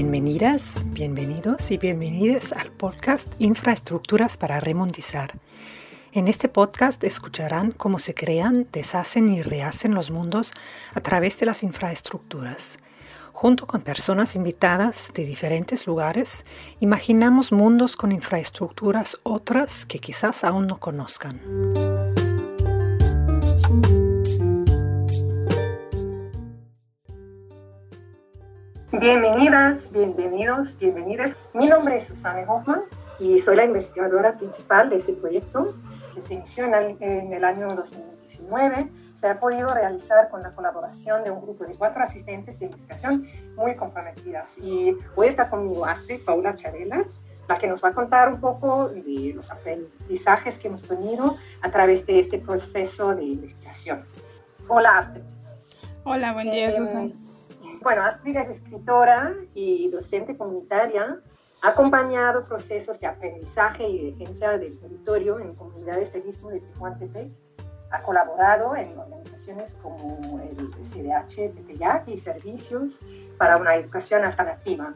Bienvenidas, 0.00 0.86
bienvenidos 0.90 1.72
y 1.72 1.76
bienvenidas 1.76 2.52
al 2.52 2.70
podcast 2.70 3.34
Infraestructuras 3.40 4.36
para 4.36 4.60
Remontizar. 4.60 5.32
En 6.12 6.28
este 6.28 6.48
podcast 6.48 7.02
escucharán 7.02 7.72
cómo 7.72 7.98
se 7.98 8.14
crean, 8.14 8.68
deshacen 8.70 9.28
y 9.28 9.42
rehacen 9.42 9.96
los 9.96 10.12
mundos 10.12 10.52
a 10.94 11.00
través 11.00 11.40
de 11.40 11.46
las 11.46 11.64
infraestructuras. 11.64 12.78
Junto 13.32 13.66
con 13.66 13.80
personas 13.80 14.36
invitadas 14.36 15.10
de 15.14 15.24
diferentes 15.24 15.88
lugares, 15.88 16.46
imaginamos 16.78 17.50
mundos 17.50 17.96
con 17.96 18.12
infraestructuras 18.12 19.18
otras 19.24 19.84
que 19.84 19.98
quizás 19.98 20.44
aún 20.44 20.68
no 20.68 20.78
conozcan. 20.78 21.40
Bienvenidas, 28.90 29.92
bienvenidos, 29.92 30.76
bienvenidas. 30.78 31.32
Mi 31.52 31.66
nombre 31.66 31.98
es 31.98 32.06
Susana 32.06 32.50
Hoffman 32.50 32.84
y 33.20 33.38
soy 33.40 33.56
la 33.56 33.66
investigadora 33.66 34.38
principal 34.38 34.88
de 34.88 34.96
este 34.96 35.12
proyecto 35.12 35.74
que 36.14 36.22
se 36.22 36.34
inició 36.34 36.64
en 36.64 37.32
el, 37.34 37.44
año 37.44 37.68
2019. 37.68 38.88
Se 39.20 39.28
ha 39.28 39.38
podido 39.38 39.68
realizar 39.68 40.30
con 40.30 40.42
la 40.42 40.52
colaboración 40.52 41.22
de 41.22 41.30
un 41.30 41.42
grupo 41.42 41.64
de 41.64 41.74
cuatro 41.74 42.02
asistentes 42.02 42.58
de 42.58 42.64
investigación 42.64 43.28
muy 43.56 43.76
comprometidas. 43.76 44.56
Y 44.56 44.96
hoy 45.14 45.28
está 45.28 45.50
conmigo 45.50 45.84
Astrid 45.84 46.24
Paula 46.24 46.56
Charela, 46.56 47.04
la 47.46 47.58
que 47.58 47.66
nos 47.66 47.84
va 47.84 47.90
a 47.90 47.92
contar 47.92 48.32
un 48.32 48.40
poco 48.40 48.88
de 48.88 49.34
los 49.34 49.50
aprendizajes 49.50 50.58
que 50.58 50.68
hemos 50.68 50.80
tenido 50.80 51.36
a 51.60 51.70
través 51.70 52.06
de 52.06 52.20
este 52.20 52.38
proceso 52.38 53.14
de 53.14 53.24
investigación. 53.24 54.02
Hola 54.66 54.96
Astrid. 54.96 55.24
Hola, 56.04 56.32
buen 56.32 56.50
día, 56.50 56.70
eh, 56.70 56.72
Susana. 56.72 57.10
Bueno, 57.80 58.02
Astrid 58.02 58.36
es 58.36 58.48
escritora 58.48 59.34
y 59.54 59.88
docente 59.88 60.36
comunitaria. 60.36 61.20
Ha 61.62 61.68
acompañado 61.68 62.44
procesos 62.44 62.98
de 62.98 63.06
aprendizaje 63.06 63.88
y 63.88 64.10
defensa 64.10 64.58
del 64.58 64.78
territorio 64.80 65.38
en 65.38 65.54
comunidades 65.54 66.12
del 66.12 66.26
Istmo 66.28 66.50
de 66.50 66.60
Tehuantepec. 66.60 67.28
Ha 67.90 67.98
colaborado 67.98 68.74
en 68.74 68.98
organizaciones 68.98 69.72
como 69.80 70.40
el 70.40 70.56
CDH 70.90 71.54
Tepeyac 71.54 72.08
y 72.08 72.18
servicios 72.18 72.98
para 73.38 73.56
una 73.56 73.76
educación 73.76 74.24
alternativa. 74.24 74.92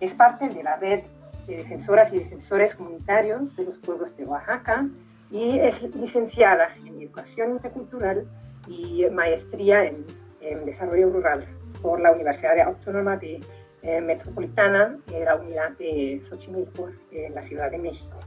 Es 0.00 0.12
parte 0.12 0.48
de 0.48 0.62
la 0.62 0.76
red 0.76 1.04
de 1.46 1.56
defensoras 1.56 2.12
y 2.12 2.18
defensores 2.18 2.74
comunitarios 2.74 3.56
de 3.56 3.64
los 3.64 3.78
pueblos 3.78 4.14
de 4.16 4.24
Oaxaca 4.24 4.86
y 5.30 5.58
es 5.58 5.82
licenciada 5.96 6.68
en 6.84 7.00
educación 7.00 7.52
intercultural 7.52 8.26
y 8.68 9.06
maestría 9.10 9.84
en, 9.84 10.04
en 10.40 10.66
desarrollo 10.66 11.10
rural 11.10 11.46
por 11.86 12.00
la 12.00 12.10
Universidad 12.10 12.58
Autónoma 12.62 13.16
de 13.16 13.38
eh, 13.82 14.00
Metropolitana 14.00 14.98
y 15.06 15.20
la 15.22 15.36
unidad 15.36 15.70
de 15.78 16.20
Xochimilco 16.28 16.90
en 17.12 17.32
la 17.32 17.44
Ciudad 17.44 17.70
de 17.70 17.78
México. 17.78 18.18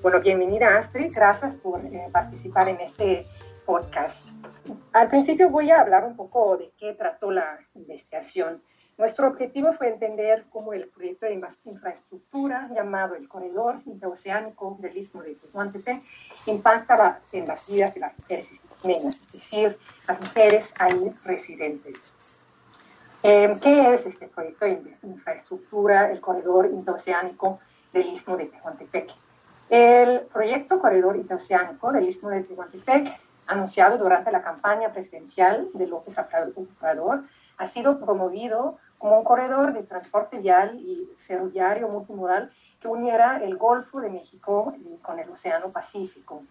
Bueno, 0.00 0.20
bienvenida 0.20 0.78
Astrid, 0.78 1.12
gracias 1.12 1.56
por 1.56 1.80
eh, 1.80 2.06
participar 2.12 2.68
en 2.68 2.80
este 2.80 3.26
podcast. 3.66 4.24
Al 4.92 5.08
principio 5.08 5.50
voy 5.50 5.72
a 5.72 5.80
hablar 5.80 6.04
un 6.04 6.14
poco 6.14 6.56
de 6.56 6.70
qué 6.78 6.94
trató 6.94 7.32
la 7.32 7.58
investigación. 7.74 8.62
Nuestro 8.96 9.26
objetivo 9.26 9.72
fue 9.72 9.88
entender 9.88 10.44
cómo 10.48 10.72
el 10.72 10.86
proyecto 10.86 11.26
de 11.26 11.34
infraestructura 11.64 12.70
llamado 12.72 13.16
el 13.16 13.26
Corredor 13.26 13.80
Interoceánico 13.86 14.78
del 14.78 14.96
Istmo 14.96 15.22
de 15.24 15.34
Tehuantepec 15.34 16.00
impactaba 16.46 17.18
en 17.32 17.48
las 17.48 17.68
vidas 17.68 17.92
de 17.92 18.00
las 18.00 18.16
mujeres 18.16 18.46
ismeñas, 18.52 19.16
es 19.16 19.32
decir, 19.32 19.78
las 20.06 20.20
mujeres 20.20 20.70
ahí 20.78 21.10
residentes. 21.24 22.12
Eh, 23.22 23.54
¿Qué 23.62 23.94
es 23.94 24.06
este 24.06 24.28
proyecto 24.28 24.64
de 24.64 24.96
infraestructura, 25.02 26.10
el 26.10 26.20
corredor 26.20 26.66
interoceánico 26.66 27.60
del 27.92 28.06
Istmo 28.06 28.38
de 28.38 28.46
Tehuantepec? 28.46 29.10
El 29.68 30.20
proyecto 30.32 30.80
Corredor 30.80 31.16
Interoceánico 31.16 31.92
del 31.92 32.08
Istmo 32.08 32.30
de 32.30 32.44
Tehuantepec, 32.44 33.12
anunciado 33.46 33.98
durante 33.98 34.32
la 34.32 34.40
campaña 34.40 34.90
presidencial 34.90 35.68
de 35.74 35.86
López 35.86 36.16
Obrador, 36.78 37.24
ha 37.58 37.68
sido 37.68 38.00
promovido 38.00 38.78
como 38.96 39.18
un 39.18 39.24
corredor 39.24 39.74
de 39.74 39.82
transporte 39.82 40.38
vial 40.38 40.80
y 40.80 41.06
ferroviario 41.26 41.88
multimodal 41.88 42.50
que 42.80 42.88
uniera 42.88 43.44
el 43.44 43.58
Golfo 43.58 44.00
de 44.00 44.08
México 44.08 44.72
con 45.02 45.18
el 45.18 45.28
Océano 45.28 45.70
Pacífico 45.70 46.42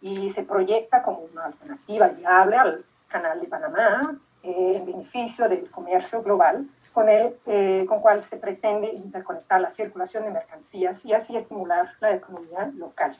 y 0.00 0.30
se 0.30 0.44
proyecta 0.44 1.02
como 1.02 1.22
una 1.32 1.46
alternativa 1.46 2.08
viable 2.08 2.56
al 2.56 2.84
Canal 3.08 3.40
de 3.40 3.48
Panamá, 3.48 4.16
eh, 4.44 4.72
en 4.74 4.86
beneficio 4.86 5.48
del 5.48 5.70
comercio 5.70 6.20
global, 6.20 6.66
con 6.92 7.08
el 7.08 7.36
eh, 7.46 7.86
con 7.88 8.00
cual 8.00 8.24
se 8.24 8.36
pretende 8.36 8.88
interconectar 8.88 9.60
la 9.60 9.70
circulación 9.70 10.24
de 10.24 10.30
mercancías 10.32 11.04
y 11.04 11.12
así 11.12 11.36
estimular 11.36 11.90
la 12.00 12.16
economía 12.16 12.68
local. 12.76 13.16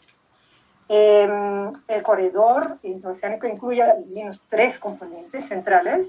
Em, 0.89 1.73
el 1.87 2.03
corredor 2.03 2.79
interoceánico 2.83 3.47
incluye 3.47 3.85
al 3.85 4.05
menos 4.07 4.41
tres 4.49 4.81
componentes 4.81 5.47
centrales. 5.47 6.09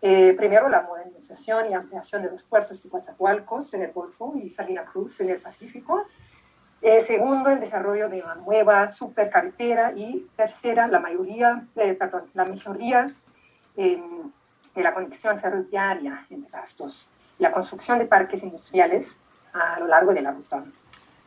Eh, 0.00 0.32
primero, 0.36 0.68
la 0.68 0.82
modernización 0.82 1.68
y 1.68 1.74
ampliación 1.74 2.22
de 2.22 2.30
los 2.30 2.44
puertos 2.44 2.80
de 2.80 2.88
Coatzacoalcos 2.88 3.74
en 3.74 3.82
el 3.82 3.92
Golfo 3.92 4.32
y 4.36 4.50
Salina 4.50 4.84
Cruz 4.84 5.20
en 5.20 5.30
el 5.30 5.40
Pacífico. 5.40 6.04
segundo, 7.04 7.50
el 7.50 7.58
desarrollo 7.58 8.08
de 8.08 8.22
una 8.22 8.36
nueva 8.36 8.92
supercarretera. 8.92 9.92
Y 9.96 10.28
tercera, 10.36 10.86
la 10.86 11.00
mayoría, 11.00 11.66
perdón, 11.74 12.30
la 12.34 12.44
mayoría 12.44 13.06
em, 13.76 14.30
de 14.74 14.82
la 14.82 14.94
conexión 14.94 15.38
ferroviaria 15.38 16.26
entre 16.30 16.50
las 16.50 16.76
dos, 16.76 17.06
la 17.38 17.52
construcción 17.52 17.98
de 17.98 18.06
parques 18.06 18.42
industriales 18.42 19.16
a 19.52 19.78
lo 19.80 19.86
largo 19.86 20.12
de 20.14 20.22
la 20.22 20.32
ruta. 20.32 20.64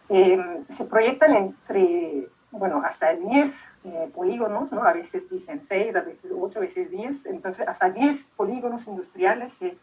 Em, 0.09 0.65
se 0.75 0.85
proyectan 0.85 1.35
entre, 1.35 2.27
bueno, 2.51 2.81
hasta 2.85 3.13
10 3.13 3.53
eh, 3.85 4.11
polígonos, 4.13 4.71
¿no? 4.71 4.83
a 4.83 4.93
veces 4.93 5.29
dicen 5.29 5.63
6, 5.63 5.95
a 5.95 6.01
veces 6.01 6.31
8, 6.31 6.57
a 6.57 6.61
veces 6.61 6.91
10, 6.91 7.25
entonces 7.27 7.67
hasta 7.67 7.89
10 7.89 8.25
polígonos 8.35 8.85
industriales 8.87 9.53
se, 9.53 9.77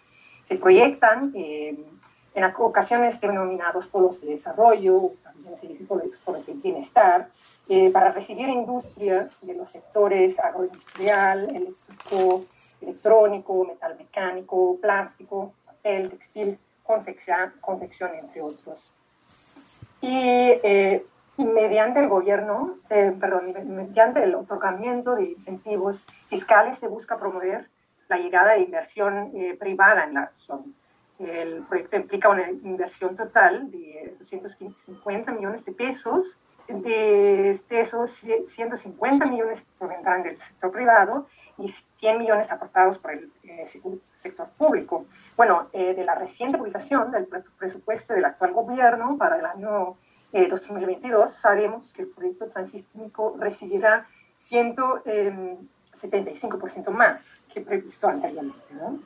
se 0.49 0.56
proyectan 0.56 1.33
em, 1.34 1.77
en 2.34 2.44
ocasiones 2.56 3.21
denominados 3.21 3.87
polos 3.87 4.21
de 4.21 4.29
desarrollo, 4.29 5.12
también 5.23 5.56
se 5.59 5.67
dice 5.67 5.84
polos 5.84 6.47
de 6.47 6.55
bienestar, 6.55 7.29
eh, 7.69 7.91
para 7.93 8.11
recibir 8.12 8.49
industrias 8.49 9.33
de 9.43 9.55
los 9.55 9.69
sectores 9.69 10.39
agroindustrial, 10.39 11.44
eléctrico, 11.55 12.44
electrónico, 12.82 13.65
metal 13.65 13.97
mecánico, 13.97 14.78
plástico, 14.81 15.53
papel, 15.65 16.10
textil, 16.10 16.59
confección, 16.82 17.53
confección 17.60 18.15
entre 18.15 18.43
otros. 18.43 18.93
Y 20.00 20.10
eh, 20.10 21.04
mediante 21.38 22.00
el 22.00 22.09
gobierno, 22.09 22.78
eh, 22.91 23.15
perdón, 23.19 23.54
mediante 23.69 24.22
el 24.25 24.34
otorgamiento 24.34 25.15
de 25.15 25.31
incentivos 25.31 26.04
fiscales 26.28 26.78
se 26.78 26.88
busca 26.88 27.19
promover 27.19 27.69
la 28.09 28.19
llegada 28.19 28.53
de 28.53 28.62
inversión 28.62 29.31
eh, 29.34 29.56
privada 29.59 30.04
en 30.04 30.14
la 30.14 30.32
zona. 30.38 30.64
El 31.19 31.62
proyecto 31.62 31.97
implica 31.97 32.28
una 32.28 32.50
inversión 32.50 33.16
total 33.16 33.70
de 33.70 34.16
250 34.19 35.32
millones 35.32 35.64
de 35.64 35.72
pesos. 35.72 36.38
De 36.66 37.60
esos 37.70 38.10
150 38.49 39.26
millones 39.26 39.62
provendrán 39.78 40.22
del 40.22 40.38
sector 40.38 40.72
privado 40.72 41.26
y 41.62 41.69
100 42.00 42.19
millones 42.19 42.50
aportados 42.50 42.99
por 42.99 43.12
el 43.12 43.33
eh, 43.45 43.65
sector 44.19 44.49
público. 44.59 45.06
Bueno, 45.37 45.69
eh, 45.73 45.95
de 45.95 46.05
la 46.05 46.17
reciente 46.17 46.59
publicación 46.59 47.12
del 47.12 47.28
presupuesto 47.59 48.15
del 48.15 48.25
actual 48.25 48.53
gobierno 48.53 49.17
para 49.17 49.39
el 49.39 49.47
año 49.47 49.97
2022, 50.33 51.31
eh, 51.31 51.34
sabemos 51.39 51.93
que 51.93 52.03
el 52.03 52.09
proyecto 52.09 52.49
transísmico 52.49 53.37
recibirá 53.39 54.09
175% 54.50 56.91
más 56.91 57.41
que 57.53 57.61
previsto 57.61 58.08
anteriormente. 58.08 58.75
¿no? 58.75 58.99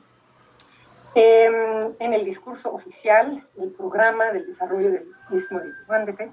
Em, 1.15 1.93
en 1.99 2.13
el 2.13 2.25
discurso 2.25 2.73
oficial, 2.73 3.45
el 3.57 3.71
programa 3.71 4.31
del 4.31 4.47
desarrollo 4.47 4.91
del 4.91 5.05
mismo 5.29 5.59
de 5.59 5.71
Tehuantepec 5.85 6.31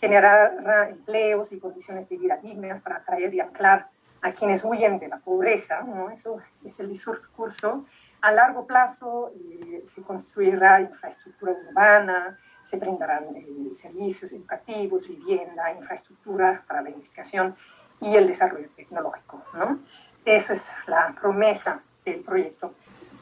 generará 0.00 0.88
empleos 0.88 1.52
y 1.52 1.60
condiciones 1.60 2.08
de 2.08 2.16
vida 2.16 2.38
dignas 2.38 2.82
para 2.82 2.96
atraer 2.96 3.32
y 3.32 3.38
anclar 3.40 3.91
a 4.22 4.32
quienes 4.32 4.62
huyen 4.64 4.98
de 4.98 5.08
la 5.08 5.18
pobreza, 5.18 5.82
¿no? 5.82 6.10
eso 6.10 6.40
es 6.64 6.78
el 6.78 6.88
discurso. 6.88 7.84
A 8.20 8.30
largo 8.30 8.66
plazo 8.66 9.32
eh, 9.34 9.82
se 9.86 10.00
construirá 10.02 10.80
infraestructura 10.80 11.52
urbana, 11.68 12.38
se 12.64 12.76
brindarán 12.76 13.24
eh, 13.34 13.74
servicios 13.74 14.32
educativos, 14.32 15.08
vivienda, 15.08 15.72
infraestructura 15.72 16.62
para 16.68 16.82
la 16.82 16.90
investigación 16.90 17.56
y 18.00 18.14
el 18.14 18.28
desarrollo 18.28 18.68
tecnológico. 18.76 19.42
¿no? 19.54 19.80
Esa 20.24 20.54
es 20.54 20.62
la 20.86 21.14
promesa 21.20 21.80
del 22.04 22.20
proyecto. 22.20 22.74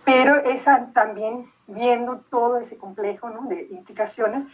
Pero 0.05 0.37
esa 0.37 0.87
también 0.93 1.50
viendo 1.67 2.19
todo 2.31 2.58
ese 2.58 2.76
complejo 2.76 3.31
¿no? 3.31 3.49
de 3.49 3.69
implicaciones, 3.70 4.44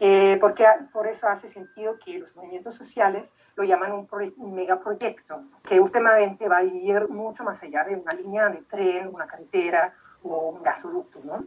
eh, 0.00 0.36
porque 0.40 0.66
por 0.92 1.06
eso 1.06 1.28
hace 1.28 1.48
sentido 1.48 1.98
que 2.04 2.18
los 2.18 2.34
movimientos 2.36 2.74
sociales 2.74 3.30
lo 3.56 3.64
llaman 3.64 3.92
un, 3.92 4.54
megaproyecto, 4.54 5.42
que 5.66 5.80
últimamente 5.80 6.46
va 6.46 6.58
a 6.58 6.64
ir 6.64 7.08
mucho 7.08 7.42
más 7.42 7.62
allá 7.62 7.84
de 7.84 7.96
una 7.96 8.12
línea 8.12 8.48
de 8.50 8.58
tren, 8.62 9.08
una 9.12 9.26
carretera 9.26 9.94
o 10.22 10.50
un 10.50 10.62
gasoducto, 10.62 11.20
¿no? 11.24 11.44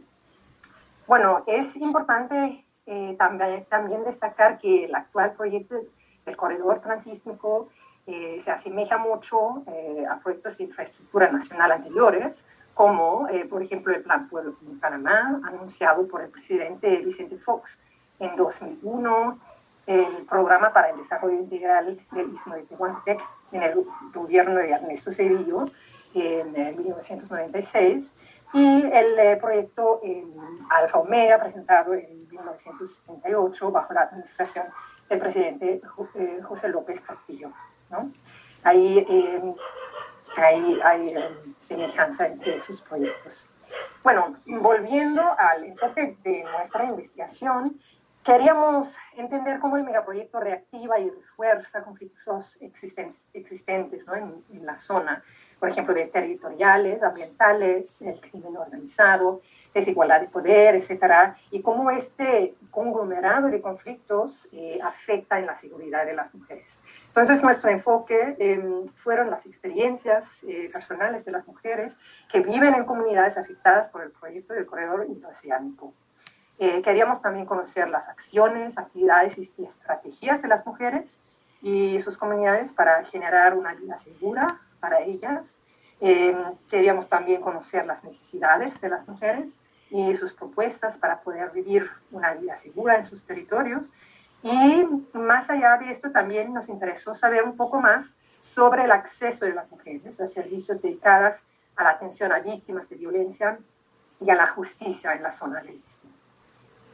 Bueno, 1.06 1.44
es 1.46 1.76
importante 1.76 2.64
eh, 2.86 3.14
también, 3.16 3.64
también 3.66 4.04
destacar 4.04 4.58
que 4.58 4.86
el 4.86 4.94
actual 4.94 5.32
proyecto 5.34 5.76
del 6.24 6.36
corredor 6.36 6.80
transísmico 6.80 7.68
eh, 8.06 8.40
se 8.42 8.50
asemeja 8.50 8.98
mucho 8.98 9.62
eh, 9.68 10.04
a 10.10 10.18
proyectos 10.18 10.58
de 10.58 10.64
infraestructura 10.64 11.30
nacional 11.30 11.72
anteriores, 11.72 12.44
como 12.74 13.28
por 13.50 13.62
ejemplo 13.62 13.94
el 13.94 14.02
Plan 14.02 14.28
Pueblo 14.28 14.54
de 14.60 14.78
Panamá, 14.80 15.40
anunciado 15.44 16.08
por 16.08 16.22
el 16.22 16.30
presidente 16.30 16.96
Vicente 16.98 17.36
Fox 17.36 17.78
en 18.20 18.36
2001, 18.36 19.38
el 19.86 20.26
Programa 20.28 20.72
para 20.72 20.90
el 20.90 20.98
Desarrollo 20.98 21.34
Integral 21.34 21.98
del 22.12 22.32
Istmo 22.32 22.54
de 22.54 22.62
Tehuantepec 22.62 23.20
en 23.50 23.62
el 23.62 23.84
gobierno 24.14 24.54
de 24.56 24.70
Ernesto 24.70 25.12
Cedillo 25.12 25.66
en 26.14 26.52
1996 26.52 28.10
y 28.52 28.82
el 28.82 29.18
eh, 29.18 29.38
proyecto 29.40 30.00
Alfa 30.68 30.98
Omega 30.98 31.38
presentado 31.38 31.94
en 31.94 32.28
1978 32.28 33.70
bajo 33.70 33.92
la 33.94 34.02
administración 34.02 34.66
del 35.08 35.18
presidente 35.18 35.80
eh, 36.14 36.40
José 36.42 36.68
López 36.68 37.00
Castillo. 37.00 37.50
¿no? 37.90 38.10
Ahí 38.62 38.98
eh, 39.08 39.54
hay, 40.36 40.80
hay 40.84 41.14
semejanza 41.60 42.26
entre 42.26 42.56
esos 42.56 42.80
proyectos. 42.82 43.46
Bueno, 44.02 44.36
volviendo 44.46 45.22
al 45.38 45.64
enfoque 45.64 46.16
de 46.22 46.44
nuestra 46.44 46.84
investigación, 46.84 47.80
queríamos 48.24 48.94
entender 49.16 49.58
cómo 49.60 49.76
el 49.76 49.84
megaproyecto 49.84 50.40
reactiva 50.40 50.98
y 50.98 51.10
refuerza 51.10 51.82
conflictos 51.82 52.56
existentes, 52.60 54.06
¿no? 54.06 54.14
en, 54.14 54.44
en 54.52 54.66
la 54.66 54.80
zona 54.80 55.22
por 55.60 55.68
ejemplo, 55.68 55.94
de 55.94 56.06
territoriales, 56.06 57.02
ambientales, 57.02 58.00
el 58.00 58.18
crimen 58.18 58.56
organizado, 58.56 59.42
desigualdad 59.74 60.22
de 60.22 60.28
poder, 60.28 60.74
etcétera, 60.74 61.36
y 61.50 61.60
cómo 61.60 61.90
este 61.90 62.54
conglomerado 62.70 63.48
de 63.48 63.60
conflictos 63.60 64.48
eh, 64.52 64.78
afecta 64.82 65.38
en 65.38 65.46
la 65.46 65.56
seguridad 65.58 66.06
de 66.06 66.14
las 66.14 66.34
mujeres. 66.34 66.78
Entonces, 67.08 67.42
nuestro 67.42 67.70
enfoque 67.70 68.36
em, 68.38 68.88
fueron 69.04 69.30
las 69.30 69.44
experiencias 69.46 70.26
eh, 70.48 70.70
personales 70.72 71.24
de 71.24 71.32
las 71.32 71.46
mujeres 71.46 71.92
que 72.32 72.40
viven 72.40 72.74
en 72.74 72.84
comunidades 72.84 73.36
afectadas 73.36 73.90
por 73.90 74.02
el 74.02 74.10
proyecto 74.10 74.54
del 74.54 74.66
corredor 74.66 75.06
interoceánico. 75.08 75.92
Eh, 76.62 76.82
queríamos 76.82 77.22
también 77.22 77.46
conocer 77.46 77.88
las 77.88 78.06
acciones, 78.06 78.76
actividades 78.76 79.38
y 79.38 79.64
estrategias 79.64 80.42
de 80.42 80.48
las 80.48 80.66
mujeres 80.66 81.18
y 81.62 81.98
sus 82.02 82.18
comunidades 82.18 82.70
para 82.72 83.02
generar 83.06 83.54
una 83.54 83.74
vida 83.74 83.96
segura, 83.96 84.46
para 84.78 85.00
ellas. 85.00 85.56
Eh, 86.02 86.36
queríamos 86.68 87.08
también 87.08 87.40
conocer 87.40 87.86
las 87.86 88.04
necesidades 88.04 88.78
de 88.82 88.90
las 88.90 89.08
mujeres 89.08 89.46
y 89.90 90.14
sus 90.16 90.34
propuestas 90.34 90.98
para 90.98 91.22
poder 91.22 91.50
vivir 91.50 91.88
una 92.12 92.34
vida 92.34 92.58
segura 92.58 92.98
en 92.98 93.06
sus 93.08 93.22
territorios. 93.26 93.80
Y 94.42 94.84
más 95.14 95.48
allá 95.48 95.78
de 95.78 95.90
esto, 95.90 96.10
también 96.10 96.52
nos 96.52 96.68
interesó 96.68 97.16
saber 97.16 97.42
un 97.42 97.56
poco 97.56 97.80
más 97.80 98.14
sobre 98.42 98.84
el 98.84 98.92
acceso 98.92 99.46
de 99.46 99.54
las 99.54 99.70
mujeres 99.70 100.20
a 100.20 100.26
servicios 100.26 100.82
dedicados 100.82 101.36
a 101.76 101.84
la 101.84 101.90
atención 101.92 102.32
a 102.32 102.40
víctimas 102.40 102.90
de 102.90 102.96
violencia 102.96 103.58
y 104.20 104.28
a 104.28 104.34
la 104.34 104.48
justicia 104.48 105.14
en 105.14 105.22
la 105.22 105.32
zona 105.32 105.62
del. 105.62 105.80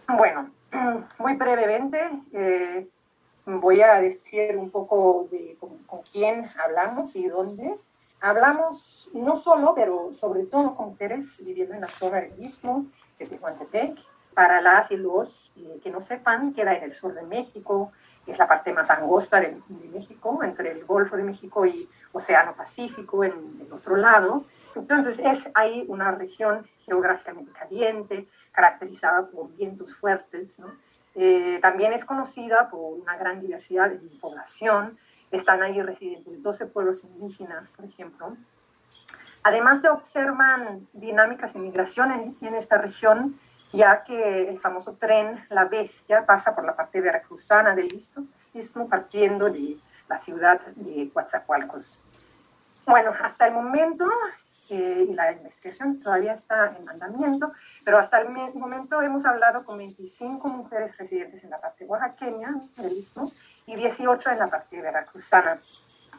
Bueno, 0.08 0.50
muy 1.18 1.34
brevemente 1.34 1.98
eh, 2.32 2.86
voy 3.44 3.80
a 3.80 4.00
decir 4.00 4.56
un 4.56 4.70
poco 4.70 5.28
de 5.30 5.56
con 5.86 6.02
quién 6.12 6.48
hablamos 6.62 7.14
y 7.16 7.26
dónde. 7.26 7.76
Hablamos 8.20 9.08
no 9.12 9.36
solo, 9.36 9.74
pero 9.74 10.12
sobre 10.14 10.44
todo 10.44 10.74
con 10.74 10.90
mujeres 10.90 11.26
viviendo 11.40 11.74
en 11.74 11.80
la 11.82 11.88
zona 11.88 12.20
del 12.20 12.42
Istmo, 12.42 12.86
de 13.18 13.26
Tehuantepec. 13.26 13.98
Para 14.34 14.60
las 14.60 14.90
y 14.90 14.96
los 14.98 15.52
eh, 15.56 15.80
que 15.82 15.90
no 15.90 16.02
sepan, 16.02 16.52
queda 16.52 16.74
en 16.74 16.84
el 16.84 16.94
sur 16.94 17.14
de 17.14 17.22
México, 17.22 17.90
es 18.26 18.38
la 18.38 18.46
parte 18.46 18.72
más 18.72 18.90
angosta 18.90 19.40
de, 19.40 19.56
México, 19.92 20.42
entre 20.42 20.72
el 20.72 20.84
Golfo 20.84 21.16
de 21.16 21.22
México 21.22 21.64
y 21.64 21.88
Océano 22.12 22.54
Pacífico 22.54 23.24
en 23.24 23.32
el 23.64 23.72
otro 23.72 23.96
lado. 23.96 24.44
Entonces 24.74 25.18
es 25.18 25.48
ahí 25.54 25.84
una 25.88 26.10
región 26.10 26.66
geográficamente 26.84 27.52
caliente, 27.52 28.26
caracterizada 28.56 29.26
por 29.26 29.54
vientos 29.54 29.94
fuertes. 29.94 30.56
Eh, 31.14 31.58
también 31.62 31.92
es 31.92 32.04
conocida 32.04 32.68
por 32.70 32.98
una 32.98 33.16
gran 33.16 33.40
diversidad 33.40 33.90
de 33.90 34.00
población, 34.20 34.98
están 35.30 35.62
ahí 35.62 35.80
residentes 35.82 36.42
12 36.42 36.66
pueblos 36.66 37.04
indígenas, 37.04 37.68
por 37.76 37.84
ejemplo. 37.84 38.36
Además 39.42 39.80
se 39.80 39.88
observan 39.88 40.88
dinámicas 40.92 41.52
de 41.52 41.60
migración 41.60 42.36
en, 42.40 42.54
esta 42.54 42.78
región, 42.78 43.36
ya 43.72 44.02
que 44.04 44.48
el 44.48 44.58
famoso 44.58 44.94
tren 44.94 45.44
La 45.50 45.66
Bestia 45.66 46.24
pasa 46.26 46.54
por 46.54 46.64
la 46.64 46.74
parte 46.74 47.00
veracruzana 47.00 47.74
del 47.74 47.92
istmo, 48.54 48.88
partiendo 48.88 49.50
de 49.50 49.76
la 50.08 50.18
ciudad 50.18 50.60
de 50.74 51.10
Coatzacoalcos. 51.12 51.86
Bueno, 52.86 53.12
hasta 53.22 53.48
el 53.48 53.54
momento, 53.54 54.08
eh, 54.70 55.06
la 55.10 55.32
investigación 55.32 55.98
todavía 55.98 56.34
está 56.34 56.76
en 56.78 56.88
andamiento, 56.88 57.52
pero 57.84 57.98
hasta 57.98 58.20
el 58.20 58.28
momento 58.54 59.00
hemos 59.02 59.24
hablado 59.24 59.64
con 59.64 59.78
25 59.78 60.48
mujeres 60.48 60.96
residentes 60.96 61.44
en 61.44 61.50
la 61.50 61.60
parte 61.60 61.84
oaxaqueña 61.84 62.54
del 62.76 62.92
istmo 62.92 63.30
y 63.66 63.76
18 63.76 64.30
en 64.30 64.38
la 64.38 64.48
parte 64.48 64.80
veracruzana. 64.80 65.58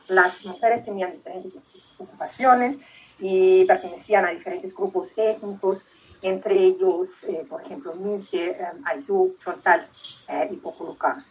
Las 0.09 0.45
mujeres 0.45 0.85
tenían 0.85 1.11
diferentes 1.11 1.53
ocupaciones 1.99 2.77
y 3.19 3.65
pertenecían 3.65 4.25
a 4.25 4.29
diferentes 4.29 4.73
grupos 4.73 5.09
étnicos, 5.15 5.83
entre 6.21 6.55
ellos, 6.55 7.09
eh, 7.27 7.45
por 7.47 7.61
ejemplo, 7.61 7.93
Miche, 7.95 8.51
eh, 8.51 8.67
Ayú, 8.85 9.35
Chontal 9.43 9.87
eh, 10.29 10.49
y 10.51 10.55
Pocoluca. 10.57 11.23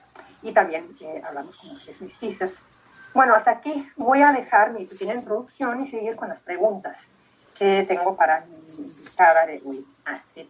Y 0.42 0.52
también 0.52 0.86
hablamos 1.24 1.56
con 1.58 1.70
mujeres 1.70 2.00
mestizas. 2.00 2.52
Bueno, 3.16 3.34
hasta 3.34 3.50
aquí 3.50 3.88
voy 3.96 4.20
a 4.20 4.30
dejar 4.30 4.74
mi 4.74 4.84
pequeña 4.84 5.14
introducción 5.14 5.82
y 5.82 5.88
seguir 5.88 6.16
con 6.16 6.28
las 6.28 6.38
preguntas 6.40 6.98
que 7.58 7.86
tengo 7.88 8.14
para 8.14 8.44
invitada 8.78 9.46
de 9.46 9.58
hoy, 9.64 9.86
Astrid. 10.04 10.44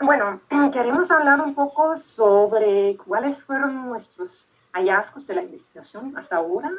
Bueno, 0.00 0.40
queremos 0.72 1.10
hablar 1.10 1.42
un 1.42 1.54
poco 1.54 1.98
sobre 1.98 2.96
cuáles 3.04 3.42
fueron 3.42 3.86
nuestros 3.86 4.46
hallazgos 4.72 5.26
de 5.26 5.34
la 5.34 5.42
investigación 5.42 6.16
hasta 6.16 6.36
ahora, 6.36 6.70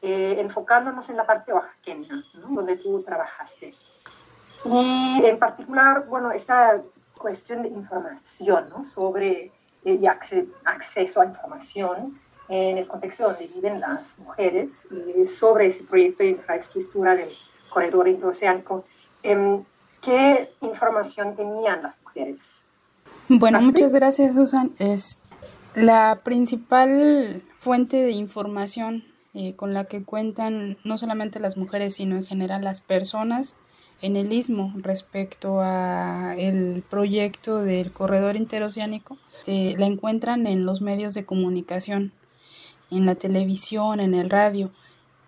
eh, 0.00 0.36
enfocándonos 0.38 1.08
en 1.08 1.16
la 1.16 1.26
parte 1.26 1.52
oaxaqueña, 1.52 2.14
donde 2.34 2.76
tú 2.76 3.02
trabajaste. 3.02 3.74
Y 4.64 5.22
en 5.24 5.40
particular, 5.40 6.06
bueno, 6.06 6.30
esta 6.30 6.80
cuestión 7.18 7.62
de 7.62 7.68
información 7.70 8.68
¿no? 8.68 8.84
sobre 8.84 9.50
eh, 9.84 9.98
y 10.00 10.06
acceso 10.06 11.20
a 11.20 11.26
información 11.26 12.16
en 12.48 12.78
el 12.78 12.86
contexto 12.86 13.24
donde 13.24 13.46
viven 13.46 13.80
las 13.80 14.18
mujeres, 14.18 14.86
eh, 14.92 15.28
sobre 15.28 15.68
ese 15.68 15.84
proyecto 15.84 16.22
de 16.22 16.30
infraestructura 16.30 17.16
del 17.16 17.28
corredor 17.68 18.08
interoceánico. 18.08 18.84
Em, 19.22 19.64
¿Qué 20.02 20.50
información 20.60 21.34
tenían 21.34 21.82
las 21.82 21.94
mujeres? 22.02 22.36
Bueno, 23.28 23.62
muchas 23.62 23.94
gracias, 23.94 24.34
Susan. 24.34 24.72
Es, 24.78 25.18
la 25.74 26.20
principal 26.22 27.42
fuente 27.58 28.02
de 28.02 28.12
información 28.12 29.04
eh, 29.32 29.56
con 29.56 29.74
la 29.74 29.84
que 29.84 30.04
cuentan 30.04 30.76
no 30.84 30.98
solamente 30.98 31.40
las 31.40 31.56
mujeres, 31.56 31.94
sino 31.94 32.16
en 32.16 32.24
general 32.24 32.62
las 32.62 32.80
personas 32.80 33.56
en 34.00 34.16
el 34.16 34.32
istmo 34.32 34.72
respecto 34.76 35.60
a 35.60 36.34
el 36.36 36.84
proyecto 36.88 37.62
del 37.62 37.90
corredor 37.90 38.36
interoceánico, 38.36 39.16
se 39.42 39.74
la 39.78 39.86
encuentran 39.86 40.46
en 40.46 40.66
los 40.66 40.82
medios 40.82 41.14
de 41.14 41.24
comunicación, 41.24 42.12
en 42.96 43.06
la 43.06 43.14
televisión, 43.14 44.00
en 44.00 44.14
el 44.14 44.30
radio, 44.30 44.70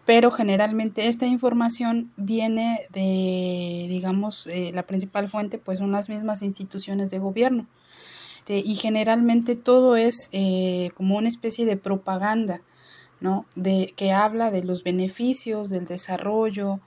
pero 0.05 0.31
generalmente 0.31 1.09
esta 1.09 1.27
información 1.27 2.13
viene 2.17 2.87
de, 2.91 3.87
digamos, 3.89 4.47
eh, 4.47 4.71
la 4.75 4.85
principal 4.85 5.29
fuente 5.29 5.59
pues 5.59 5.79
son 5.79 5.93
las 5.93 6.09
mismas 6.09 6.43
instituciones 6.43 7.11
de 7.11 7.19
gobierno 7.19 7.67
este, 8.47 8.59
y 8.59 8.77
generalmente 8.77 9.57
todo 9.57 9.97
es 9.97 10.29
eh, 10.31 10.91
como 10.95 11.17
una 11.17 11.27
especie 11.27 11.67
de 11.67 11.77
propaganda, 11.77 12.61
¿no? 13.19 13.45
De, 13.57 13.93
que 13.97 14.13
habla 14.13 14.53
de 14.53 14.63
los 14.63 14.85
beneficios, 14.85 15.69
del 15.69 15.85
desarrollo, 15.85 16.79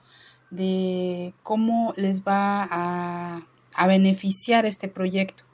de 0.50 1.34
cómo 1.42 1.92
les 1.98 2.22
va 2.22 2.66
a, 2.70 3.42
a 3.74 3.86
beneficiar 3.86 4.64
este 4.64 4.88
proyecto. 4.88 5.44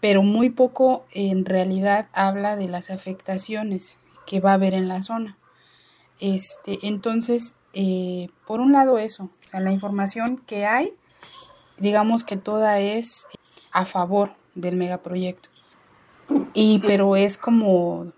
Pero 0.00 0.24
muy 0.24 0.50
poco 0.50 1.06
en 1.12 1.44
realidad 1.44 2.08
habla 2.12 2.56
de 2.56 2.66
las 2.66 2.90
afectaciones 2.90 3.98
que 4.26 4.40
va 4.40 4.52
a 4.52 4.54
haber 4.54 4.74
en 4.74 4.88
la 4.88 5.02
zona. 5.02 5.36
Este, 6.20 6.78
entonces, 6.82 7.54
eh, 7.72 8.28
por 8.46 8.60
un 8.60 8.72
lado 8.72 8.98
eso, 8.98 9.30
la 9.52 9.72
información 9.72 10.38
que 10.46 10.66
hay, 10.66 10.92
digamos 11.78 12.24
que 12.24 12.36
toda 12.36 12.78
es 12.80 13.26
a 13.72 13.84
favor 13.84 14.34
del 14.54 14.76
megaproyecto. 14.76 15.48
Y 16.54 16.80
pero 16.80 17.16
es 17.16 17.38
como 17.38 18.12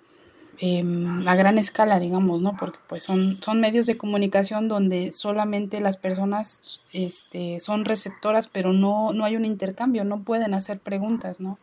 em, 0.59 1.26
a 1.26 1.35
gran 1.35 1.59
escala, 1.59 1.99
digamos, 1.99 2.40
¿no? 2.40 2.56
Porque 2.56 2.78
pues 2.87 3.02
son, 3.02 3.40
son 3.42 3.61
medios 3.61 3.87
de 3.87 3.97
comunicación 3.97 4.68
donde 4.68 5.12
solamente 5.12 5.80
las 5.80 5.97
personas 5.97 6.80
este, 6.92 7.61
son 7.61 7.85
receptoras, 7.85 8.49
pero 8.49 8.73
no, 8.73 9.12
no 9.12 9.25
hay 9.25 9.37
un 9.37 9.44
intercambio, 9.44 10.04
no 10.04 10.23
pueden 10.23 10.54
hacer 10.54 10.78
preguntas, 10.78 11.40
¿no? 11.40 11.59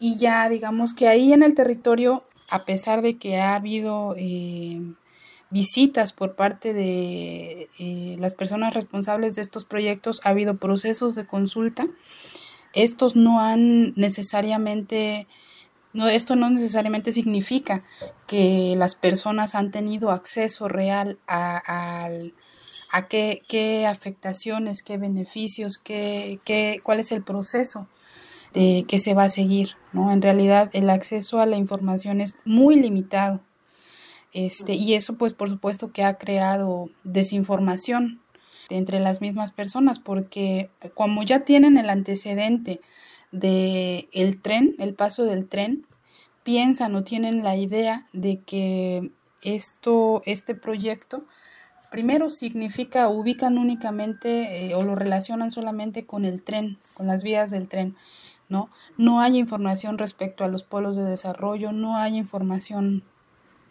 Y 0.00 0.16
ya 0.16 0.48
digamos 0.48 0.94
que 0.94 1.08
ahí 1.08 1.32
en 1.32 1.42
el 1.42 1.54
territorio, 1.54 2.24
a 2.50 2.64
pesar 2.64 3.02
de 3.02 3.18
que 3.18 3.38
ha 3.38 3.54
habido 3.54 4.14
eh, 4.16 4.80
visitas 5.50 6.12
por 6.12 6.34
parte 6.34 6.72
de 6.72 7.68
eh, 7.78 8.16
las 8.18 8.34
personas 8.34 8.74
responsables 8.74 9.36
de 9.36 9.42
estos 9.42 9.64
proyectos, 9.64 10.20
ha 10.24 10.30
habido 10.30 10.56
procesos 10.56 11.14
de 11.14 11.26
consulta. 11.26 11.86
Estos 12.74 13.16
no 13.16 13.40
han 13.40 13.94
necesariamente, 13.94 15.26
no, 15.92 16.08
esto 16.08 16.36
no 16.36 16.50
necesariamente 16.50 17.12
significa 17.12 17.82
que 18.26 18.74
las 18.76 18.94
personas 18.94 19.54
han 19.54 19.70
tenido 19.70 20.10
acceso 20.10 20.68
real 20.68 21.18
a, 21.26 22.08
a, 22.92 23.08
qué, 23.08 23.42
qué, 23.48 23.86
afectaciones, 23.86 24.82
qué 24.82 24.98
beneficios, 24.98 25.78
qué, 25.78 26.40
qué, 26.44 26.80
cuál 26.82 27.00
es 27.00 27.12
el 27.12 27.22
proceso 27.22 27.88
de, 28.54 28.84
que 28.88 28.98
se 28.98 29.14
va 29.14 29.24
a 29.24 29.28
seguir. 29.28 29.76
¿no? 29.92 30.12
En 30.12 30.22
realidad 30.22 30.70
el 30.72 30.90
acceso 30.90 31.40
a 31.40 31.46
la 31.46 31.56
información 31.56 32.20
es 32.20 32.34
muy 32.44 32.76
limitado 32.76 33.40
este, 34.32 34.74
y 34.74 34.94
eso 34.94 35.16
pues 35.16 35.32
por 35.32 35.48
supuesto 35.48 35.92
que 35.92 36.04
ha 36.04 36.18
creado 36.18 36.90
desinformación 37.04 38.20
entre 38.68 39.00
las 39.00 39.20
mismas 39.20 39.52
personas 39.52 39.98
porque 39.98 40.70
como 40.94 41.22
ya 41.22 41.40
tienen 41.40 41.78
el 41.78 41.88
antecedente 41.88 42.80
de 43.32 44.08
tren, 44.42 44.74
el 44.78 44.94
paso 44.94 45.24
del 45.24 45.48
tren, 45.48 45.86
piensan 46.42 46.94
o 46.94 47.04
tienen 47.04 47.42
la 47.42 47.56
idea 47.56 48.06
de 48.12 48.40
que 48.40 49.10
esto, 49.42 50.22
este 50.24 50.54
proyecto, 50.54 51.24
primero 51.90 52.30
significa, 52.30 53.08
ubican 53.08 53.58
únicamente 53.58 54.66
eh, 54.66 54.74
o 54.74 54.82
lo 54.82 54.94
relacionan 54.94 55.50
solamente 55.50 56.06
con 56.06 56.24
el 56.24 56.42
tren, 56.42 56.78
con 56.94 57.06
las 57.06 57.22
vías 57.22 57.50
del 57.50 57.68
tren, 57.68 57.96
¿no? 58.48 58.70
No 58.96 59.20
hay 59.20 59.38
información 59.38 59.98
respecto 59.98 60.44
a 60.44 60.48
los 60.48 60.62
polos 60.62 60.96
de 60.96 61.04
desarrollo, 61.04 61.72
no 61.72 61.96
hay 61.96 62.16
información 62.16 63.04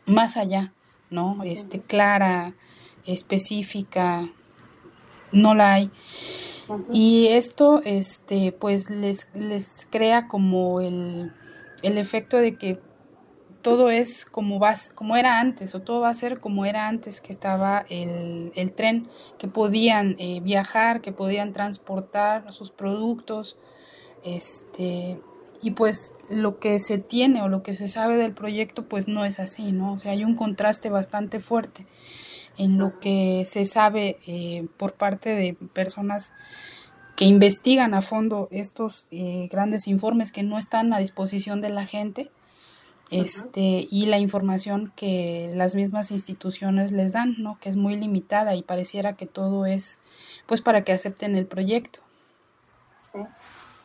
más 0.06 0.38
allá, 0.38 0.74
¿no? 1.10 1.40
Este, 1.44 1.82
clara, 1.82 2.54
específica, 3.06 4.30
no 5.32 5.56
la 5.56 5.74
hay. 5.74 5.92
Y 6.92 7.28
esto, 7.28 7.82
este, 7.86 8.52
pues 8.52 8.90
les, 8.90 9.30
les 9.34 9.88
crea 9.90 10.28
como 10.28 10.82
el, 10.82 11.32
el, 11.82 11.98
efecto 11.98 12.38
de 12.38 12.58
que 12.58 12.82
todo 13.62 13.90
es 13.90 14.26
como, 14.26 14.60
va, 14.60 14.74
como 14.94 15.16
era 15.16 15.40
antes, 15.40 15.76
o 15.76 15.82
todo 15.82 16.02
va 16.02 16.10
a 16.10 16.16
ser 16.16 16.40
como 16.42 16.66
era 16.66 16.90
antes 16.90 17.22
que 17.22 17.32
estaba 17.32 17.86
el, 17.90 18.52
el 18.56 18.74
tren, 18.74 19.08
que 19.38 19.48
podían 19.48 20.18
eh, 20.20 20.42
viajar, 20.42 21.02
que 21.02 21.14
podían 21.14 21.54
transportar 21.54 22.52
sus 22.52 22.72
productos, 22.72 23.58
este, 24.36 25.20
y 25.62 25.72
pues 25.72 26.12
lo 26.30 26.60
que 26.60 26.80
se 26.80 26.98
tiene 26.98 27.42
o 27.42 27.48
lo 27.48 27.64
que 27.64 27.74
se 27.74 27.88
sabe 27.88 28.18
del 28.18 28.34
proyecto 28.34 28.88
pues 28.88 29.08
no 29.08 29.26
es 29.26 29.40
así, 29.40 29.72
¿no? 29.72 29.94
O 29.94 30.00
sea, 30.00 30.12
hay 30.12 30.24
un 30.24 30.36
contraste 30.36 30.90
bastante 30.90 31.40
fuerte 31.40 31.86
en 32.58 32.78
lo 32.78 33.00
que 33.00 33.46
se 33.46 33.66
sabe 33.66 34.18
eh, 34.28 34.68
por 34.78 34.94
parte 34.94 35.30
de 35.36 35.54
personas 35.54 36.34
que 37.16 37.26
investigan 37.26 37.94
a 37.94 38.02
fondo 38.02 38.48
estos 38.52 39.08
eh, 39.12 39.48
grandes 39.52 39.88
informes 39.88 40.32
que 40.32 40.44
no 40.44 40.58
están 40.58 40.94
a 40.94 41.00
disposición 41.00 41.62
de 41.62 41.70
la 41.70 41.86
gente 41.86 42.30
este 43.10 43.88
y 43.90 44.08
la 44.08 44.20
información 44.20 44.92
que 44.96 45.52
las 45.56 45.76
mismas 45.76 46.12
instituciones 46.12 46.92
les 46.92 47.14
dan, 47.14 47.36
¿no? 47.38 47.58
Que 47.60 47.70
es 47.70 47.78
muy 47.78 47.96
limitada 47.96 48.56
y 48.56 48.64
pareciera 48.64 49.14
que 49.14 49.26
todo 49.26 49.66
es 49.66 50.00
pues 50.46 50.62
para 50.62 50.84
que 50.84 50.92
acepten 50.92 51.36
el 51.36 51.46
proyecto. 51.46 52.02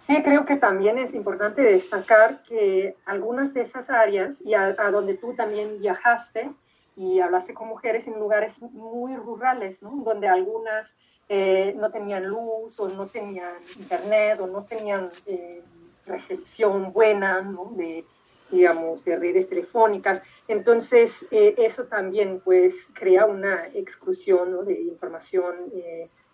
Sí, 0.06 0.20
creo 0.22 0.44
que 0.44 0.56
también 0.56 0.98
es 0.98 1.14
importante 1.14 1.62
destacar 1.62 2.42
que 2.42 2.96
algunas 3.04 3.54
de 3.54 3.62
esas 3.62 3.88
áreas, 3.88 4.36
y 4.44 4.54
a, 4.54 4.72
donde 4.90 5.14
tú 5.14 5.34
también 5.34 5.80
viajaste 5.80 6.50
y 6.96 7.20
hablaste 7.20 7.54
con 7.54 7.68
mujeres 7.68 8.08
en 8.08 8.18
lugares 8.18 8.60
muy 8.62 9.14
rurales, 9.14 9.80
¿no? 9.80 9.92
donde 10.04 10.28
algunas 10.28 10.92
eh, 11.28 11.74
no 11.78 11.90
tenían 11.90 12.26
luz 12.26 12.78
o 12.80 12.88
no 12.88 13.06
tenían 13.06 13.52
internet 13.78 14.40
o 14.40 14.48
no 14.48 14.64
tenían 14.64 15.08
eh, 15.26 15.62
recepción 16.04 16.92
buena 16.92 17.40
¿no? 17.40 17.72
de, 17.76 18.04
digamos, 18.50 19.04
de 19.04 19.16
redes 19.16 19.48
telefónicas. 19.48 20.20
Entonces, 20.48 21.12
eh, 21.30 21.54
eso 21.58 21.84
también 21.84 22.40
pues 22.40 22.74
crea 22.92 23.26
una 23.26 23.68
exclusión 23.68 24.50
¿no? 24.50 24.64
de 24.64 24.80
información 24.80 25.54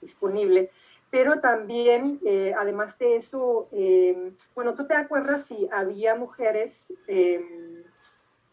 disponible 0.00 0.70
pero 1.10 1.40
también, 1.40 2.20
eh, 2.26 2.52
además 2.58 2.98
de 2.98 3.16
eso, 3.16 3.68
eh, 3.72 4.32
bueno, 4.54 4.74
¿tú 4.74 4.86
te 4.86 4.94
acuerdas 4.94 5.46
si 5.46 5.68
había 5.72 6.14
mujeres 6.14 6.74
em, 7.06 7.82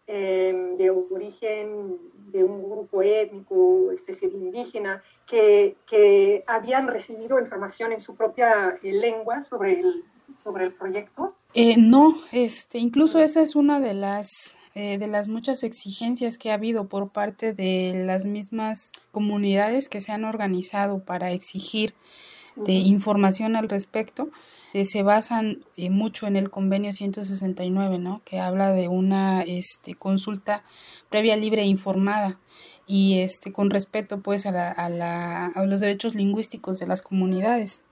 em, 0.08 0.78
de 0.78 0.90
origen 0.90 1.98
de 2.32 2.44
un 2.44 2.70
grupo 2.70 3.02
étnico, 3.02 3.92
es 3.92 4.06
decir, 4.06 4.32
indígena, 4.34 5.04
que, 5.28 5.76
que 5.90 6.44
habían 6.48 6.88
recibido 6.88 7.40
información 7.40 7.92
en 7.92 8.00
su 8.00 8.16
propia 8.16 8.80
eh, 8.82 8.94
lengua 8.94 9.44
sobre 9.44 9.80
el, 9.80 10.04
sobre 10.42 10.66
el 10.66 10.74
proyecto? 10.74 11.36
no, 11.78 12.16
este, 12.32 12.78
incluso 12.78 13.20
esa 13.20 13.42
es 13.42 13.56
una 13.56 13.80
de 13.80 13.94
las 13.94 14.58
de 14.76 15.08
las 15.08 15.30
muchas 15.30 15.64
exigencias 15.64 16.38
que 16.38 16.52
ha 16.52 16.56
habido 16.56 16.90
por 16.90 17.08
parte 17.08 17.54
de 17.54 18.04
las 18.06 18.26
mismas 18.26 18.92
comunidades 19.12 19.88
que 19.88 20.02
se 20.02 20.12
han 20.12 20.26
organizado 20.26 21.00
para 21.00 21.32
exigir 21.32 21.94
de 22.56 22.74
información 22.74 23.56
al 23.56 23.70
respecto 23.70 24.30
eh, 24.76 24.84
se 24.84 25.04
basan 25.04 25.64
eh, 25.78 25.90
mucho 25.90 26.28
en 26.28 26.36
el 26.36 26.50
convenio 26.50 26.92
169, 26.92 27.98
¿no? 27.98 28.22
que 28.26 28.42
habla 28.42 28.74
de 28.74 28.90
una 28.90 29.42
este, 29.42 29.96
consulta 29.96 30.64
previa, 31.10 31.38
libre 31.38 31.62
e 31.62 31.66
informada 31.66 32.40
y 32.86 33.20
este, 33.20 33.54
con 33.54 33.70
respeto 33.70 34.20
pues 34.20 34.46
a, 34.46 34.52
la, 34.52 34.70
a, 34.70 34.90
la, 34.90 35.46
a 35.46 35.66
los 35.66 35.80
derechos 35.80 36.14
lingüísticos 36.14 36.78
de 36.78 36.88
las 36.88 37.02
comunidades. 37.02 37.84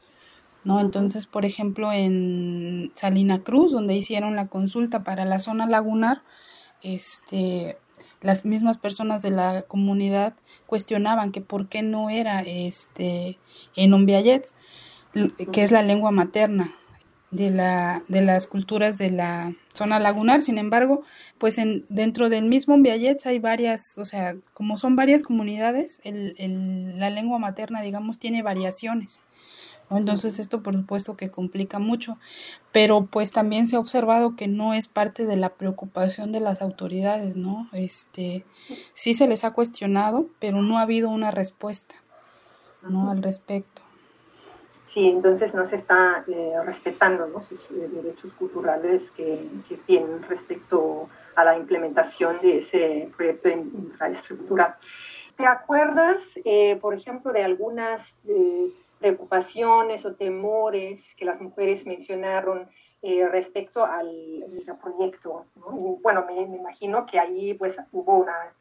¿no? 0.65 0.82
Entonces, 0.82 1.25
por 1.25 1.46
ejemplo, 1.46 1.91
en 1.93 2.91
Salina 2.96 3.43
Cruz, 3.43 3.72
donde 3.72 3.96
hicieron 3.96 4.36
la 4.36 4.48
consulta 4.48 5.05
para 5.05 5.24
la 5.24 5.39
zona 5.39 5.67
lagunar, 5.67 6.22
este, 6.82 7.77
las 8.24 8.46
mismas 8.46 8.77
personas 8.77 9.22
de 9.22 9.30
la 9.30 9.62
comunidad 9.63 10.34
cuestionaban 10.65 11.32
que 11.32 11.42
por 11.42 11.68
qué 11.68 11.84
no 11.84 12.10
era 12.10 12.42
este 12.42 13.38
en 13.75 13.94
Ombiayets, 13.94 14.56
que 15.51 15.62
es 15.62 15.72
la 15.72 15.84
lengua 15.84 16.10
materna 16.12 16.72
de, 17.30 17.50
la, 17.50 18.03
de 18.08 18.22
las 18.22 18.48
culturas 18.48 18.98
de 18.98 19.12
la 19.12 19.53
zona 19.74 20.00
lagunar. 20.00 20.42
Sin 20.42 20.58
embargo, 20.58 21.03
pues 21.38 21.58
en, 21.58 21.86
dentro 21.89 22.30
del 22.30 22.46
mismo 22.46 22.75
Ombiayets 22.75 23.25
hay 23.25 23.39
varias, 23.39 23.98
o 23.98 24.06
sea, 24.06 24.36
como 24.53 24.77
son 24.77 24.96
varias 24.96 25.24
comunidades, 25.24 26.00
el, 26.03 26.36
el, 26.38 27.00
la 27.00 27.10
lengua 27.10 27.39
materna, 27.39 27.82
digamos, 27.82 28.20
tiene 28.20 28.42
variaciones. 28.42 29.22
Entonces 29.90 30.40
esto 30.40 30.63
por 30.63 30.75
supuesto 30.75 31.16
que 31.16 31.30
complica 31.30 31.80
mucho, 31.80 32.18
pero 32.72 33.06
pues 33.06 33.32
también 33.32 33.68
se 33.68 33.75
ha 33.75 33.80
observado 33.80 34.36
que 34.36 34.48
no 34.48 34.74
es 34.74 34.88
parte 34.88 35.25
de 35.25 35.36
la 35.36 35.50
preocupación 35.50 36.32
de 36.32 36.40
las 36.40 36.62
autoridades, 36.62 37.36
¿no? 37.36 37.70
Este, 37.74 38.46
sí 38.94 39.13
se 39.13 39.28
les 39.28 39.44
ha 39.44 39.52
cuestionado, 39.52 40.28
pero 40.40 40.62
no 40.62 40.78
ha 40.78 40.82
habido 40.82 41.10
una 41.10 41.32
respuesta, 41.32 41.96
¿no? 42.82 43.12
Al 43.12 43.22
respecto. 43.22 43.84
Sí, 44.94 45.10
entonces 45.10 45.56
no 45.56 45.66
se 45.66 45.78
está 45.78 46.24
eh, 46.28 46.54
respetando 46.63 47.25
¿no? 47.25 47.42
sus 47.42 47.60
eh, 47.72 47.90
derechos 47.92 48.32
culturales 48.34 49.10
que, 49.12 49.48
que, 49.68 49.75
tienen 49.75 50.22
respecto 50.22 51.10
a 51.36 51.44
la 51.44 51.58
implementación 51.58 52.40
de 52.44 52.60
ese 52.60 53.10
proyecto 53.18 53.50
de 53.50 53.56
infraestructura. 53.56 54.78
¿Te 55.36 55.48
acuerdas, 55.48 56.18
eh, 56.46 56.78
por 56.80 56.94
ejemplo, 56.94 57.34
de 57.34 57.44
algunas 57.44 58.08
preocupaciones 59.03 60.05
o 60.05 60.15
temores 60.15 61.03
que 61.17 61.25
las 61.25 61.41
mujeres 61.41 61.86
mencionaron 61.86 62.69
eh, 63.01 63.27
respecto 63.27 63.83
al, 63.83 64.10
proyecto. 64.81 65.45
Bueno, 66.01 66.25
me, 66.25 66.41
imagino 66.41 67.05
que 67.05 67.19
ahí 67.19 67.53
pues 67.53 67.75
hubo 67.91 68.19
una 68.19 68.53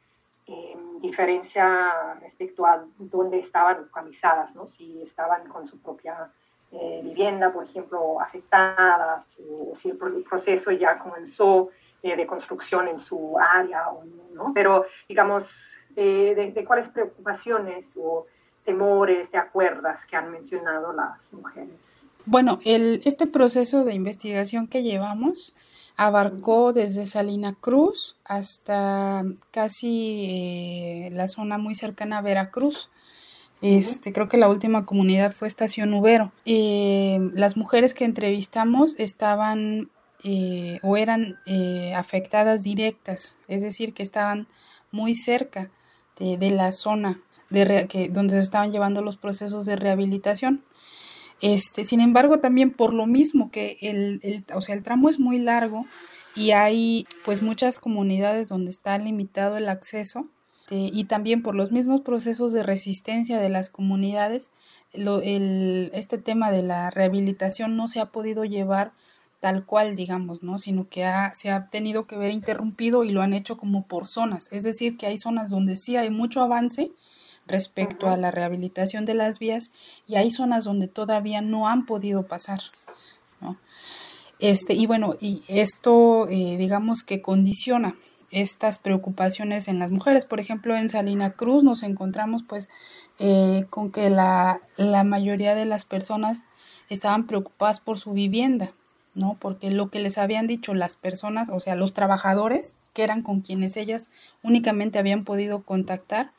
em, 0.46 1.00
diferencia 1.00 2.18
respecto 2.20 2.66
a 2.66 2.84
dónde 2.98 3.38
estaban 3.38 3.82
localizadas, 3.82 4.52
¿no? 4.56 4.66
si 4.66 5.00
estaban 5.02 5.48
con 5.48 5.68
su 5.68 5.80
propia 5.80 6.32
eh, 6.72 7.00
vivienda, 7.04 7.52
por 7.52 7.62
ejemplo, 7.62 8.20
afectadas, 8.20 9.28
o 9.48 9.76
si 9.76 9.90
el 9.90 10.24
proceso 10.28 10.72
ya 10.72 10.98
comenzó 10.98 11.68
eh, 12.02 12.16
de 12.16 12.26
construcción 12.26 12.88
en 12.88 12.98
su 12.98 13.38
área 13.38 13.90
o 13.90 14.04
no. 14.34 14.50
Pero, 14.52 14.86
digamos, 15.08 15.54
de, 15.90 16.52
de, 16.52 16.64
cuáles 16.64 16.88
preocupaciones 16.88 17.94
o 17.96 18.26
temores, 18.64 19.30
te 19.30 19.38
acuerdas 19.38 20.00
que 20.06 20.16
han 20.16 20.30
mencionado 20.30 20.92
las 20.92 21.32
mujeres? 21.32 22.06
Bueno, 22.24 22.60
el, 22.64 23.00
este 23.04 23.26
proceso 23.26 23.84
de 23.84 23.94
investigación 23.94 24.68
que 24.68 24.82
llevamos 24.82 25.54
abarcó 25.96 26.72
desde 26.72 27.06
Salina 27.06 27.54
Cruz 27.60 28.16
hasta 28.24 29.24
casi 29.50 30.26
eh, 30.28 31.10
la 31.12 31.28
zona 31.28 31.58
muy 31.58 31.74
cercana 31.74 32.18
a 32.18 32.22
Veracruz. 32.22 32.90
Este, 33.60 34.12
creo 34.12 34.28
que 34.28 34.38
la 34.38 34.48
última 34.48 34.86
comunidad 34.86 35.32
fue 35.32 35.46
Estación 35.46 35.94
Ubero. 35.94 36.32
Eh, 36.44 37.18
las 37.34 37.56
mujeres 37.56 37.94
que 37.94 38.04
entrevistamos 38.04 38.98
estaban 38.98 39.90
eh, 40.24 40.78
o 40.82 40.96
eran 40.96 41.38
afectadas 41.94 42.62
directas, 42.62 43.38
es 43.48 43.62
decir, 43.62 43.94
que 43.94 44.02
estaban 44.02 44.48
muy 44.90 45.14
cerca 45.14 45.70
de, 46.18 46.50
la 46.50 46.72
zona 46.72 47.20
de 47.52 47.86
que, 47.88 48.08
donde 48.08 48.34
se 48.34 48.40
estaban 48.40 48.72
llevando 48.72 49.02
los 49.02 49.16
procesos 49.16 49.66
de 49.66 49.76
rehabilitación. 49.76 50.64
Este, 51.40 51.84
sin 51.84 52.00
embargo, 52.00 52.38
también 52.38 52.72
por 52.72 52.94
lo 52.94 53.06
mismo 53.06 53.50
que 53.50 53.78
el, 53.80 54.20
el, 54.22 54.44
o 54.54 54.60
sea, 54.60 54.74
el 54.74 54.82
tramo 54.82 55.08
es 55.08 55.18
muy 55.18 55.38
largo 55.38 55.86
y 56.36 56.52
hay 56.52 57.06
pues 57.24 57.42
muchas 57.42 57.78
comunidades 57.78 58.48
donde 58.48 58.70
está 58.70 58.96
limitado 58.98 59.56
el 59.56 59.68
acceso 59.68 60.26
y 60.70 61.04
también 61.04 61.42
por 61.42 61.54
los 61.54 61.70
mismos 61.70 62.00
procesos 62.00 62.54
de 62.54 62.62
resistencia 62.62 63.38
de 63.40 63.50
las 63.50 63.68
comunidades, 63.68 64.48
el, 64.94 65.90
este 65.92 66.16
tema 66.16 66.50
de 66.50 66.62
la 66.62 66.90
rehabilitación 66.90 67.76
no 67.76 67.88
se 67.88 68.00
ha 68.00 68.06
podido 68.06 68.44
llevar 68.44 68.92
tal 69.40 69.66
cual, 69.66 69.96
digamos, 69.96 70.42
¿no? 70.42 70.58
Sino 70.58 70.88
que 70.88 71.04
se 71.34 71.50
ha 71.50 71.64
tenido 71.68 72.06
que 72.06 72.16
ver 72.16 72.30
interrumpido 72.30 73.04
y 73.04 73.10
lo 73.10 73.20
han 73.20 73.34
hecho 73.34 73.58
como 73.58 73.86
por 73.86 74.06
zonas. 74.06 74.48
Es 74.50 74.62
decir, 74.62 74.96
que 74.96 75.06
hay 75.06 75.18
zonas 75.18 75.50
donde 75.50 75.76
sí 75.76 75.96
hay 75.96 76.10
mucho 76.10 76.40
avance, 76.40 76.90
respecto 77.46 78.08
a 78.08 78.16
la 78.16 78.30
rehabilitación 78.30 79.04
de 79.04 79.14
las 79.14 79.38
vías 79.38 79.70
y 80.06 80.16
hay 80.16 80.30
zonas 80.30 80.64
donde 80.64 80.88
todavía 80.88 81.40
no 81.40 81.68
han 81.68 81.86
podido 81.86 82.22
pasar. 82.24 82.60
Este, 84.38 84.74
y 84.74 84.86
bueno, 84.86 85.14
y 85.20 85.44
esto 85.46 86.26
eh, 86.28 86.56
digamos 86.56 87.04
que 87.04 87.22
condiciona 87.22 87.94
estas 88.32 88.78
preocupaciones 88.78 89.68
en 89.68 89.78
las 89.78 89.92
mujeres. 89.92 90.24
Por 90.24 90.40
ejemplo, 90.40 90.76
en 90.76 90.88
Salina 90.88 91.32
Cruz 91.32 91.62
nos 91.62 91.84
encontramos 91.84 92.42
pues 92.42 92.68
eh, 93.20 93.66
con 93.70 93.92
que 93.92 94.10
la, 94.10 94.60
la 94.76 95.04
mayoría 95.04 95.54
de 95.54 95.66
las 95.66 95.84
personas 95.84 96.44
estaban 96.88 97.26
preocupadas 97.26 97.78
por 97.78 97.98
su 97.98 98.12
vivienda, 98.12 98.72
¿no? 99.14 99.36
Porque 99.38 99.70
lo 99.70 99.90
que 99.90 100.00
les 100.00 100.18
habían 100.18 100.46
dicho 100.46 100.74
las 100.74 100.96
personas, 100.96 101.50
o 101.50 101.60
sea, 101.60 101.76
los 101.76 101.92
trabajadores, 101.92 102.74
que 102.94 103.04
eran 103.04 103.22
con 103.22 103.40
quienes 103.42 103.76
ellas 103.76 104.08
únicamente 104.42 104.98
habían 104.98 105.24
podido 105.24 105.62
contactar, 105.62 106.32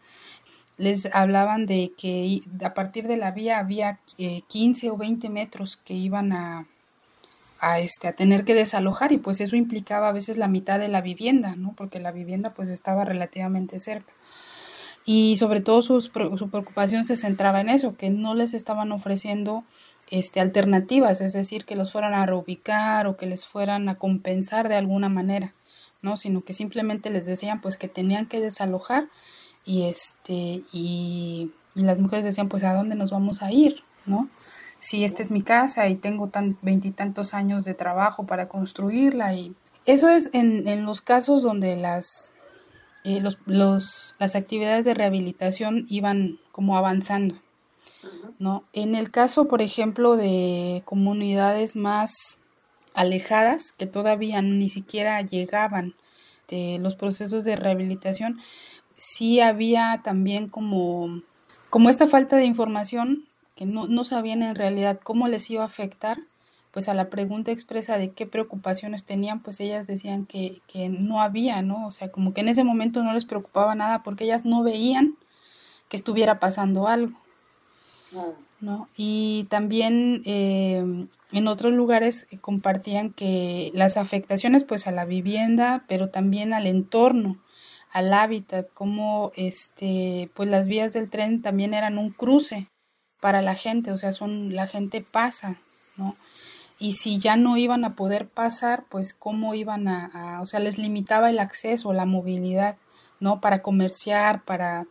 les 0.77 1.07
hablaban 1.13 1.65
de 1.65 1.91
que 1.97 2.41
a 2.63 2.73
partir 2.73 3.07
de 3.07 3.17
la 3.17 3.31
vía 3.31 3.59
había 3.59 3.99
15 4.47 4.87
eh, 4.87 4.89
o 4.89 4.97
20 4.97 5.29
metros 5.29 5.77
que 5.77 5.93
iban 5.93 6.33
a, 6.33 6.65
a, 7.59 7.79
este, 7.79 8.07
a 8.07 8.13
tener 8.13 8.43
que 8.43 8.55
desalojar 8.55 9.11
y 9.11 9.17
pues 9.17 9.39
eso 9.39 9.55
implicaba 9.55 10.09
a 10.09 10.13
veces 10.13 10.37
la 10.37 10.47
mitad 10.47 10.79
de 10.79 10.89
la 10.89 11.01
vivienda, 11.01 11.55
¿no? 11.55 11.73
Porque 11.77 11.99
la 11.99 12.11
vivienda 12.11 12.51
pues 12.51 12.69
estaba 12.69 13.05
relativamente 13.05 13.79
cerca. 13.79 14.11
Y 15.05 15.37
sobre 15.37 15.61
todo 15.61 15.81
su 15.81 16.09
preocupación 16.11 17.03
se 17.03 17.17
centraba 17.17 17.61
en 17.61 17.69
eso, 17.69 17.95
que 17.95 18.09
no 18.09 18.35
les 18.35 18.53
estaban 18.53 18.91
ofreciendo 18.91 19.63
este, 20.11 20.39
alternativas, 20.39 21.21
es 21.21 21.33
decir, 21.33 21.65
que 21.65 21.75
los 21.75 21.91
fueran 21.91 22.13
a 22.13 22.25
reubicar 22.25 23.07
o 23.07 23.17
que 23.17 23.25
les 23.25 23.45
fueran 23.45 23.89
a 23.89 23.95
compensar 23.95 24.69
de 24.69 24.75
alguna 24.75 25.09
manera, 25.09 25.53
¿no? 26.01 26.17
Sino 26.17 26.41
que 26.41 26.53
simplemente 26.53 27.09
les 27.09 27.25
decían 27.25 27.61
pues 27.61 27.77
que 27.77 27.87
tenían 27.87 28.25
que 28.25 28.39
desalojar 28.39 29.05
y 29.65 29.83
este 29.83 30.63
y, 30.71 31.51
las 31.75 31.97
mujeres 31.97 32.23
decían 32.23 32.49
pues 32.49 32.63
a 32.63 32.75
dónde 32.75 32.95
nos 32.95 33.09
vamos 33.09 33.41
a 33.41 33.51
ir 33.51 33.81
no 34.05 34.29
si 34.79 35.03
esta 35.03 35.23
es 35.23 35.31
mi 35.31 35.41
casa 35.41 35.87
y 35.89 35.95
tengo 35.95 36.27
tan 36.27 36.55
veintitantos 36.61 37.33
años 37.33 37.65
de 37.65 37.73
trabajo 37.73 38.27
para 38.27 38.47
construirla 38.47 39.33
y 39.33 39.55
eso 39.87 40.07
es 40.09 40.29
en, 40.33 40.67
en 40.67 40.85
los 40.85 41.01
casos 41.01 41.41
donde 41.41 41.75
las 41.75 42.31
eh, 43.03 43.21
los, 43.21 43.39
los, 43.47 44.15
las 44.19 44.35
actividades 44.35 44.85
de 44.85 44.93
rehabilitación 44.93 45.87
iban 45.89 46.37
como 46.51 46.77
avanzando 46.77 47.35
no 48.37 48.63
en 48.73 48.93
el 48.93 49.09
caso 49.09 49.45
por 49.45 49.63
ejemplo 49.63 50.15
de 50.15 50.83
comunidades 50.85 51.75
más 51.75 52.37
alejadas 52.93 53.71
que 53.71 53.87
todavía 53.87 54.43
ni 54.43 54.69
siquiera 54.69 55.21
llegaban 55.21 55.95
de 56.49 56.77
los 56.79 56.95
procesos 56.95 57.43
de 57.43 57.55
rehabilitación 57.55 58.39
sí 58.97 59.39
había 59.39 60.01
también 60.03 60.47
como, 60.49 61.21
como 61.69 61.89
esta 61.89 62.07
falta 62.07 62.35
de 62.35 62.45
información 62.45 63.25
que 63.55 63.65
no, 63.65 63.87
no 63.87 64.03
sabían 64.03 64.43
en 64.43 64.55
realidad 64.55 64.99
cómo 65.03 65.27
les 65.27 65.49
iba 65.49 65.63
a 65.63 65.67
afectar, 65.67 66.17
pues 66.71 66.89
a 66.89 66.95
la 66.95 67.09
pregunta 67.09 67.51
expresa 67.51 67.97
de 67.97 68.11
qué 68.11 68.25
preocupaciones 68.25 69.03
tenían, 69.03 69.41
pues 69.41 69.59
ellas 69.59 69.85
decían 69.85 70.25
que, 70.25 70.59
que 70.71 70.89
no 70.89 71.21
había, 71.21 71.61
¿no? 71.61 71.85
O 71.85 71.91
sea, 71.91 72.09
como 72.09 72.33
que 72.33 72.41
en 72.41 72.49
ese 72.49 72.63
momento 72.63 73.03
no 73.03 73.13
les 73.13 73.25
preocupaba 73.25 73.75
nada 73.75 74.01
porque 74.01 74.23
ellas 74.23 74.43
no 74.43 74.63
veían 74.63 75.15
que 75.87 75.97
estuviera 75.97 76.39
pasando 76.39 76.87
algo, 76.87 77.15
¿no? 78.59 78.87
Y 78.97 79.45
también 79.49 80.23
eh, 80.25 81.05
en 81.31 81.47
otros 81.47 81.73
lugares 81.73 82.27
compartían 82.41 83.11
que 83.11 83.69
las 83.75 83.97
afectaciones 83.97 84.63
pues 84.63 84.87
a 84.87 84.91
la 84.91 85.05
vivienda, 85.05 85.83
pero 85.87 86.09
también 86.09 86.53
al 86.53 86.65
entorno, 86.65 87.37
al 87.93 88.11
hábitat, 88.11 88.67
como 88.73 89.31
este, 89.35 90.29
pues 90.33 90.49
las 90.49 90.67
vías 90.67 90.93
del 90.93 91.09
tren 91.09 91.41
también 91.41 91.75
eran 91.75 91.99
un 91.99 92.09
cruce 92.09 92.67
para 93.21 93.41
la 93.41 93.53
gente, 93.53 93.91
o 93.91 93.97
sea, 93.97 94.11
son 94.11 94.53
la 94.53 94.67
gente 94.67 95.01
pasa, 95.01 95.55
¿no? 95.95 96.15
Y 96.79 96.93
si 96.93 97.19
ya 97.19 97.37
no 97.37 97.55
iban 97.55 97.85
a 97.85 97.93
poder 97.93 98.27
pasar, 98.27 98.83
pues 98.89 99.13
cómo 99.13 99.53
iban 99.53 99.87
a, 99.87 100.39
o 100.41 100.45
sea, 100.45 100.59
les 100.59 100.79
limitaba 100.79 101.29
el 101.29 101.39
acceso, 101.39 101.93
la 101.93 102.05
movilidad, 102.05 102.75
¿no? 103.19 103.39
Para 103.39 103.59
comerciar, 103.59 104.41
para, 104.41 104.85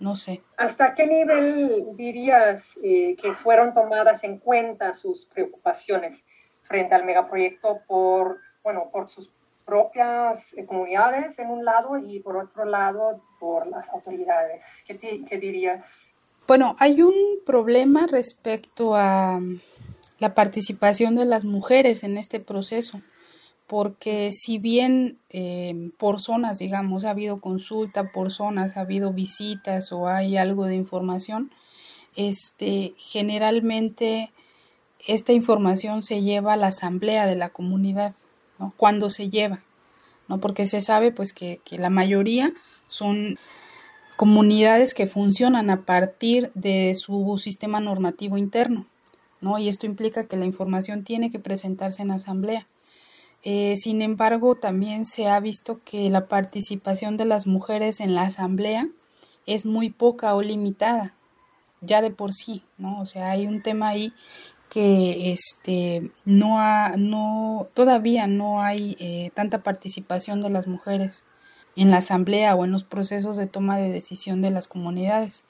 no 0.00 0.16
sé. 0.16 0.42
¿Hasta 0.56 0.94
qué 0.94 1.06
nivel 1.06 1.96
dirías 1.96 2.64
eh, 2.82 3.16
que 3.22 3.32
fueron 3.34 3.72
tomadas 3.72 4.24
en 4.24 4.38
cuenta 4.38 4.94
sus 4.96 5.26
preocupaciones 5.26 6.18
frente 6.64 6.96
al 6.96 7.04
megaproyecto 7.04 7.78
por, 7.86 8.40
bueno, 8.62 8.90
por 8.92 9.08
sus 9.08 9.30
propias 9.68 10.40
eh, 10.56 10.64
comunidades 10.64 11.38
en 11.38 11.50
un 11.50 11.62
lado 11.62 11.98
y 11.98 12.20
por 12.20 12.38
otro 12.38 12.64
lado 12.64 13.20
por 13.38 13.66
las 13.66 13.86
autoridades. 13.90 14.64
¿Qué, 14.86 15.38
dirías? 15.38 15.84
Bueno, 16.46 16.74
hay 16.78 17.02
un 17.02 17.12
problema 17.44 18.06
respecto 18.06 18.94
a 18.96 19.38
la 20.18 20.34
participación 20.34 21.16
de 21.16 21.26
las 21.26 21.44
mujeres 21.44 22.02
en 22.02 22.16
este 22.16 22.40
proceso, 22.40 23.02
porque 23.66 24.32
si 24.32 24.56
bien 24.56 25.18
eh, 25.28 25.90
por 25.98 26.18
zonas, 26.18 26.58
digamos, 26.58 27.04
ha 27.04 27.10
habido 27.10 27.42
consulta 27.42 28.10
por 28.10 28.30
zonas, 28.30 28.78
ha 28.78 28.80
habido 28.80 29.12
visitas 29.12 29.92
o 29.92 30.08
hay 30.08 30.38
algo 30.38 30.64
de 30.64 30.76
información, 30.76 31.52
este, 32.16 32.94
generalmente 32.96 34.32
esta 35.06 35.34
información 35.34 36.02
se 36.02 36.22
lleva 36.22 36.54
a 36.54 36.56
la 36.56 36.68
asamblea 36.68 37.26
de 37.26 37.36
la 37.36 37.50
comunidad 37.50 38.14
cuando 38.76 39.10
se 39.10 39.28
lleva, 39.28 39.62
¿no? 40.28 40.38
Porque 40.38 40.66
se 40.66 40.82
sabe 40.82 41.12
pues 41.12 41.32
que, 41.32 41.60
la 41.70 41.90
mayoría 41.90 42.52
son 42.86 43.38
comunidades 44.16 44.94
que 44.94 45.06
funcionan 45.06 45.70
a 45.70 45.82
partir 45.82 46.50
de 46.54 46.94
su 46.94 47.38
sistema 47.38 47.80
normativo 47.80 48.36
interno, 48.36 48.86
¿no? 49.40 49.58
Y 49.58 49.68
esto 49.68 49.86
implica 49.86 50.24
que 50.24 50.36
la 50.36 50.44
información 50.44 51.04
tiene 51.04 51.30
que 51.30 51.38
presentarse 51.38 52.02
en 52.02 52.10
asamblea. 52.10 52.66
Eh, 53.44 53.76
sin 53.76 54.02
embargo, 54.02 54.56
también 54.56 55.06
se 55.06 55.28
ha 55.28 55.38
visto 55.38 55.80
que 55.84 56.10
la 56.10 56.26
participación 56.26 57.16
de 57.16 57.24
las 57.24 57.46
mujeres 57.46 58.00
en 58.00 58.14
la 58.14 58.22
asamblea 58.22 58.88
es 59.46 59.64
muy 59.64 59.90
poca 59.90 60.34
o 60.34 60.42
limitada, 60.42 61.14
ya 61.80 62.02
de 62.02 62.10
por 62.10 62.34
sí, 62.34 62.64
¿no? 62.76 63.00
O 63.00 63.06
sea, 63.06 63.30
hay 63.30 63.46
un 63.46 63.62
tema 63.62 63.88
ahí 63.88 64.12
que 64.68 65.32
este 65.32 66.10
no 66.24 66.60
ha, 66.60 66.96
no 66.96 67.68
todavía 67.74 68.26
no 68.26 68.60
hay 68.60 68.96
eh, 69.00 69.30
tanta 69.34 69.62
participación 69.62 70.40
de 70.40 70.50
las 70.50 70.66
mujeres 70.66 71.24
en 71.76 71.90
la 71.90 71.98
asamblea 71.98 72.54
o 72.54 72.64
en 72.64 72.72
los 72.72 72.84
procesos 72.84 73.36
de 73.36 73.46
toma 73.46 73.78
de 73.78 73.90
decisión 73.90 74.42
de 74.42 74.50
las 74.50 74.68
comunidades. 74.68 75.44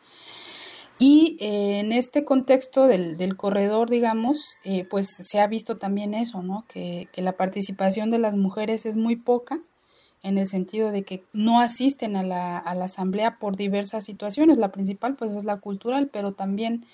Y 0.99 1.37
eh, 1.41 1.79
en 1.79 1.93
este 1.93 2.25
contexto 2.25 2.87
del, 2.87 3.37
corredor, 3.37 3.89
digamos, 3.89 4.57
eh, 4.65 4.85
pues 4.85 5.09
se 5.09 5.41
ha 5.41 5.47
visto 5.47 5.77
también 5.77 6.13
eso, 6.13 6.43
¿no? 6.43 6.65
Que, 6.69 7.09
que, 7.13 7.23
la 7.23 7.37
participación 7.37 8.11
de 8.11 8.19
las 8.19 8.35
mujeres 8.35 8.85
es 8.85 8.97
muy 8.97 9.15
poca 9.15 9.61
en 10.25 10.39
el 10.39 10.49
sentido 10.49 10.91
de 10.91 11.05
que 11.05 11.23
no 11.33 11.61
asisten 11.61 12.17
a 12.17 12.25
la, 12.25 12.59
a 12.59 12.75
la 12.75 12.87
asamblea 12.87 13.39
por 13.39 13.57
diversas 13.57 14.05
situaciones. 14.05 14.59
La 14.59 14.73
principal 14.73 15.15
pues 15.15 15.33
es 15.33 15.45
la 15.45 15.59
cultural, 15.59 16.09
pero 16.13 16.33
también 16.33 16.85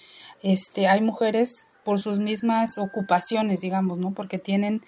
este, 0.42 0.86
hay 0.86 1.00
mujeres 1.00 1.68
por 1.84 2.00
sus 2.00 2.18
mismas 2.18 2.78
ocupaciones, 2.78 3.60
digamos, 3.60 3.98
¿no? 3.98 4.12
Porque 4.12 4.38
tienen 4.38 4.82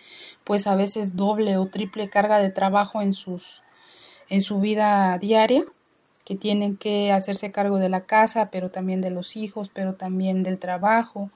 pues 0.45 0.67
a 0.67 0.77
veces 0.77 1.17
doble 1.17 1.57
o 1.57 1.67
triple 1.67 2.09
carga 2.09 2.39
de 2.39 2.51
trabajo 2.51 3.03
en 3.03 3.13
sus 3.13 3.63
en 4.29 4.43
su 4.43 4.59
vida 4.59 5.19
diaria 5.19 5.65
que 6.27 6.35
tienen 6.35 6.77
que 6.77 7.13
hacerse 7.13 7.53
cargo 7.53 7.79
de 7.79 7.89
la 7.89 8.05
casa, 8.05 8.51
pero 8.51 8.69
también 8.69 9.01
de 9.01 9.11
los 9.11 9.37
hijos, 9.37 9.71
pero 9.73 9.95
también 9.95 10.43
del 10.43 10.59
trabajo. 10.59 11.31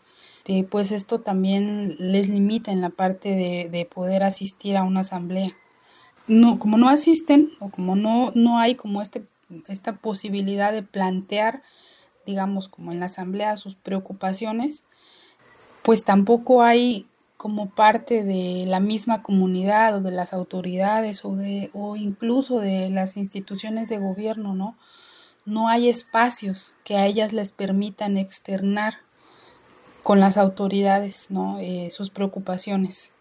pues 0.68 0.90
esto 0.90 1.20
también 1.20 1.94
les 2.01 2.29
limita 2.29 2.73
en 2.73 2.81
la 2.81 2.90
parte 2.90 3.29
de, 3.37 3.68
de 3.70 3.85
poder 3.85 4.25
asistir 4.25 4.77
a 4.77 4.83
una 4.83 5.01
asamblea. 5.01 5.55
No, 6.27 6.59
como 6.59 6.77
no 6.77 6.88
asisten 6.88 7.53
o 7.61 7.70
como 7.70 7.94
no, 7.94 8.33
no 8.35 8.59
hay 8.59 8.75
como 8.75 9.01
este, 9.01 9.23
esta 9.68 9.92
posibilidad 9.94 10.73
de 10.73 10.83
plantear, 10.83 11.62
digamos, 12.27 12.68
como 12.68 12.90
en 12.90 12.99
la 12.99 13.07
asamblea 13.07 13.57
sus 13.57 13.77
preocupaciones, 13.77 14.83
pues 15.90 16.05
tampoco 16.05 16.62
hay 16.62 17.09
como 17.37 17.74
parte 17.74 18.22
de 18.22 18.64
la 18.68 18.79
misma 18.79 19.24
comunidad 19.24 19.96
o 19.96 20.00
de 20.00 20.12
las 20.12 20.33
autoridades 20.33 21.24
o 21.24 21.35
de 21.35 21.68
o 21.72 21.96
incluso 21.96 22.61
de 22.61 22.90
las 22.90 23.16
instituciones 23.16 23.88
de 23.88 23.98
gobierno, 23.98 24.55
¿no? 24.55 24.76
No 25.46 25.66
hay 25.68 25.88
espacios 25.88 26.76
que 26.85 26.94
a 26.94 27.07
ellas 27.07 27.33
les 27.33 27.50
permitan 27.50 28.16
externar 28.18 28.98
con 30.05 30.20
las 30.20 30.37
autoridades, 30.37 31.33
¿no? 31.33 31.59
Eh, 31.59 31.90
sus 31.90 32.11
preocupaciones. 32.11 33.12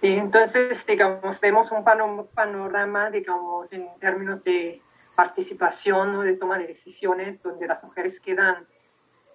Sí, 0.00 0.14
entonces, 0.14 0.78
digamos, 0.86 1.38
vemos 1.40 1.70
un 1.72 1.84
panorama, 1.84 3.10
digamos, 3.10 3.70
en 3.70 3.86
términos 4.00 4.42
de 4.44 4.80
participación 5.14 6.14
o 6.14 6.22
de 6.22 6.38
toma 6.38 6.56
de 6.56 6.68
decisiones, 6.68 7.42
donde 7.42 7.66
las 7.66 7.84
mujeres 7.84 8.18
quedan 8.20 8.66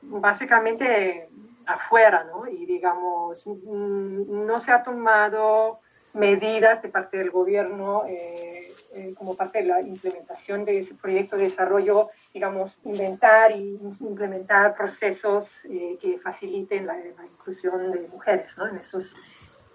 básicamente 0.02 1.30
afuera, 1.74 2.24
¿no? 2.24 2.48
Y 2.48 2.66
digamos, 2.66 3.46
mm, 3.46 4.46
no 4.46 4.62
se 4.62 4.72
ha 4.72 4.84
tomado 4.84 5.80
medidas 6.14 6.82
de 6.82 6.90
parte 6.90 7.18
del 7.18 7.32
gobierno 7.32 8.04
eh, 8.08 8.74
eh, 8.94 9.14
como 9.18 9.36
parte 9.36 9.60
de 9.60 9.66
la 9.66 9.82
implementación 9.82 10.66
de 10.66 10.80
ese 10.80 10.94
proyecto 10.94 11.38
de 11.38 11.44
desarrollo, 11.44 12.10
digamos, 12.34 12.78
inventar 12.84 13.56
y 13.56 13.80
implementar 14.02 14.76
procesos 14.76 15.48
eh, 15.66 15.98
que 16.02 16.20
faciliten 16.20 16.86
la, 16.86 16.98
inclusión 17.00 17.92
de 17.92 18.08
mujeres 18.10 18.50
¿no? 18.58 18.68
en 18.68 18.78
esos 18.78 19.16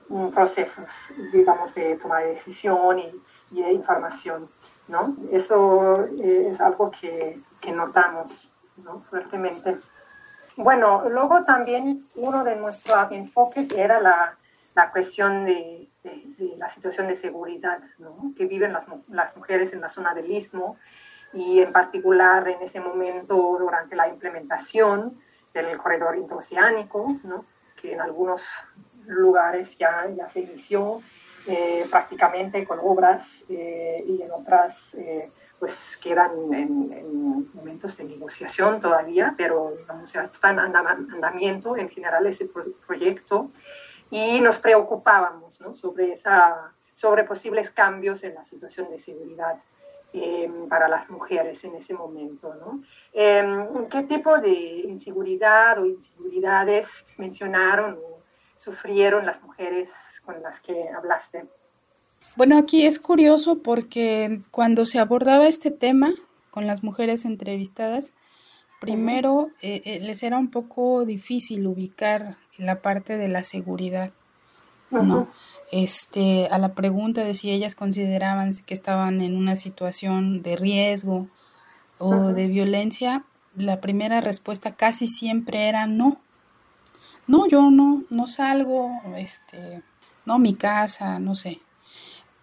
mm, 0.08 0.28
procesos, 0.28 0.84
digamos, 1.32 1.74
de 1.74 1.96
toma 1.96 2.20
de 2.20 2.34
decisión 2.34 2.98
y, 2.98 3.12
de 3.50 3.72
información. 3.72 4.50
¿no? 4.88 5.16
Eso 5.32 6.04
es 6.20 6.60
algo 6.60 6.90
que, 6.90 7.38
que 7.60 7.70
notamos 7.70 8.52
¿no? 8.76 9.00
fuertemente. 9.08 9.76
Bueno, 10.56 11.08
luego 11.10 11.44
también 11.44 12.06
uno 12.14 12.42
de 12.42 12.56
nuestros 12.56 13.12
enfoques 13.12 13.70
era 13.72 14.00
la, 14.00 14.36
la 14.74 14.90
cuestión 14.90 15.44
de, 15.44 15.88
la 16.56 16.70
situación 16.70 17.08
de 17.08 17.18
seguridad 17.18 17.80
¿no? 17.98 18.32
que 18.36 18.46
viven 18.46 18.72
las, 18.72 18.84
las, 19.08 19.36
mujeres 19.36 19.72
en 19.72 19.80
la 19.80 19.90
zona 19.90 20.14
del 20.14 20.30
istmo 20.30 20.78
y 21.34 21.60
en 21.60 21.72
particular 21.72 22.48
en 22.48 22.62
ese 22.62 22.80
momento 22.80 23.56
durante 23.58 23.96
la 23.96 24.08
implementación 24.08 25.18
del 25.52 25.76
corredor 25.76 26.16
interoceánico, 26.16 27.16
¿no? 27.24 27.44
que 27.80 27.92
en 27.92 28.00
algunos 28.00 28.42
lugares 29.06 29.76
ya, 29.78 30.06
ya 30.16 30.28
se 30.30 30.40
inició 30.40 31.00
eh, 31.48 31.84
prácticamente 31.90 32.64
con 32.66 32.78
obras 32.82 33.26
eh, 33.48 34.02
y 34.06 34.22
en 34.22 34.32
otras... 34.32 34.94
Eh, 34.94 35.30
pues 35.58 35.74
quedan 36.02 36.30
en, 36.52 37.52
momentos 37.54 37.96
de 37.96 38.04
negociación 38.04 38.80
todavía, 38.80 39.34
pero 39.36 39.72
vamos, 39.86 40.12
ya 40.12 40.24
está 40.24 40.50
en 40.50 40.58
andamiento 40.58 41.76
en 41.76 41.88
general 41.88 42.26
ese 42.26 42.48
proyecto 42.86 43.50
y 44.10 44.40
nos 44.40 44.58
preocupábamos 44.58 45.60
¿no? 45.60 45.74
sobre, 45.74 46.12
esa, 46.12 46.72
sobre 46.94 47.24
posibles 47.24 47.70
cambios 47.70 48.22
en 48.22 48.34
la 48.34 48.44
situación 48.44 48.90
de 48.90 49.00
seguridad 49.00 49.56
em, 50.12 50.68
para 50.68 50.88
las 50.88 51.08
mujeres 51.10 51.62
en 51.64 51.74
ese 51.76 51.94
momento. 51.94 52.54
¿no? 52.54 52.82
Em, 53.12 53.88
¿Qué 53.88 54.02
tipo 54.04 54.38
de 54.38 54.52
inseguridad 54.52 55.78
o 55.78 55.86
inseguridades 55.86 56.88
mencionaron 57.16 57.94
o 57.94 58.20
sufrieron 58.58 59.26
las 59.26 59.42
mujeres 59.42 59.88
con 60.24 60.42
las 60.42 60.60
que 60.60 60.88
hablaste? 60.90 61.46
Bueno, 62.34 62.58
aquí 62.58 62.84
es 62.84 62.98
curioso 62.98 63.62
porque 63.62 64.40
cuando 64.50 64.84
se 64.84 64.98
abordaba 64.98 65.46
este 65.46 65.70
tema 65.70 66.12
con 66.50 66.66
las 66.66 66.82
mujeres 66.82 67.24
entrevistadas, 67.24 68.12
primero 68.80 69.50
eh, 69.62 69.82
eh, 69.84 70.00
les 70.00 70.22
era 70.22 70.38
un 70.38 70.48
poco 70.48 71.04
difícil 71.04 71.66
ubicar 71.66 72.36
la 72.58 72.82
parte 72.82 73.16
de 73.16 73.28
la 73.28 73.44
seguridad, 73.44 74.12
¿no? 74.90 75.28
Este, 75.72 76.48
a 76.50 76.58
la 76.58 76.74
pregunta 76.74 77.24
de 77.24 77.34
si 77.34 77.50
ellas 77.50 77.74
consideraban 77.74 78.54
que 78.64 78.74
estaban 78.74 79.20
en 79.20 79.36
una 79.36 79.56
situación 79.56 80.42
de 80.42 80.56
riesgo 80.56 81.28
o 81.98 82.32
de 82.32 82.46
violencia, 82.46 83.24
la 83.56 83.80
primera 83.80 84.20
respuesta 84.20 84.74
casi 84.74 85.06
siempre 85.06 85.68
era 85.68 85.86
no. 85.86 86.18
No, 87.26 87.48
yo 87.48 87.70
no, 87.70 88.04
no 88.10 88.26
salgo, 88.26 89.00
este, 89.16 89.82
no, 90.24 90.38
mi 90.38 90.54
casa, 90.54 91.18
no 91.18 91.34
sé. 91.34 91.60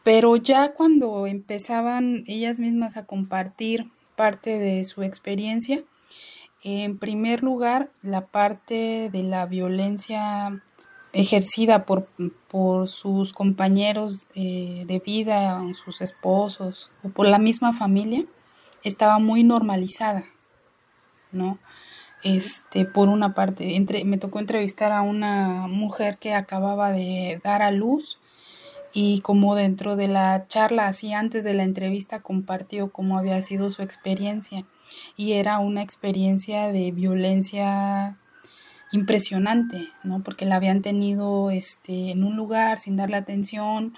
Pero 0.03 0.35
ya 0.35 0.73
cuando 0.73 1.27
empezaban 1.27 2.23
ellas 2.27 2.59
mismas 2.59 2.97
a 2.97 3.05
compartir 3.05 3.89
parte 4.15 4.59
de 4.59 4.83
su 4.83 5.01
experiencia, 5.01 5.83
en 6.63 6.97
primer 6.97 7.43
lugar, 7.43 7.89
la 8.01 8.27
parte 8.27 9.09
de 9.11 9.23
la 9.23 9.45
violencia 9.45 10.61
ejercida 11.13 11.85
por, 11.85 12.07
por 12.47 12.87
sus 12.87 13.33
compañeros 13.33 14.27
eh, 14.35 14.83
de 14.87 14.99
vida, 14.99 15.61
sus 15.73 16.01
esposos 16.01 16.91
o 17.03 17.09
por 17.09 17.27
la 17.27 17.37
misma 17.37 17.73
familia, 17.73 18.25
estaba 18.83 19.19
muy 19.19 19.43
normalizada, 19.43 20.25
¿no? 21.31 21.59
Este, 22.23 22.85
por 22.85 23.09
una 23.09 23.33
parte, 23.33 23.75
entre, 23.75 24.05
me 24.05 24.17
tocó 24.17 24.39
entrevistar 24.39 24.91
a 24.91 25.01
una 25.01 25.67
mujer 25.67 26.17
que 26.17 26.33
acababa 26.33 26.91
de 26.91 27.39
dar 27.43 27.61
a 27.61 27.71
luz 27.71 28.19
y 28.93 29.21
como 29.21 29.55
dentro 29.55 29.95
de 29.95 30.07
la 30.07 30.47
charla, 30.47 30.87
así 30.87 31.13
antes 31.13 31.43
de 31.43 31.55
la 31.55 31.63
entrevista, 31.63 32.21
compartió 32.21 32.91
cómo 32.91 33.17
había 33.17 33.41
sido 33.41 33.71
su 33.71 33.81
experiencia 33.81 34.65
y 35.17 35.33
era 35.33 35.57
una 35.57 35.81
experiencia 35.81 36.71
de 36.71 36.91
violencia 36.91 38.17
impresionante, 38.91 39.87
¿no? 40.03 40.21
Porque 40.21 40.45
la 40.45 40.57
habían 40.57 40.83
tenido 40.83 41.49
este, 41.49 42.11
en 42.11 42.23
un 42.23 42.35
lugar 42.35 42.77
sin 42.77 42.95
darle 42.95 43.17
atención 43.17 43.95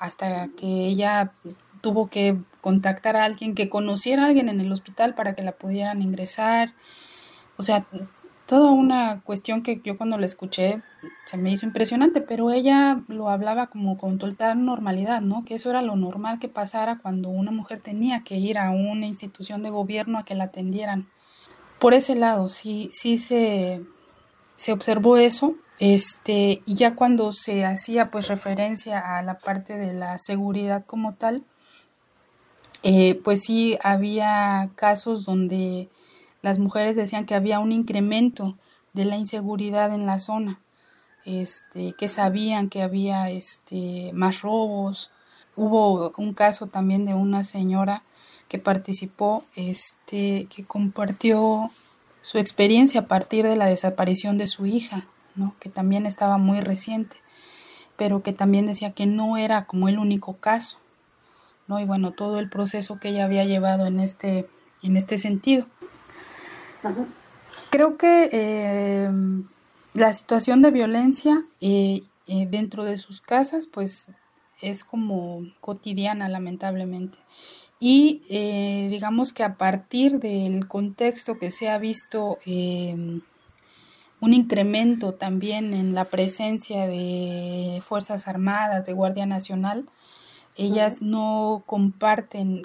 hasta 0.00 0.48
que 0.48 0.66
ella 0.66 1.32
tuvo 1.80 2.08
que 2.10 2.36
contactar 2.60 3.16
a 3.16 3.24
alguien 3.24 3.54
que 3.54 3.68
conociera 3.68 4.24
a 4.24 4.26
alguien 4.26 4.48
en 4.48 4.60
el 4.60 4.72
hospital 4.72 5.14
para 5.14 5.34
que 5.34 5.42
la 5.42 5.52
pudieran 5.52 6.02
ingresar. 6.02 6.74
O 7.56 7.62
sea, 7.62 7.86
toda 8.52 8.70
una 8.72 9.22
cuestión 9.22 9.62
que 9.62 9.80
yo 9.82 9.96
cuando 9.96 10.18
la 10.18 10.26
escuché 10.26 10.82
se 11.24 11.38
me 11.38 11.50
hizo 11.50 11.64
impresionante, 11.64 12.20
pero 12.20 12.50
ella 12.50 13.00
lo 13.08 13.30
hablaba 13.30 13.68
como 13.68 13.96
con 13.96 14.18
total 14.18 14.62
normalidad, 14.62 15.22
¿no? 15.22 15.42
Que 15.46 15.54
eso 15.54 15.70
era 15.70 15.80
lo 15.80 15.96
normal 15.96 16.38
que 16.38 16.50
pasara 16.50 16.98
cuando 16.98 17.30
una 17.30 17.50
mujer 17.50 17.80
tenía 17.80 18.24
que 18.24 18.36
ir 18.36 18.58
a 18.58 18.68
una 18.68 19.06
institución 19.06 19.62
de 19.62 19.70
gobierno 19.70 20.18
a 20.18 20.26
que 20.26 20.34
la 20.34 20.44
atendieran. 20.44 21.08
Por 21.78 21.94
ese 21.94 22.14
lado, 22.14 22.50
sí, 22.50 22.90
sí 22.92 23.16
se, 23.16 23.80
se 24.56 24.72
observó 24.72 25.16
eso, 25.16 25.54
este, 25.78 26.60
y 26.66 26.74
ya 26.74 26.94
cuando 26.94 27.32
se 27.32 27.64
hacía 27.64 28.10
pues 28.10 28.28
referencia 28.28 29.16
a 29.16 29.22
la 29.22 29.38
parte 29.38 29.78
de 29.78 29.94
la 29.94 30.18
seguridad 30.18 30.84
como 30.84 31.14
tal, 31.14 31.42
eh, 32.82 33.18
pues 33.24 33.44
sí 33.44 33.78
había 33.82 34.68
casos 34.74 35.24
donde 35.24 35.88
las 36.42 36.58
mujeres 36.58 36.96
decían 36.96 37.24
que 37.24 37.34
había 37.34 37.60
un 37.60 37.72
incremento 37.72 38.56
de 38.92 39.04
la 39.04 39.16
inseguridad 39.16 39.94
en 39.94 40.06
la 40.06 40.18
zona, 40.18 40.60
este, 41.24 41.92
que 41.92 42.08
sabían 42.08 42.68
que 42.68 42.82
había 42.82 43.30
este, 43.30 44.10
más 44.12 44.42
robos. 44.42 45.10
Hubo 45.56 46.12
un 46.16 46.34
caso 46.34 46.66
también 46.66 47.04
de 47.04 47.14
una 47.14 47.44
señora 47.44 48.02
que 48.48 48.58
participó, 48.58 49.44
este, 49.54 50.46
que 50.54 50.64
compartió 50.64 51.70
su 52.20 52.38
experiencia 52.38 53.00
a 53.00 53.06
partir 53.06 53.46
de 53.46 53.56
la 53.56 53.66
desaparición 53.66 54.36
de 54.36 54.46
su 54.46 54.66
hija, 54.66 55.06
¿no? 55.34 55.54
que 55.58 55.70
también 55.70 56.06
estaba 56.06 56.38
muy 56.38 56.60
reciente, 56.60 57.16
pero 57.96 58.22
que 58.22 58.32
también 58.32 58.66
decía 58.66 58.92
que 58.92 59.06
no 59.06 59.36
era 59.36 59.64
como 59.64 59.88
el 59.88 59.98
único 59.98 60.36
caso, 60.36 60.78
¿no? 61.66 61.80
Y 61.80 61.84
bueno, 61.84 62.10
todo 62.12 62.38
el 62.38 62.48
proceso 62.48 62.98
que 62.98 63.10
ella 63.10 63.24
había 63.24 63.44
llevado 63.44 63.86
en 63.86 64.00
este, 64.00 64.48
en 64.82 64.96
este 64.96 65.18
sentido. 65.18 65.66
Creo 67.70 67.96
que 67.96 68.28
eh, 68.32 69.10
la 69.94 70.12
situación 70.12 70.62
de 70.62 70.70
violencia 70.70 71.44
eh, 71.60 72.02
eh, 72.26 72.46
dentro 72.50 72.84
de 72.84 72.98
sus 72.98 73.20
casas, 73.20 73.66
pues 73.66 74.10
es 74.60 74.84
como 74.84 75.42
cotidiana, 75.60 76.28
lamentablemente. 76.28 77.18
Y 77.80 78.22
digamos 78.90 79.32
que 79.32 79.42
a 79.42 79.56
partir 79.56 80.20
del 80.20 80.68
contexto 80.68 81.40
que 81.40 81.50
se 81.50 81.68
ha 81.68 81.78
visto 81.78 82.38
un 82.46 83.24
incremento 84.20 85.14
también 85.14 85.74
en 85.74 85.92
la 85.92 86.04
presencia 86.04 86.86
de 86.86 87.82
Fuerzas 87.84 88.28
Armadas, 88.28 88.84
de 88.84 88.92
Guardia 88.92 89.26
Nacional, 89.26 89.86
ellas 90.54 91.02
no 91.02 91.64
comparten 91.66 92.62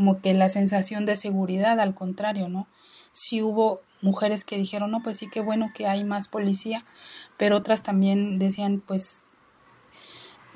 como 0.00 0.22
que 0.22 0.32
la 0.32 0.48
sensación 0.48 1.04
de 1.04 1.14
seguridad, 1.14 1.78
al 1.78 1.94
contrario, 1.94 2.48
¿no? 2.48 2.66
Sí 3.12 3.42
hubo 3.42 3.82
mujeres 4.00 4.44
que 4.44 4.56
dijeron, 4.56 4.90
no, 4.90 5.02
pues 5.02 5.18
sí, 5.18 5.28
qué 5.30 5.40
bueno 5.42 5.72
que 5.74 5.86
hay 5.86 6.04
más 6.04 6.26
policía, 6.26 6.86
pero 7.36 7.58
otras 7.58 7.82
también 7.82 8.38
decían, 8.38 8.80
pues 8.80 9.24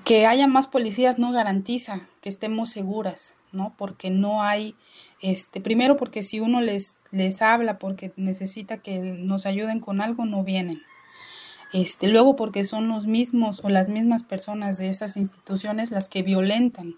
que 0.02 0.24
haya 0.24 0.46
más 0.46 0.66
policías 0.66 1.18
no 1.18 1.30
garantiza 1.30 2.00
que 2.22 2.30
estemos 2.30 2.70
seguras, 2.70 3.36
¿no? 3.52 3.74
Porque 3.76 4.08
no 4.08 4.42
hay, 4.42 4.76
este, 5.20 5.60
primero 5.60 5.98
porque 5.98 6.22
si 6.22 6.40
uno 6.40 6.62
les, 6.62 6.96
les 7.10 7.42
habla 7.42 7.78
porque 7.78 8.14
necesita 8.16 8.78
que 8.78 8.98
nos 8.98 9.44
ayuden 9.44 9.78
con 9.80 10.00
algo, 10.00 10.24
no 10.24 10.42
vienen. 10.42 10.80
Este, 11.74 12.08
luego 12.08 12.34
porque 12.34 12.64
son 12.64 12.88
los 12.88 13.06
mismos 13.06 13.60
o 13.62 13.68
las 13.68 13.90
mismas 13.90 14.22
personas 14.22 14.78
de 14.78 14.88
esas 14.88 15.18
instituciones 15.18 15.90
las 15.90 16.08
que 16.08 16.22
violentan. 16.22 16.94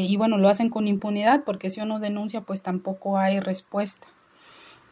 Y 0.00 0.16
bueno, 0.16 0.38
lo 0.38 0.48
hacen 0.48 0.70
con 0.70 0.88
impunidad 0.88 1.44
porque 1.44 1.70
si 1.70 1.80
uno 1.80 2.00
denuncia, 2.00 2.40
pues 2.40 2.62
tampoco 2.62 3.18
hay 3.18 3.40
respuesta. 3.40 4.06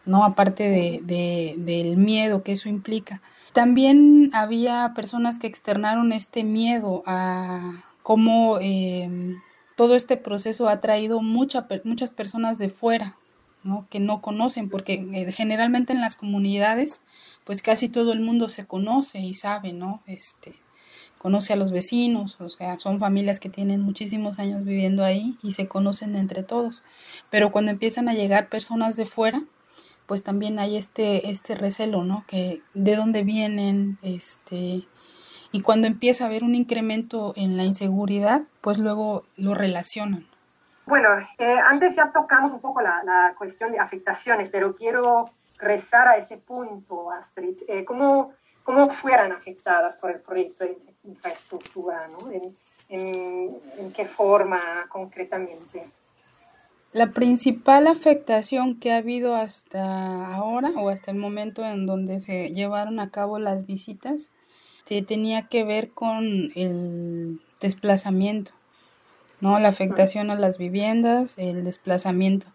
¿no? 0.04 0.24
Aparte 0.24 0.68
de, 1.04 1.54
del 1.58 1.96
miedo 1.96 2.42
que 2.42 2.52
eso 2.52 2.68
implica. 2.68 3.22
También 3.52 4.30
había 4.32 4.92
personas 4.94 5.38
que 5.38 5.46
externaron 5.46 6.12
este 6.12 6.44
miedo 6.44 7.02
a 7.06 7.84
cómo 8.02 8.58
em, 8.60 9.40
todo 9.76 9.94
este 9.94 10.16
proceso 10.16 10.68
ha 10.68 10.80
traído 10.80 11.22
mucha, 11.22 11.66
muchas 11.84 12.10
personas 12.10 12.58
de 12.58 12.68
fuera, 12.68 13.16
¿no? 13.62 13.86
que 13.90 14.00
no 14.00 14.20
conocen, 14.20 14.68
porque 14.68 15.06
eh, 15.12 15.30
generalmente 15.32 15.92
en 15.92 16.00
las 16.00 16.16
comunidades, 16.16 17.02
pues 17.44 17.62
casi 17.62 17.88
todo 17.88 18.12
el 18.12 18.20
mundo 18.20 18.48
se 18.48 18.64
conoce 18.64 19.20
y 19.20 19.34
sabe, 19.34 19.72
¿no? 19.72 20.02
Este, 20.06 20.54
conoce 21.22 21.52
a 21.52 21.56
los 21.56 21.70
vecinos, 21.70 22.40
o 22.40 22.48
sea, 22.48 22.78
son 22.78 22.98
familias 22.98 23.38
que 23.38 23.48
tienen 23.48 23.80
muchísimos 23.80 24.40
años 24.40 24.64
viviendo 24.64 25.04
ahí 25.04 25.38
y 25.40 25.52
se 25.52 25.68
conocen 25.68 26.16
entre 26.16 26.42
todos. 26.42 26.82
Pero 27.30 27.52
cuando 27.52 27.70
empiezan 27.70 28.08
a 28.08 28.12
llegar 28.12 28.48
personas 28.48 28.96
de 28.96 29.06
fuera, 29.06 29.40
pues 30.06 30.24
también 30.24 30.58
hay 30.58 30.76
este, 30.76 31.30
este 31.30 31.54
recelo, 31.54 32.02
¿no? 32.02 32.24
Que 32.26 32.60
de 32.74 32.96
dónde 32.96 33.22
vienen, 33.22 33.98
este, 34.02 34.82
y 35.52 35.62
cuando 35.62 35.86
empieza 35.86 36.24
a 36.24 36.26
haber 36.26 36.42
un 36.42 36.56
incremento 36.56 37.34
en 37.36 37.56
la 37.56 37.62
inseguridad, 37.62 38.42
pues 38.60 38.78
luego 38.78 39.22
lo 39.36 39.54
relacionan. 39.54 40.26
Bueno, 40.86 41.08
eh, 41.38 41.56
antes 41.70 41.94
ya 41.94 42.10
tocamos 42.12 42.50
un 42.50 42.60
poco 42.60 42.80
la, 42.80 43.00
la, 43.04 43.34
cuestión 43.38 43.70
de 43.70 43.78
afectaciones, 43.78 44.48
pero 44.50 44.74
quiero 44.74 45.26
rezar 45.58 46.08
a 46.08 46.16
ese 46.16 46.36
punto, 46.36 47.12
Astrid. 47.12 47.58
Eh, 47.68 47.84
¿cómo, 47.84 48.32
¿Cómo 48.64 48.90
fueran 48.94 49.30
afectadas 49.30 49.94
por 49.96 50.10
el 50.10 50.20
proyecto 50.20 50.64
infraestructura? 51.04 52.08
¿no? 52.08 52.30
¿En, 52.30 52.54
en, 53.78 53.92
qué 53.92 54.04
forma 54.04 54.86
concretamente? 54.88 55.84
La 56.92 57.12
principal 57.12 57.86
afectación 57.86 58.78
que 58.78 58.92
ha 58.92 58.98
habido 58.98 59.34
hasta 59.34 60.34
ahora 60.34 60.70
o 60.76 60.90
hasta 60.90 61.10
el 61.10 61.16
momento 61.16 61.64
en 61.64 61.86
donde 61.86 62.20
se 62.20 62.50
llevaron 62.50 63.00
a 63.00 63.10
cabo 63.10 63.38
las 63.38 63.66
visitas 63.66 64.30
tenía 65.00 65.48
que 65.48 65.64
ver 65.64 65.92
con 65.92 66.52
el 66.54 67.40
desplazamiento, 67.60 68.52
¿no? 69.40 69.58
La 69.58 69.68
afectación 69.68 70.30
a 70.30 70.34
las 70.34 70.58
viviendas, 70.58 71.38
el 71.38 71.64
desplazamiento. 71.64 72.46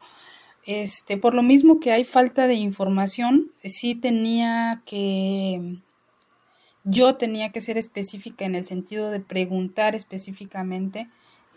Este, 0.65 1.17
por 1.17 1.33
lo 1.33 1.41
mismo 1.41 1.79
que 1.79 1.91
hay 1.91 2.03
falta 2.03 2.45
de 2.47 2.55
información, 2.55 3.51
sí 3.63 3.95
tenía 3.95 4.83
que 4.86 5.77
yo 6.89 7.15
tenía 7.15 7.52
que 7.52 7.60
ser 7.60 7.78
específica 7.78 8.45
en 8.45 8.56
el 8.56 8.65
sentido 8.65 9.12
de 9.12 9.19
preguntar 9.19 9.93
específicamente 9.93 11.10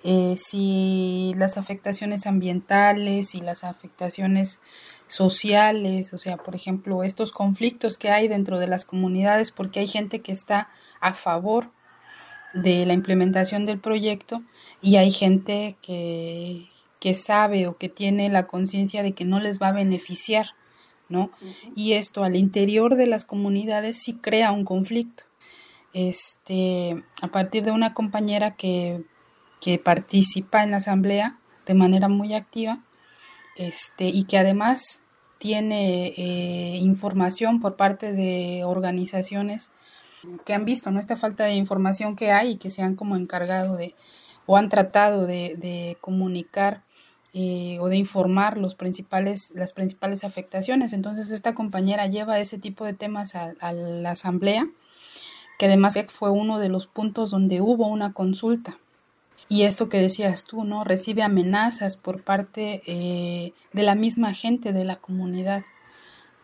eh, 0.02 0.36
si 0.36 1.34
las 1.36 1.56
afectaciones 1.56 2.26
ambientales 2.26 3.36
y 3.36 3.40
las 3.40 3.62
afectaciones 3.62 4.60
sociales, 5.06 6.12
o 6.14 6.18
sea, 6.18 6.36
por 6.36 6.56
ejemplo, 6.56 7.04
estos 7.04 7.30
conflictos 7.30 7.96
que 7.96 8.10
hay 8.10 8.26
dentro 8.26 8.58
de 8.58 8.66
las 8.66 8.84
comunidades, 8.84 9.52
porque 9.52 9.80
hay 9.80 9.86
gente 9.86 10.20
que 10.20 10.32
está 10.32 10.68
a 11.00 11.14
favor 11.14 11.70
de 12.52 12.84
la 12.86 12.94
implementación 12.94 13.66
del 13.66 13.78
proyecto 13.78 14.42
y 14.82 14.96
hay 14.96 15.12
gente 15.12 15.76
que, 15.80 16.68
que 16.98 17.14
sabe 17.14 17.68
o 17.68 17.76
que 17.76 17.88
tiene 17.88 18.30
la 18.30 18.48
conciencia 18.48 19.04
de 19.04 19.12
que 19.12 19.24
no 19.24 19.38
les 19.38 19.62
va 19.62 19.68
a 19.68 19.72
beneficiar, 19.72 20.54
¿no? 21.10 21.30
Y 21.76 21.92
esto 21.92 22.24
al 22.24 22.36
interior 22.36 22.96
de 22.96 23.06
las 23.06 23.24
comunidades 23.24 23.98
sí 23.98 24.14
crea 24.14 24.52
un 24.52 24.64
conflicto. 24.64 25.24
Este, 25.92 27.04
a 27.20 27.28
partir 27.28 27.64
de 27.64 27.72
una 27.72 27.92
compañera 27.92 28.54
que 28.54 29.04
que 29.60 29.78
participa 29.78 30.62
en 30.62 30.72
la 30.72 30.78
asamblea 30.78 31.38
de 31.66 31.74
manera 31.74 32.08
muy 32.08 32.34
activa 32.34 32.80
este, 33.56 34.06
y 34.06 34.24
que 34.24 34.38
además 34.38 35.02
tiene 35.38 36.08
eh, 36.16 36.76
información 36.78 37.60
por 37.60 37.76
parte 37.76 38.12
de 38.12 38.62
organizaciones 38.64 39.70
que 40.44 40.54
han 40.54 40.64
visto 40.64 40.90
¿no? 40.90 40.98
esta 40.98 41.16
falta 41.16 41.44
de 41.44 41.54
información 41.54 42.16
que 42.16 42.32
hay 42.32 42.52
y 42.52 42.56
que 42.56 42.70
se 42.70 42.82
han 42.82 42.96
como 42.96 43.16
encargado 43.16 43.76
de 43.76 43.94
o 44.46 44.56
han 44.56 44.68
tratado 44.68 45.26
de, 45.26 45.96
comunicar 46.00 46.82
eh, 47.32 47.78
o 47.80 47.88
de 47.88 47.96
informar 47.96 48.58
los 48.58 48.74
principales, 48.74 49.52
las 49.54 49.72
principales 49.72 50.24
afectaciones. 50.24 50.92
Entonces 50.92 51.30
esta 51.30 51.54
compañera 51.54 52.06
lleva 52.06 52.40
ese 52.40 52.58
tipo 52.58 52.84
de 52.84 52.92
temas 52.92 53.34
a, 53.34 53.72
la 53.72 54.10
asamblea, 54.10 54.68
que 55.58 55.66
además 55.66 55.98
fue 56.08 56.30
uno 56.30 56.58
de 56.58 56.68
los 56.68 56.86
puntos 56.86 57.30
donde 57.30 57.60
hubo 57.60 57.86
una 57.86 58.12
consulta 58.12 58.78
y 59.48 59.62
esto 59.64 59.88
que 59.88 60.00
decías 60.00 60.44
tú, 60.44 60.64
¿no? 60.64 60.84
Recibe 60.84 61.22
amenazas 61.22 61.96
por 61.96 62.22
parte 62.22 62.82
eh, 62.86 63.52
de 63.72 63.82
la 63.82 63.94
misma 63.94 64.32
gente 64.32 64.72
de 64.72 64.84
la 64.84 64.96
comunidad, 64.96 65.64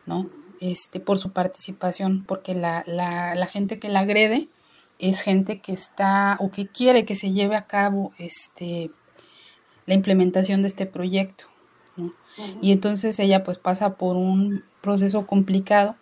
¿no? 0.06 0.28
Este, 0.60 1.00
por 1.00 1.18
su 1.18 1.32
participación, 1.32 2.24
porque 2.26 2.54
la, 2.54 2.82
la, 2.86 3.34
la 3.34 3.46
gente 3.46 3.78
que 3.78 3.88
la 3.88 4.00
agrede 4.00 4.48
es 4.98 5.20
gente 5.20 5.60
que 5.60 5.72
está 5.72 6.36
o 6.40 6.50
que 6.50 6.66
quiere 6.66 7.04
que 7.04 7.14
se 7.14 7.32
lleve 7.32 7.56
a 7.56 7.66
cabo 7.66 8.12
este, 8.18 8.90
la 9.86 9.94
implementación 9.94 10.62
de 10.62 10.68
este 10.68 10.86
proyecto. 10.86 11.46
¿no? 11.96 12.12
Y 12.60 12.72
entonces 12.72 13.18
ella 13.18 13.44
pues 13.44 13.58
pasa 13.58 13.96
por 13.96 14.16
un 14.16 14.64
proceso 14.82 15.26
complicado 15.26 15.96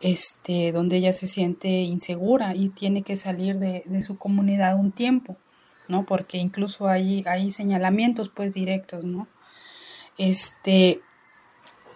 este, 0.00 0.72
donde 0.72 0.96
ella 0.96 1.12
se 1.12 1.26
siente 1.26 1.68
insegura 1.68 2.54
y 2.54 2.68
tiene 2.68 3.02
que 3.02 3.16
salir 3.16 3.58
de, 3.58 3.82
de 3.86 4.02
su 4.02 4.18
comunidad 4.18 4.78
un 4.78 4.92
tiempo. 4.92 5.36
¿no? 5.90 6.06
Porque 6.06 6.38
incluso 6.38 6.88
hay, 6.88 7.24
hay 7.26 7.52
señalamientos 7.52 8.28
pues 8.30 8.52
directos, 8.52 9.04
¿no? 9.04 9.26
Este, 10.16 11.00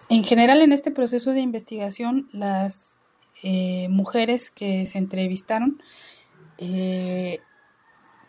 en 0.09 0.23
general 0.23 0.61
en 0.61 0.71
este 0.71 0.91
proceso 0.91 1.31
de 1.31 1.39
investigación, 1.39 2.27
las 2.31 2.97
eh, 3.41 3.87
mujeres 3.89 4.51
que 4.51 4.85
se 4.85 4.97
entrevistaron, 4.97 5.81
eh, 6.57 7.39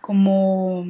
como 0.00 0.84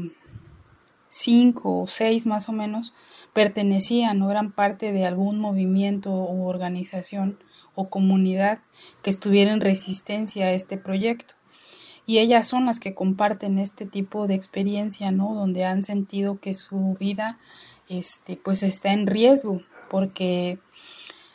cinco 1.16 1.83
o 1.83 1.87
seis 1.87 2.26
más 2.26 2.48
o 2.48 2.52
menos, 2.52 2.94
pertenecían 3.33 4.20
o 4.22 4.31
eran 4.31 4.52
parte 4.52 4.92
de 4.92 5.07
algún 5.07 5.38
movimiento 5.38 6.12
o 6.12 6.46
organización 6.46 7.38
o 7.74 7.88
comunidad 7.88 8.61
que 9.02 9.11
estuviera 9.11 9.52
en 9.52 9.61
resistencia 9.61 10.46
a 10.46 10.52
este 10.52 10.76
proyecto 10.76 11.35
y 12.07 12.18
ellas 12.18 12.46
son 12.46 12.66
las 12.66 12.79
que 12.79 12.94
comparten 12.94 13.59
este 13.59 13.85
tipo 13.85 14.29
de 14.29 14.35
experiencia, 14.35 15.11
¿no? 15.11 15.35
Donde 15.35 15.64
han 15.64 15.83
sentido 15.83 16.38
que 16.40 16.55
su 16.55 16.96
vida, 17.00 17.38
este, 17.88 18.37
pues 18.37 18.62
está 18.62 18.92
en 18.92 19.07
riesgo 19.07 19.62
porque 19.90 20.59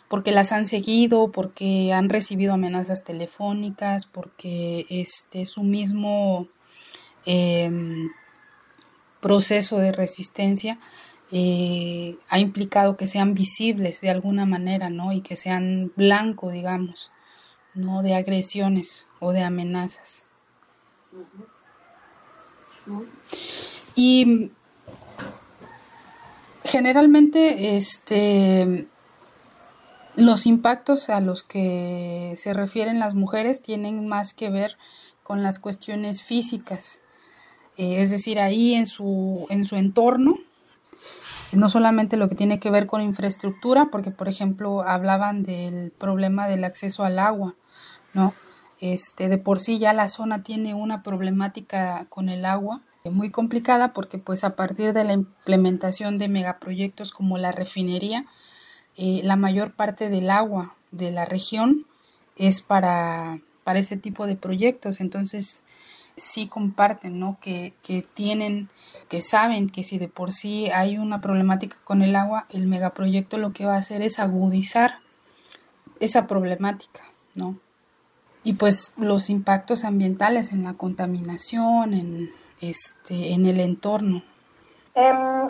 porque 0.08 0.34
las 0.34 0.52
han 0.52 0.68
seguido, 0.68 1.32
porque 1.32 1.94
han 1.94 2.10
recibido 2.10 2.54
amenazas 2.54 3.06
telefónicas, 3.06 4.06
porque 4.06 4.86
este 4.90 5.46
su 5.46 5.64
mismo 5.64 6.50
em, 7.26 8.10
proceso 9.22 9.78
de 9.78 9.92
resistencia 9.92 10.80
eh, 11.32 12.18
ha 12.28 12.40
implicado 12.40 12.98
que 12.98 13.08
sean 13.08 13.34
visibles 13.34 14.02
de 14.02 14.10
alguna 14.10 14.46
manera, 14.46 14.90
¿no? 14.90 15.14
Y 15.14 15.22
que 15.22 15.38
sean 15.38 15.94
blanco, 15.96 16.50
digamos, 16.50 17.12
¿no? 17.74 18.04
De 18.04 18.16
agresiones 18.16 19.08
o 19.20 19.32
de 19.32 19.44
amenazas. 19.44 20.26
Y 23.96 24.52
generalmente 26.64 27.78
este 27.78 28.88
los 30.16 30.46
impactos 30.46 31.10
a 31.10 31.22
los 31.22 31.44
que 31.44 32.34
se 32.36 32.54
refieren 32.54 33.00
las 33.00 33.14
mujeres 33.14 33.62
tienen 33.62 34.06
más 34.06 34.34
que 34.34 34.50
ver 34.50 34.78
con 35.24 35.44
las 35.44 35.60
cuestiones 35.60 36.24
físicas. 36.24 37.02
Eh, 37.78 38.02
es 38.02 38.12
decir, 38.12 38.40
ahí 38.40 38.74
en 38.74 38.88
su, 38.88 39.46
en 39.50 39.66
su 39.66 39.76
entorno, 39.76 40.38
no 41.54 41.70
solamente 41.70 42.18
lo 42.18 42.28
que 42.30 42.36
tiene 42.36 42.60
que 42.60 42.72
ver 42.72 42.88
con 42.88 43.02
infraestructura, 43.02 43.88
porque 43.92 44.12
por 44.12 44.28
ejemplo 44.28 44.82
hablaban 44.82 45.44
del 45.44 45.92
problema 45.92 46.48
del 46.48 46.64
acceso 46.64 47.04
al 47.04 47.20
agua, 47.20 47.56
¿no? 48.14 48.34
Este, 48.80 49.30
de 49.30 49.38
por 49.38 49.60
sí 49.60 49.78
ya 49.78 49.94
la 49.94 50.10
zona 50.10 50.44
tiene 50.44 50.74
una 50.74 51.04
problemática 51.04 52.06
con 52.10 52.30
el 52.30 52.46
agua 52.46 52.82
muy 53.10 53.32
complicada 53.32 53.94
porque 53.94 54.18
pues 54.18 54.44
a 54.44 54.56
partir 54.56 54.94
de 54.94 55.04
la 55.04 55.14
implementación 55.14 56.18
de 56.18 56.28
megaproyectos 56.28 57.12
como 57.12 57.38
la 57.38 57.52
refinería, 57.52 58.26
eh, 58.98 59.22
la 59.24 59.36
mayor 59.36 59.74
parte 59.74 60.10
del 60.10 60.30
agua 60.30 60.76
de 60.92 61.12
la 61.12 61.26
región 61.26 61.86
es 62.36 62.62
para, 62.62 63.40
para 63.64 63.80
este 63.80 63.98
tipo 63.98 64.28
de 64.28 64.36
proyectos. 64.36 65.00
Entonces, 65.00 65.64
sí 66.22 66.48
comparten, 66.48 67.20
¿no? 67.20 67.38
Que, 67.42 67.74
que, 67.82 68.02
tienen, 68.02 68.70
que 69.10 69.22
saben 69.22 69.70
que 69.70 69.84
si 69.84 69.98
de 69.98 70.08
por 70.08 70.32
sí 70.32 70.70
hay 70.70 70.98
una 70.98 71.20
problemática 71.20 71.78
con 71.84 72.02
el 72.02 72.16
agua, 72.16 72.46
el 72.50 72.68
megaproyecto 72.68 73.38
lo 73.38 73.54
que 73.54 73.66
va 73.66 73.76
a 73.76 73.80
hacer 73.80 74.02
es 74.02 74.20
agudizar 74.20 75.00
esa 76.00 76.28
problemática, 76.28 77.02
¿no? 77.36 77.56
Y 78.44 78.54
pues 78.54 78.94
los 78.98 79.30
impactos 79.30 79.84
ambientales 79.84 80.52
en 80.52 80.64
la 80.64 80.74
contaminación, 80.74 81.94
en, 81.94 82.30
este, 82.60 83.34
en 83.34 83.46
el 83.46 83.60
entorno. 83.60 84.24
Em, 84.94 85.48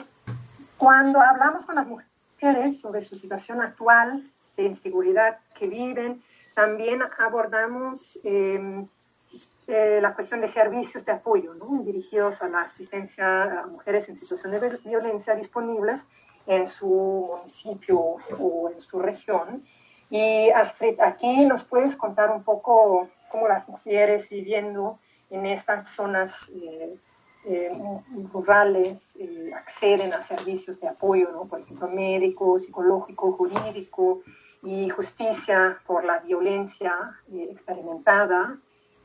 cuando 0.77 1.21
hablamos 1.21 1.65
con 1.65 1.75
las 1.75 1.87
mujeres 1.87 2.79
sobre 2.79 3.01
su 3.01 3.17
situación 3.17 3.61
actual 3.61 4.23
de 4.57 4.63
inseguridad 4.63 5.39
que 5.57 5.67
viven, 5.67 6.21
también 6.53 6.99
abordamos 7.17 8.19
em, 8.23 8.87
eh, 9.71 10.01
la 10.01 10.13
cuestión 10.13 10.41
de 10.41 10.49
servicios 10.49 11.05
de 11.05 11.13
apoyo 11.13 11.53
¿no? 11.53 11.81
dirigidos 11.83 12.41
a 12.41 12.49
la 12.49 12.63
asistencia 12.63 13.43
a 13.61 13.67
mujeres 13.67 14.09
en 14.09 14.19
situación 14.19 14.51
de 14.51 14.77
violencia 14.83 15.33
disponibles 15.33 16.01
en 16.45 16.67
su 16.67 17.25
municipio 17.37 17.97
o 17.97 18.69
en 18.69 18.81
su 18.81 18.99
región. 18.99 19.63
Y 20.09 20.49
Astrid, 20.49 20.99
aquí 20.99 21.45
nos 21.45 21.63
puedes 21.63 21.95
contar 21.95 22.31
un 22.31 22.43
poco 22.43 23.07
cómo 23.29 23.47
las 23.47 23.65
mujeres 23.69 24.27
viviendo 24.29 24.99
en 25.29 25.45
estas 25.45 25.87
zonas 25.95 26.33
eh, 26.53 26.97
eh, 27.45 27.71
rurales 28.33 29.17
acceden 29.55 30.11
a 30.11 30.21
servicios 30.23 30.81
de 30.81 30.89
apoyo, 30.89 31.31
¿no? 31.31 31.45
por 31.45 31.61
ejemplo, 31.61 31.87
médico, 31.87 32.59
psicológico, 32.59 33.31
jurídico 33.31 34.21
y 34.63 34.89
justicia 34.89 35.79
por 35.87 36.03
la 36.03 36.19
violencia 36.19 36.93
experimentada 37.31 38.59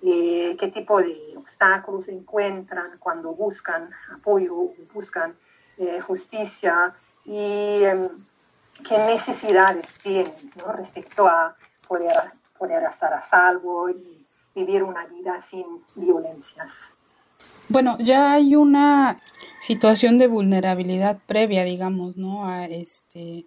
eh, 0.08 0.56
qué 0.60 0.68
tipo 0.68 1.00
de 1.00 1.34
obstáculos 1.36 2.06
encuentran 2.06 2.96
cuando 3.00 3.32
buscan 3.32 3.90
apoyo, 4.14 4.72
buscan 4.94 5.34
eh, 5.78 5.98
justicia 6.00 6.94
y 7.24 7.82
em, 7.82 8.08
qué 8.88 8.98
necesidades 8.98 9.86
tienen 10.02 10.32
respecto 10.76 11.26
a 11.26 11.56
poder, 11.88 12.14
poder 12.56 12.84
estar 12.84 13.12
a 13.12 13.28
salvo 13.28 13.90
y 13.90 14.24
vivir 14.54 14.84
una 14.84 15.06
vida 15.06 15.44
sin 15.50 15.66
violencias. 15.96 16.70
Bueno, 17.68 17.96
ya 17.98 18.34
hay 18.34 18.54
una 18.54 19.20
situación 19.58 20.18
de 20.18 20.28
vulnerabilidad 20.28 21.18
previa, 21.26 21.64
digamos, 21.64 22.16
¿no? 22.16 22.48
A 22.48 22.66
este, 22.66 23.44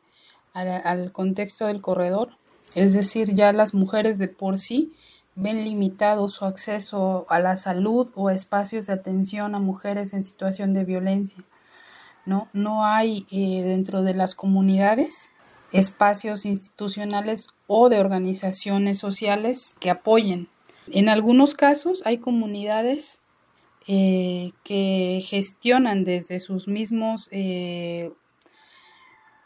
al 0.53 1.13
contexto 1.13 1.67
del 1.67 1.79
corredor. 1.79 2.31
Es 2.75 2.93
decir, 2.93 3.33
ya 3.33 3.53
las 3.53 3.73
mujeres 3.73 4.17
de 4.17 4.27
por 4.27 4.57
sí 4.57 4.93
ven 5.39 5.63
limitado 5.63 6.27
su 6.27 6.43
acceso 6.43 7.25
a 7.29 7.39
la 7.39 7.55
salud 7.55 8.09
o 8.13 8.27
a 8.27 8.33
espacios 8.33 8.87
de 8.87 8.93
atención 8.93 9.55
a 9.55 9.59
mujeres 9.59 10.13
en 10.13 10.25
situación 10.25 10.73
de 10.73 10.83
violencia. 10.83 11.43
No, 12.25 12.49
no 12.51 12.85
hay 12.85 13.25
eh, 13.31 13.63
dentro 13.63 14.03
de 14.03 14.13
las 14.13 14.35
comunidades 14.35 15.31
espacios 15.71 16.45
institucionales 16.45 17.49
o 17.67 17.87
de 17.87 17.99
organizaciones 17.99 18.97
sociales 18.97 19.75
que 19.79 19.89
apoyen. 19.89 20.49
En 20.91 21.07
algunos 21.07 21.53
casos 21.53 22.01
hay 22.05 22.17
comunidades 22.17 23.21
eh, 23.87 24.51
que 24.63 25.23
gestionan 25.25 26.03
desde 26.03 26.41
sus 26.41 26.67
mismos, 26.67 27.29
eh, 27.31 28.11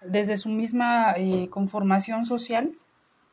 desde 0.01 0.38
su 0.38 0.49
misma 0.49 1.13
conformación 1.51 2.25
social, 2.25 2.73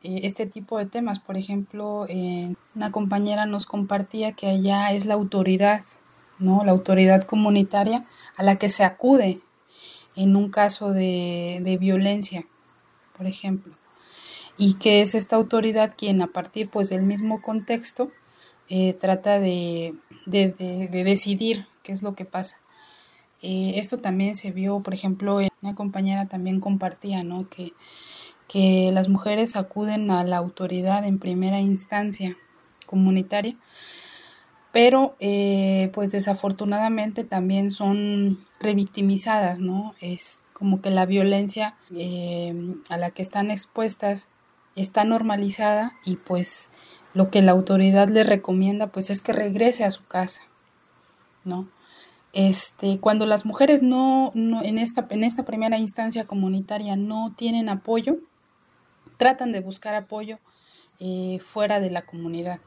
eh, 0.03 0.21
este 0.23 0.45
tipo 0.45 0.77
de 0.77 0.85
temas. 0.85 1.19
Por 1.19 1.37
ejemplo, 1.37 2.05
eh, 2.09 2.53
una 2.75 2.91
compañera 2.91 3.45
nos 3.45 3.65
compartía 3.65 4.31
que 4.31 4.47
allá 4.47 4.91
es 4.93 5.05
la 5.05 5.13
autoridad, 5.13 5.83
¿no? 6.39 6.63
La 6.63 6.71
autoridad 6.71 7.23
comunitaria 7.23 8.05
a 8.35 8.43
la 8.43 8.57
que 8.57 8.69
se 8.69 8.83
acude 8.83 9.39
en 10.15 10.35
un 10.35 10.49
caso 10.49 10.91
de, 10.91 11.77
violencia, 11.79 12.45
por 13.17 13.27
ejemplo. 13.27 13.73
Y 14.57 14.75
que 14.75 15.01
es 15.01 15.15
esta 15.15 15.35
autoridad 15.35 15.93
quien 15.95 16.21
a 16.21 16.27
partir 16.27 16.69
pues 16.69 16.89
del 16.89 17.03
mismo 17.03 17.41
contexto 17.41 18.11
eh, 18.69 18.93
trata 18.93 19.39
de, 19.39 19.95
decidir 20.25 21.67
qué 21.83 21.91
es 21.93 22.03
lo 22.03 22.15
que 22.15 22.25
pasa. 22.25 22.57
esto 23.41 23.99
también 23.99 24.35
se 24.35 24.51
vio, 24.51 24.81
por 24.81 24.93
ejemplo, 24.93 25.39
una 25.61 25.75
compañera 25.75 26.27
también 26.27 26.59
compartía, 26.59 27.23
¿no? 27.23 27.47
Que 27.49 27.73
que 28.51 28.91
las 28.91 29.07
mujeres 29.07 29.55
acuden 29.55 30.11
a 30.11 30.25
la 30.25 30.35
autoridad 30.35 31.05
en 31.05 31.19
primera 31.19 31.59
instancia 31.59 32.35
comunitaria, 32.85 33.55
pero 34.73 35.15
eh, 35.21 35.89
pues 35.93 36.11
desafortunadamente 36.11 37.23
también 37.23 37.71
son 37.71 38.39
revictimizadas, 38.59 39.61
¿no? 39.61 39.95
Es 40.01 40.41
como 40.51 40.81
que 40.81 40.89
la 40.89 41.05
violencia 41.05 41.77
eh, 41.95 42.75
a 42.89 42.97
la 42.97 43.11
que 43.11 43.21
están 43.21 43.51
expuestas 43.51 44.27
está 44.75 45.05
normalizada 45.05 45.93
y 46.03 46.17
pues 46.17 46.71
lo 47.13 47.29
que 47.29 47.41
la 47.41 47.53
autoridad 47.53 48.09
le 48.09 48.25
recomienda 48.25 48.87
pues 48.87 49.09
es 49.09 49.21
que 49.21 49.31
regrese 49.31 49.85
a 49.85 49.91
su 49.91 50.05
casa, 50.05 50.43
¿no? 51.45 51.69
Este, 52.33 52.99
cuando 52.99 53.25
las 53.25 53.45
mujeres 53.45 53.81
no, 53.81 54.31
no 54.35 54.61
en, 54.61 54.77
esta, 54.77 55.07
en 55.09 55.23
esta 55.23 55.43
primera 55.43 55.77
instancia 55.77 56.27
comunitaria 56.27 56.97
no 56.97 57.33
tienen 57.35 57.69
apoyo, 57.69 58.17
tratan 59.21 59.51
de 59.51 59.59
buscar 59.59 59.93
apoyo 59.93 60.39
eh, 60.99 61.37
fuera 61.45 61.79
de 61.79 61.91
la 61.91 62.01
comunidad. 62.01 62.59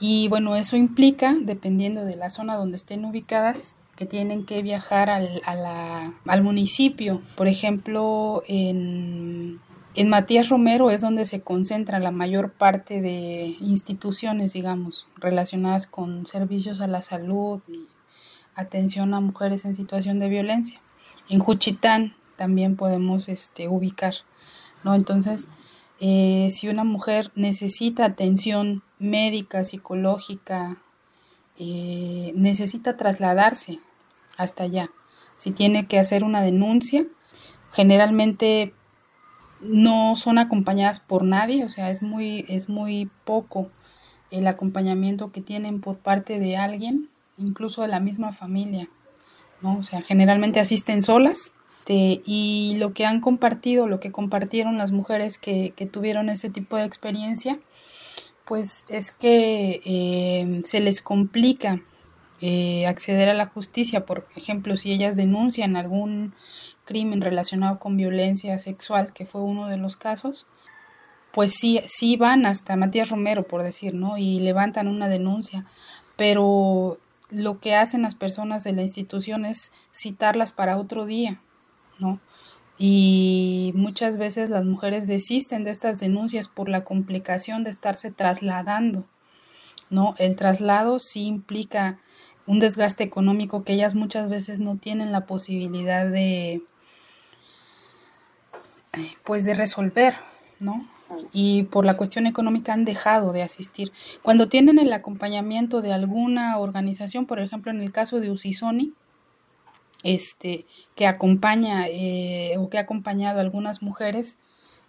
Y 0.00 0.26
bueno, 0.26 0.56
eso 0.56 0.74
implica, 0.74 1.36
dependiendo 1.40 2.04
de 2.04 2.16
la 2.16 2.30
zona 2.30 2.56
donde 2.56 2.76
estén 2.76 3.04
ubicadas, 3.04 3.76
que 3.94 4.04
tienen 4.04 4.44
que 4.44 4.60
viajar 4.62 5.08
al, 5.08 5.40
al 5.44 6.42
municipio. 6.42 7.22
Por 7.36 7.46
ejemplo, 7.46 8.42
en, 8.48 9.60
en 9.94 10.08
Matías 10.08 10.48
Romero 10.48 10.90
es 10.90 11.00
donde 11.00 11.26
se 11.26 11.42
concentra 11.42 12.00
la 12.00 12.10
mayor 12.10 12.50
parte 12.50 13.00
de 13.00 13.54
instituciones, 13.60 14.54
digamos, 14.54 15.06
relacionadas 15.14 15.86
con 15.86 16.26
servicios 16.26 16.80
a 16.80 16.88
la 16.88 17.02
salud 17.02 17.60
y 17.68 17.86
atención 18.56 19.14
a 19.14 19.20
mujeres 19.20 19.64
en 19.64 19.76
situación 19.76 20.18
de 20.18 20.28
violencia. 20.28 20.80
En 21.28 21.38
Juchitán 21.38 22.16
también 22.34 22.74
podemos 22.74 23.28
este, 23.28 23.68
ubicar 23.68 24.14
¿no? 24.84 24.94
Entonces, 24.94 25.48
eh, 26.00 26.48
si 26.50 26.68
una 26.68 26.84
mujer 26.84 27.30
necesita 27.34 28.04
atención 28.04 28.82
médica, 28.98 29.64
psicológica, 29.64 30.78
eh, 31.58 32.32
necesita 32.34 32.96
trasladarse 32.96 33.78
hasta 34.36 34.64
allá. 34.64 34.90
Si 35.36 35.50
tiene 35.50 35.86
que 35.86 35.98
hacer 35.98 36.24
una 36.24 36.42
denuncia, 36.42 37.04
generalmente 37.70 38.74
no 39.60 40.16
son 40.16 40.38
acompañadas 40.38 41.00
por 41.00 41.24
nadie, 41.24 41.64
o 41.64 41.68
sea, 41.68 41.90
es 41.90 42.02
muy, 42.02 42.44
es 42.48 42.68
muy 42.68 43.10
poco 43.24 43.70
el 44.30 44.46
acompañamiento 44.46 45.30
que 45.30 45.40
tienen 45.40 45.80
por 45.80 45.98
parte 45.98 46.40
de 46.40 46.56
alguien, 46.56 47.10
incluso 47.38 47.82
de 47.82 47.88
la 47.88 48.00
misma 48.00 48.32
familia, 48.32 48.88
¿no? 49.60 49.78
O 49.78 49.82
sea, 49.82 50.02
generalmente 50.02 50.58
asisten 50.58 51.02
solas 51.02 51.52
este, 51.82 52.22
y 52.24 52.76
lo 52.78 52.94
que 52.94 53.06
han 53.06 53.20
compartido, 53.20 53.88
lo 53.88 53.98
que 53.98 54.12
compartieron 54.12 54.78
las 54.78 54.92
mujeres 54.92 55.36
que, 55.36 55.74
tuvieron 55.90 56.28
ese 56.28 56.48
tipo 56.48 56.76
de 56.76 56.84
experiencia, 56.84 57.58
pues 58.44 58.84
es 58.88 59.10
que 59.10 59.80
eh, 59.84 60.62
se 60.64 60.80
les 60.80 61.02
complica 61.02 61.80
eh, 62.40 62.86
acceder 62.86 63.28
a 63.28 63.34
la 63.34 63.46
justicia. 63.46 64.06
Por 64.06 64.28
ejemplo, 64.36 64.76
si 64.76 64.92
ellas 64.92 65.16
denuncian 65.16 65.74
algún 65.76 66.34
crimen 66.84 67.20
relacionado 67.20 67.80
con 67.80 67.96
violencia 67.96 68.58
sexual, 68.58 69.12
que 69.12 69.26
fue 69.26 69.40
uno 69.40 69.66
de 69.66 69.76
los 69.76 69.96
casos, 69.96 70.46
pues 71.32 71.52
sí, 71.54 71.80
sí 71.86 72.16
van 72.16 72.46
hasta 72.46 72.76
Matías 72.76 73.10
Romero, 73.10 73.44
por 73.48 73.64
decir, 73.64 73.94
¿no? 73.94 74.18
Y 74.18 74.38
levantan 74.38 74.86
una 74.86 75.08
denuncia, 75.08 75.64
pero 76.16 76.98
lo 77.30 77.58
que 77.58 77.74
hacen 77.74 78.02
las 78.02 78.14
personas 78.14 78.62
de 78.62 78.72
la 78.72 78.82
institución 78.82 79.46
es 79.46 79.72
citarlas 79.92 80.52
para 80.52 80.76
otro 80.78 81.06
día. 81.06 81.40
Y 82.78 83.72
muchas 83.74 84.16
veces 84.16 84.50
las 84.50 84.64
mujeres 84.64 85.06
desisten 85.06 85.64
de 85.64 85.70
estas 85.70 86.00
denuncias 86.00 86.48
por 86.48 86.68
la 86.68 86.84
complicación 86.84 87.64
de 87.64 87.70
estarse 87.70 88.10
trasladando, 88.10 89.06
¿no? 89.90 90.14
El 90.18 90.36
traslado 90.36 90.98
sí 90.98 91.26
implica 91.26 91.98
un 92.46 92.58
desgaste 92.58 93.04
económico 93.04 93.62
que 93.62 93.74
ellas 93.74 93.94
muchas 93.94 94.28
veces 94.28 94.58
no 94.58 94.76
tienen 94.76 95.12
la 95.12 95.26
posibilidad 95.26 96.06
de 96.06 96.62
pues 99.24 99.44
de 99.44 99.54
resolver, 99.54 100.14
¿no? 100.60 100.86
y 101.32 101.64
por 101.64 101.84
la 101.84 101.96
cuestión 101.96 102.26
económica 102.26 102.72
han 102.72 102.84
dejado 102.84 103.32
de 103.32 103.42
asistir. 103.42 103.92
Cuando 104.22 104.48
tienen 104.48 104.78
el 104.78 104.92
acompañamiento 104.92 105.82
de 105.82 105.92
alguna 105.92 106.58
organización, 106.58 107.26
por 107.26 107.40
ejemplo, 107.40 107.70
en 107.70 107.80
el 107.80 107.92
caso 107.92 108.20
de 108.20 108.30
Usisoni, 108.30 108.92
este, 110.02 110.66
que 110.94 111.06
acompaña 111.06 111.86
eh, 111.88 112.56
o 112.58 112.68
que 112.68 112.78
ha 112.78 112.82
acompañado 112.82 113.38
a 113.38 113.42
algunas 113.42 113.82
mujeres 113.82 114.38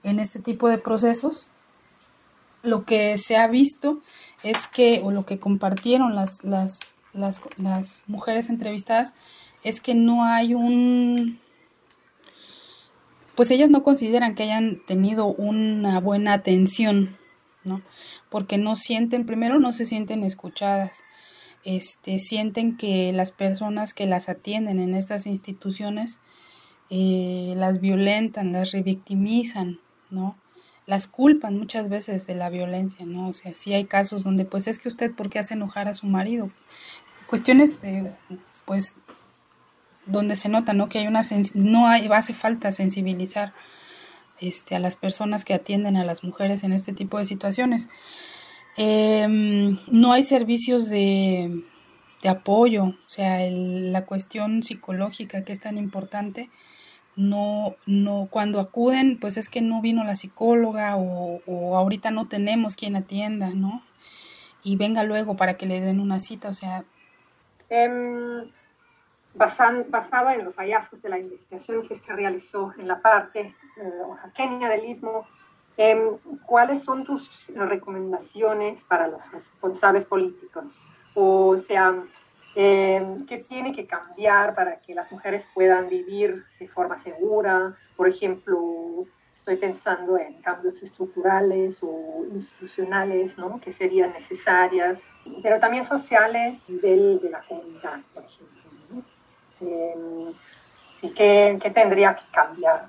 en 0.03 0.19
este 0.19 0.39
tipo 0.39 0.69
de 0.69 0.77
procesos, 0.77 1.47
lo 2.61 2.85
que 2.85 3.17
se 3.17 3.37
ha 3.37 3.47
visto 3.47 4.01
es 4.43 4.67
que, 4.67 5.01
o 5.03 5.11
lo 5.11 5.25
que 5.25 5.39
compartieron 5.39 6.15
las, 6.15 6.43
las, 6.43 6.79
las, 7.13 7.41
las 7.57 8.03
mujeres 8.07 8.49
entrevistadas, 8.49 9.13
es 9.63 9.81
que 9.81 9.95
no 9.95 10.25
hay 10.25 10.53
un, 10.53 11.39
pues 13.35 13.51
ellas 13.51 13.69
no 13.69 13.83
consideran 13.83 14.35
que 14.35 14.43
hayan 14.43 14.79
tenido 14.85 15.27
una 15.27 15.99
buena 15.99 16.33
atención, 16.33 17.15
¿no? 17.63 17.81
Porque 18.29 18.57
no 18.57 18.75
sienten, 18.75 19.25
primero 19.25 19.59
no 19.59 19.73
se 19.73 19.85
sienten 19.85 20.23
escuchadas, 20.23 21.03
este, 21.63 22.19
sienten 22.19 22.77
que 22.77 23.11
las 23.13 23.31
personas 23.31 23.93
que 23.93 24.05
las 24.05 24.29
atienden 24.29 24.79
en 24.79 24.95
estas 24.95 25.25
instituciones 25.25 26.19
eh, 26.89 27.53
las 27.57 27.79
violentan, 27.79 28.51
las 28.51 28.71
revictimizan, 28.71 29.79
¿no? 30.09 30.37
Las 30.85 31.07
culpan 31.07 31.57
muchas 31.57 31.89
veces 31.89 32.27
de 32.27 32.35
la 32.35 32.49
violencia, 32.49 33.05
¿no? 33.05 33.29
O 33.29 33.33
sea, 33.33 33.55
sí 33.55 33.73
hay 33.73 33.85
casos 33.85 34.23
donde, 34.23 34.45
pues 34.45 34.67
es 34.67 34.79
que 34.79 34.89
usted, 34.89 35.11
¿por 35.11 35.29
qué 35.29 35.39
hace 35.39 35.53
enojar 35.53 35.87
a 35.87 35.93
su 35.93 36.05
marido? 36.05 36.51
Cuestiones 37.27 37.81
de, 37.81 38.11
pues, 38.65 38.97
donde 40.05 40.35
se 40.35 40.49
nota, 40.49 40.73
¿no? 40.73 40.89
Que 40.89 40.99
hay 40.99 41.07
una, 41.07 41.21
no 41.55 41.87
hay, 41.87 42.07
hace 42.11 42.33
falta 42.33 42.71
sensibilizar 42.71 43.53
este, 44.39 44.75
a 44.75 44.79
las 44.79 44.95
personas 44.95 45.45
que 45.45 45.53
atienden 45.53 45.95
a 45.95 46.03
las 46.03 46.23
mujeres 46.23 46.63
en 46.63 46.73
este 46.73 46.93
tipo 46.93 47.17
de 47.17 47.25
situaciones. 47.25 47.87
Em, 48.75 49.77
no 49.91 50.13
hay 50.13 50.23
servicios 50.23 50.89
de, 50.89 51.63
apoyo, 52.27 52.85
o 52.85 52.95
sea, 53.07 53.39
la 53.49 54.05
cuestión 54.05 54.63
psicológica 54.63 55.43
que 55.43 55.53
es 55.53 55.59
tan 55.59 55.77
importante, 55.77 56.49
no, 57.15 57.75
no, 57.85 58.27
cuando 58.31 58.59
acuden, 58.59 59.19
pues 59.19 59.37
es 59.37 59.49
que 59.49 59.61
no 59.61 59.81
vino 59.81 60.03
la 60.03 60.15
psicóloga 60.15 60.95
o, 60.97 61.75
ahorita 61.75 62.09
no 62.09 62.27
tenemos 62.27 62.75
quien 62.75 62.95
atienda, 62.95 63.49
¿no? 63.49 63.83
Y 64.63 64.77
venga 64.77 65.03
luego 65.03 65.35
para 65.35 65.55
que 65.55 65.65
le 65.65 65.81
den 65.81 65.99
una 65.99 66.19
cita, 66.19 66.49
o 66.49 66.53
sea... 66.53 66.85
Em, 67.69 68.49
basado 69.35 70.29
en 70.29 70.45
los 70.45 70.55
hallazgos 70.55 71.01
de 71.01 71.09
la 71.09 71.19
investigación 71.19 71.87
que 71.87 71.97
se 71.97 72.13
realizó 72.13 72.71
en 72.77 72.87
la 72.87 73.01
parte 73.01 73.55
eh, 73.77 74.67
del 74.67 74.85
Istmo, 74.85 75.27
Em, 75.77 76.17
¿Cuáles 76.45 76.83
son 76.83 77.03
tus 77.03 77.47
recomendaciones 77.47 78.83
para 78.83 79.07
los 79.07 79.31
responsables 79.31 80.05
políticos? 80.05 80.65
O 81.15 81.57
sea, 81.67 82.03
em, 82.55 83.25
¿qué 83.25 83.37
tiene 83.37 83.73
que 83.73 83.87
cambiar 83.87 84.53
para 84.53 84.77
que 84.77 84.93
las 84.93 85.11
mujeres 85.11 85.45
puedan 85.53 85.89
vivir 85.89 86.45
de 86.59 86.67
forma 86.67 87.01
segura? 87.01 87.75
Por 87.95 88.07
ejemplo, 88.07 89.03
estoy 89.35 89.57
pensando 89.57 90.17
en 90.17 90.41
cambios 90.41 90.81
estructurales 90.83 91.77
o 91.81 92.23
institucionales, 92.31 93.35
¿no? 93.37 93.59
Que 93.59 93.73
serían 93.73 94.13
necesarias, 94.13 94.99
pero 95.41 95.59
también 95.59 95.85
sociales 95.85 96.59
de 96.67 97.19
la 97.31 97.41
comunidad, 97.41 97.99
por 98.13 98.23
ejemplo. 98.23 98.53
Em, 99.59 100.33
¿Y 101.01 101.09
qué, 101.09 101.59
qué, 101.61 101.69
tendría 101.71 102.15
que 102.15 102.23
cambiar? 102.31 102.87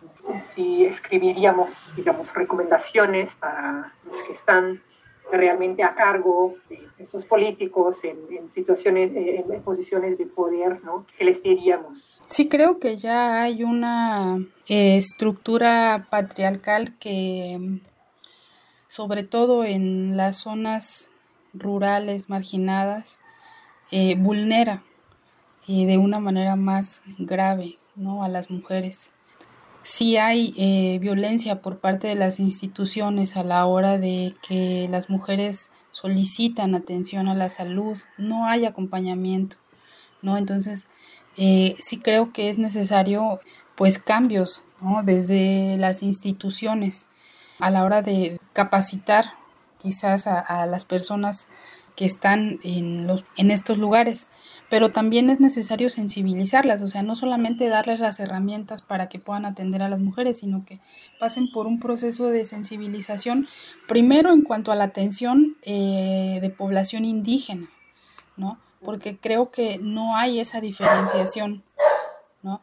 Si 0.55 0.85
escribiríamos, 0.85 1.71
digamos, 1.97 2.33
recomendaciones 2.33 3.33
para 3.35 3.93
los 4.05 4.23
que 4.23 4.33
están 4.33 4.83
realmente 5.31 5.83
a 5.83 5.95
cargo 5.95 6.57
de 6.69 6.81
estos 6.99 7.25
políticos 7.25 7.97
en, 8.03 8.53
situaciones, 8.53 9.11
en 9.15 9.63
posiciones 9.63 10.19
de 10.19 10.27
poder, 10.27 10.83
¿no? 10.85 11.07
¿Qué 11.19 11.25
les 11.25 11.43
diríamos? 11.43 12.19
Sí, 12.29 12.49
creo 12.49 12.79
que 12.79 12.97
ya 12.97 13.43
hay 13.43 13.65
una 13.65 14.39
eh, 14.69 14.97
estructura 14.97 16.07
patriarcal 16.11 16.97
que, 16.99 17.81
sobre 18.89 19.23
todo 19.23 19.65
en 19.65 20.17
las 20.17 20.37
zonas 20.37 21.11
rurales, 21.53 22.29
marginadas, 22.29 23.21
eh, 23.91 24.17
vulnera 24.19 24.83
y 25.67 25.87
de 25.87 25.99
una 25.99 26.19
manera 26.19 26.57
más 26.57 27.03
grave 27.19 27.79
¿no? 27.95 28.25
a 28.25 28.29
las 28.29 28.51
mujeres. 28.51 29.14
Si 29.85 30.17
hay 30.17 30.55
eh, 30.57 30.99
violencia 30.99 31.61
por 31.61 31.79
parte 31.79 32.09
de 32.09 32.15
las 32.15 32.41
instituciones 32.41 33.37
a 33.37 33.45
la 33.45 33.67
hora 33.67 33.99
de 33.99 34.35
que 34.41 34.89
las 34.91 35.11
mujeres 35.11 35.71
solicitan 35.91 36.75
atención 36.75 37.29
a 37.29 37.35
la 37.35 37.51
salud, 37.51 37.99
no 38.17 38.47
hay 38.47 38.65
acompañamiento, 38.65 39.59
¿no? 40.23 40.39
Entonces, 40.39 40.89
eh, 41.37 41.77
sí 41.81 41.99
creo 41.99 42.33
que 42.33 42.49
es 42.49 42.57
necesario, 42.59 43.41
pues, 43.77 43.99
cambios, 43.99 44.63
Desde 45.05 45.79
las 45.79 46.03
instituciones 46.03 47.07
a 47.59 47.71
la 47.71 47.85
hora 47.85 48.03
de 48.03 48.39
capacitar 48.53 49.25
quizás 49.79 50.27
a 50.27 50.67
las 50.67 50.85
personas 50.85 51.49
que 51.97 52.05
están 52.05 52.59
en, 52.65 53.07
los, 53.07 53.25
en 53.37 53.51
estos 53.51 53.79
lugares, 53.79 54.27
pero 54.69 54.91
también 54.91 55.31
es 55.31 55.39
necesario 55.41 55.91
sensibilizarlas, 55.91 56.83
o 56.83 56.89
sea, 56.89 57.03
no 57.03 57.15
solamente 57.15 57.69
darles 57.69 58.01
las 58.01 58.19
herramientas 58.19 58.83
para 58.83 59.09
que 59.09 59.21
puedan 59.21 59.47
atender 59.47 59.83
a 59.83 59.89
las 59.89 60.01
mujeres, 60.01 60.39
sino 60.39 60.65
que 60.65 60.81
pasen 61.21 61.51
por 61.53 61.67
un 61.67 61.79
proceso 61.79 62.27
de 62.27 62.45
sensibilización, 62.45 63.47
primero 63.87 64.33
en 64.33 64.43
cuanto 64.43 64.73
a 64.73 64.77
la 64.77 64.85
atención 64.85 65.57
eh, 65.63 66.39
de 66.43 66.51
población 66.51 67.05
indígena, 67.05 67.69
¿no? 68.37 68.59
Porque 68.85 69.17
creo 69.17 69.51
que 69.51 69.79
no 69.79 70.17
hay 70.17 70.41
esa 70.41 70.61
diferenciación, 70.61 71.63
¿no? 72.43 72.61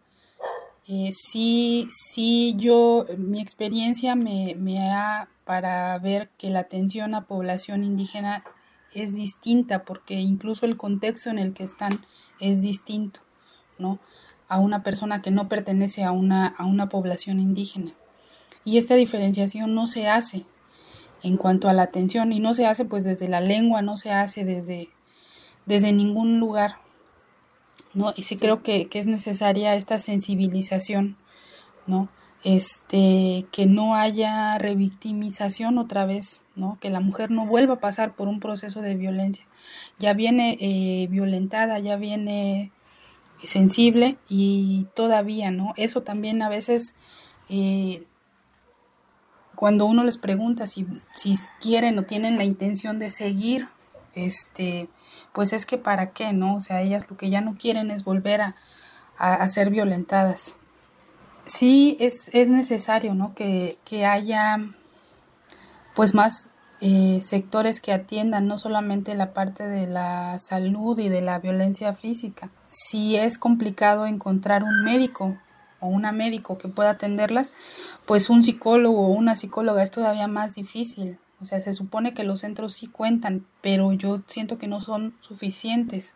Eh, 0.87 1.11
sí, 1.13 1.87
sí, 1.89 2.55
yo, 2.57 3.05
mi 3.17 3.39
experiencia 3.39 4.15
me, 4.15 4.55
me 4.57 4.91
ha 4.91 5.29
para 5.45 5.97
ver 5.99 6.29
que 6.37 6.49
la 6.49 6.59
atención 6.59 7.15
a 7.15 7.25
población 7.25 7.83
indígena 7.83 8.43
es 8.93 9.13
distinta 9.13 9.83
porque 9.83 10.15
incluso 10.15 10.65
el 10.65 10.77
contexto 10.77 11.29
en 11.29 11.39
el 11.39 11.53
que 11.53 11.63
están 11.63 11.99
es 12.39 12.61
distinto, 12.61 13.21
¿no? 13.77 13.99
A 14.47 14.59
una 14.59 14.83
persona 14.83 15.21
que 15.21 15.31
no 15.31 15.47
pertenece 15.47 16.03
a 16.03 16.11
una, 16.11 16.47
a 16.47 16.65
una 16.65 16.89
población 16.89 17.39
indígena. 17.39 17.93
Y 18.63 18.77
esta 18.77 18.95
diferenciación 18.95 19.73
no 19.73 19.87
se 19.87 20.07
hace 20.07 20.45
en 21.23 21.37
cuanto 21.37 21.69
a 21.69 21.73
la 21.73 21.83
atención 21.83 22.33
y 22.33 22.39
no 22.39 22.53
se 22.53 22.65
hace 22.65 22.85
pues 22.85 23.03
desde 23.03 23.29
la 23.29 23.41
lengua, 23.41 23.81
no 23.81 23.97
se 23.97 24.11
hace 24.11 24.43
desde, 24.43 24.89
desde 25.65 25.93
ningún 25.93 26.39
lugar, 26.39 26.77
¿no? 27.93 28.13
Y 28.15 28.23
sí 28.23 28.37
creo 28.37 28.63
que, 28.63 28.87
que 28.87 28.99
es 28.99 29.07
necesaria 29.07 29.75
esta 29.75 29.99
sensibilización, 29.99 31.17
¿no? 31.87 32.09
Este, 32.43 33.45
que 33.51 33.67
no 33.67 33.95
haya 33.95 34.57
revictimización 34.57 35.77
otra 35.77 36.05
vez, 36.05 36.45
¿no? 36.55 36.77
Que 36.81 36.89
la 36.89 36.99
mujer 36.99 37.29
no 37.29 37.45
vuelva 37.45 37.75
a 37.75 37.79
pasar 37.79 38.15
por 38.15 38.27
un 38.27 38.39
proceso 38.39 38.81
de 38.81 38.95
violencia. 38.95 39.45
Ya 39.99 40.13
viene 40.13 40.57
eh, 40.59 41.07
violentada, 41.09 41.77
ya 41.79 41.97
viene 41.97 42.71
sensible 43.43 44.17
y 44.27 44.87
todavía, 44.95 45.51
¿no? 45.51 45.73
Eso 45.77 46.01
también 46.01 46.41
a 46.41 46.49
veces, 46.49 46.95
eh, 47.49 48.05
cuando 49.55 49.85
uno 49.85 50.03
les 50.03 50.17
pregunta 50.17 50.65
si, 50.65 50.87
si 51.13 51.37
quieren 51.59 51.99
o 51.99 52.03
tienen 52.03 52.37
la 52.37 52.43
intención 52.43 52.97
de 52.97 53.11
seguir, 53.11 53.67
este, 54.15 54.89
pues 55.31 55.53
es 55.53 55.67
que 55.67 55.77
para 55.77 56.11
qué, 56.11 56.33
¿no? 56.33 56.55
O 56.55 56.59
sea, 56.59 56.81
ellas 56.81 57.09
lo 57.09 57.17
que 57.17 57.29
ya 57.29 57.41
no 57.41 57.53
quieren 57.53 57.91
es 57.91 58.03
volver 58.03 58.41
a, 58.41 58.55
a 59.17 59.47
ser 59.47 59.69
violentadas 59.69 60.57
sí 61.45 61.97
es, 61.99 62.29
es 62.33 62.49
necesario, 62.49 63.13
¿no? 63.13 63.33
Que, 63.33 63.77
haya 64.05 64.57
pues 65.95 66.13
más 66.13 66.51
eh, 66.79 67.19
sectores 67.21 67.81
que 67.81 67.91
atiendan 67.91 68.47
no 68.47 68.57
solamente 68.57 69.13
la 69.15 69.33
parte 69.33 69.67
de 69.67 69.87
la 69.87 70.39
salud 70.39 70.97
y 70.97 71.09
de 71.09 71.21
la 71.21 71.39
violencia 71.39 71.93
física. 71.93 72.49
Si 72.69 73.17
es 73.17 73.37
complicado 73.37 74.05
encontrar 74.05 74.63
un 74.63 74.83
médico 74.83 75.37
o 75.79 75.87
una 75.87 76.11
médico 76.11 76.57
que 76.57 76.69
pueda 76.69 76.91
atenderlas, 76.91 77.53
pues 78.05 78.29
un 78.29 78.43
psicólogo 78.43 79.07
o 79.07 79.11
una 79.11 79.35
psicóloga 79.35 79.83
es 79.83 79.91
todavía 79.91 80.27
más 80.27 80.55
difícil. 80.55 81.19
O 81.41 81.45
sea, 81.45 81.59
se 81.59 81.73
supone 81.73 82.13
que 82.13 82.23
los 82.23 82.41
centros 82.41 82.73
sí 82.73 82.87
cuentan, 82.87 83.45
pero 83.61 83.91
yo 83.93 84.21
siento 84.27 84.57
que 84.57 84.67
no 84.67 84.81
son 84.81 85.15
suficientes. 85.21 86.15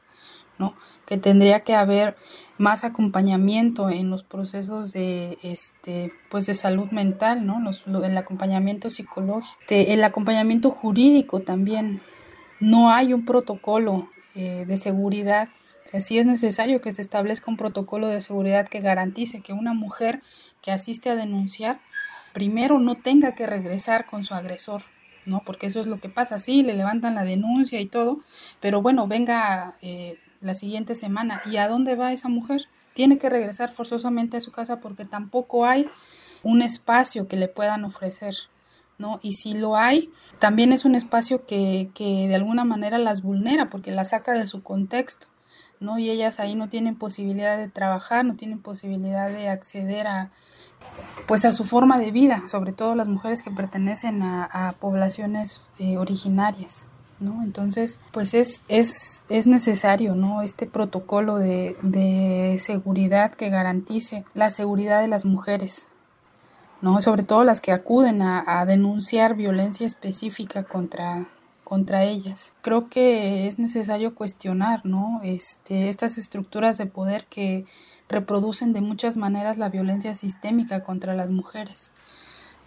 ¿No? 0.58 0.76
Que 1.06 1.18
tendría 1.18 1.62
que 1.62 1.76
haber 1.76 2.16
más 2.58 2.84
acompañamiento 2.84 3.90
en 3.90 4.10
los 4.10 4.24
procesos 4.24 4.94
de, 4.94 5.38
este, 5.44 6.14
pues 6.30 6.46
de 6.46 6.54
salud 6.54 6.90
mental, 6.92 7.46
¿no? 7.46 7.60
el 8.04 8.18
acompañamiento 8.18 8.90
psicológico, 8.90 9.58
el 9.70 10.04
acompañamiento 10.04 10.72
jurídico 10.72 11.42
también. 11.42 12.00
No 12.60 12.90
hay 12.90 13.14
un 13.14 13.26
protocolo 13.26 14.10
eh, 14.36 14.66
de 14.66 14.78
seguridad. 14.78 15.50
O 15.86 15.88
sea, 15.90 16.02
sí 16.02 16.18
es 16.18 16.26
necesario 16.26 16.82
que 16.82 16.94
se 16.94 17.02
establezca 17.02 17.52
un 17.52 17.58
protocolo 17.58 18.08
de 18.08 18.22
seguridad 18.22 18.68
que 18.68 18.80
garantice 18.80 19.42
que 19.42 19.54
una 19.54 19.74
mujer 19.74 20.22
que 20.62 20.72
asiste 20.72 21.10
a 21.10 21.16
denunciar 21.16 21.80
primero 22.36 22.80
no 22.80 22.96
tenga 22.96 23.34
que 23.34 23.48
regresar 23.48 24.08
con 24.08 24.26
su 24.26 24.34
agresor, 24.34 24.84
¿no? 25.26 25.42
Porque 25.46 25.68
eso 25.68 25.80
es 25.80 25.88
lo 25.88 26.02
que 26.02 26.10
pasa, 26.10 26.38
sí, 26.38 26.64
le 26.64 26.74
levantan 26.74 27.16
la 27.16 27.24
denuncia 27.24 27.80
y 27.80 27.86
todo, 27.86 28.20
pero 28.60 28.82
bueno, 28.82 29.08
venga 29.08 29.76
eh, 29.82 30.18
la 30.42 30.56
siguiente 30.56 30.96
semana, 30.96 31.42
¿y 31.46 31.58
a 31.58 31.68
dónde 31.68 31.96
va 31.96 32.14
esa 32.14 32.30
mujer? 32.30 32.68
Tiene 32.94 33.18
que 33.18 33.30
regresar 33.30 33.72
forzosamente 33.72 34.38
a 34.38 34.42
su 34.42 34.52
casa 34.52 34.80
porque 34.80 35.06
tampoco 35.06 35.66
hay 35.66 35.90
un 36.44 36.62
espacio 36.62 37.28
que 37.28 37.38
le 37.38 37.48
puedan 37.48 37.86
ofrecer, 37.86 38.36
¿no? 38.98 39.20
Y 39.22 39.34
si 39.34 39.54
lo 39.54 39.76
hay, 39.76 40.12
también 40.40 40.72
es 40.72 40.86
un 40.86 40.96
espacio 40.96 41.46
que, 41.46 41.90
que 41.94 42.28
de 42.28 42.36
alguna 42.36 42.64
manera 42.64 42.98
las 42.98 43.22
vulnera 43.22 43.70
porque 43.70 43.92
las 43.92 44.10
saca 44.10 44.34
de 44.34 44.48
su 44.48 44.64
contexto. 44.64 45.28
¿no? 45.80 45.98
Y 46.00 46.10
ellas 46.10 46.40
ahí 46.40 46.56
no 46.56 46.70
tienen 46.70 46.96
posibilidad 46.96 47.58
de 47.58 47.68
trabajar, 47.68 48.26
no 48.26 48.34
tienen 48.34 48.62
posibilidad 48.62 49.30
de 49.30 49.50
acceder 49.50 50.08
a, 50.08 50.32
pues 51.28 51.46
a 51.46 51.52
su 51.52 51.66
forma 51.66 51.98
de 51.98 52.12
vida, 52.12 52.48
sobre 52.48 52.72
todo 52.72 52.96
las 52.96 53.08
mujeres 53.08 53.42
que 53.42 53.52
pertenecen 53.52 54.22
a, 54.24 54.76
poblaciones 54.80 55.72
eh, 55.80 55.98
originarias. 55.98 56.88
¿No? 57.20 57.44
Entonces, 57.44 58.00
pues 58.12 58.34
es, 58.34 58.64
es, 58.68 59.24
es 59.30 59.48
necesario, 59.48 60.16
¿no? 60.16 60.42
Este 60.42 60.66
protocolo 60.66 61.38
de, 61.38 61.78
de 61.82 62.58
seguridad 62.60 63.34
que 63.34 63.50
garantice 63.50 64.26
la 64.34 64.50
seguridad 64.50 65.02
de 65.02 65.08
las 65.08 65.26
mujeres, 65.26 65.88
¿no? 66.82 67.02
Sobre 67.02 67.24
todo 67.24 67.44
las 67.44 67.62
que 67.62 67.72
acuden 67.72 68.22
a, 68.22 68.66
denunciar 68.66 69.36
violencia 69.36 69.88
específica 69.88 70.64
contra, 70.64 71.26
contra 71.64 72.04
ellas. 72.04 72.54
Creo 72.62 72.90
que 72.90 73.48
es 73.48 73.60
necesario 73.60 74.14
cuestionar, 74.14 74.86
¿no? 74.86 75.22
Este, 75.24 75.90
estas 75.90 76.18
estructuras 76.18 76.78
de 76.78 76.86
poder 76.86 77.26
que 77.28 77.66
reproducen 78.10 78.74
de 78.74 78.82
muchas 78.82 79.18
maneras 79.18 79.58
la 79.58 79.70
violencia 79.70 80.14
sistémica 80.14 80.84
contra 80.84 81.16
las 81.16 81.30
mujeres, 81.30 81.92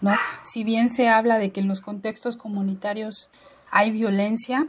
¿no? 0.00 0.16
Si 0.42 0.64
bien 0.64 0.88
se 0.88 1.08
habla 1.08 1.38
de 1.38 1.52
que 1.52 1.60
en 1.60 1.68
los 1.68 1.80
contextos 1.80 2.36
comunitarios 2.36 3.30
hay 3.70 3.90
violencia, 3.90 4.66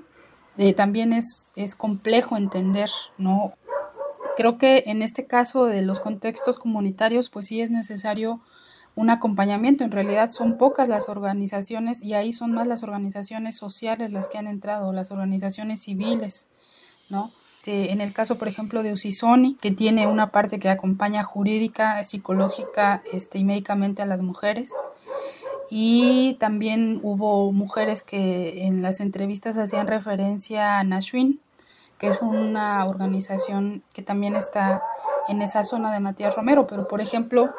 eh, 0.58 0.74
también 0.74 1.14
es, 1.14 1.50
es 1.56 1.76
complejo 1.76 2.38
entender, 2.38 2.89
¿no? 3.18 3.54
Creo 4.36 4.58
que 4.58 4.84
en 4.88 5.02
este 5.02 5.26
caso 5.26 5.66
de 5.66 5.82
los 5.82 6.00
contextos 6.00 6.58
comunitarios, 6.58 7.30
pues 7.30 7.47
sí 7.47 7.62
es 7.62 7.72
necesario 7.72 8.41
un 8.95 9.10
acompañamiento. 9.10 9.84
En 9.84 9.91
realidad 9.91 10.32
son 10.32 10.58
pocas 10.58 10.88
las 10.88 11.10
organizaciones 11.10 12.04
y 12.04 12.14
ahí 12.14 12.34
son 12.34 12.54
más 12.54 12.68
las 12.68 12.84
organizaciones 12.84 13.58
sociales 13.58 14.12
las 14.12 14.30
que 14.30 14.38
han 14.38 14.47
entrado, 14.47 14.93
las 14.93 15.12
organizaciones 15.12 15.82
civiles, 15.82 16.47
¿no? 17.10 17.32
en 17.72 18.02
el 18.02 18.14
caso, 18.14 18.38
por 18.38 18.47
ejemplo, 18.47 18.84
de 18.84 18.93
Usisoni, 18.93 19.56
que 19.56 19.72
tiene 19.72 20.08
una 20.08 20.32
parte 20.32 20.60
que 20.60 20.70
acompaña 20.70 21.24
jurídica, 21.24 22.04
psicológica 22.04 23.04
este, 23.14 23.39
y 23.39 23.43
médicamente 23.43 24.02
a 24.02 24.06
las 24.06 24.22
mujeres. 24.22 24.74
Y 25.70 26.38
también 26.39 26.99
hubo 27.03 27.51
mujeres 27.51 28.01
que 28.01 28.65
en 28.65 28.82
las 28.82 28.99
entrevistas 28.99 29.57
hacían 29.57 29.88
referencia 29.88 30.80
a 30.80 30.84
Nashwin, 30.84 31.39
que 31.99 32.07
es 32.07 32.22
una 32.22 32.86
organización 32.86 33.84
que 33.93 34.01
también 34.01 34.36
está 34.36 34.82
en 35.28 35.41
esa 35.41 35.63
zona 35.63 35.93
de 35.93 35.99
Matías 35.99 36.36
Romero, 36.36 36.65
pero 36.65 36.88
por 36.88 37.01
ejemplo, 37.01 37.53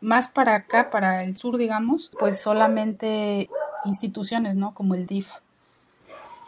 más 0.00 0.28
para 0.28 0.54
acá, 0.54 0.90
para 0.90 1.22
el 1.22 1.36
sur, 1.36 1.56
digamos, 1.56 2.10
pues 2.18 2.40
solamente 2.40 3.48
instituciones, 3.84 4.56
¿no? 4.56 4.74
Como 4.74 4.94
el 4.94 5.06
DIF. 5.06 5.30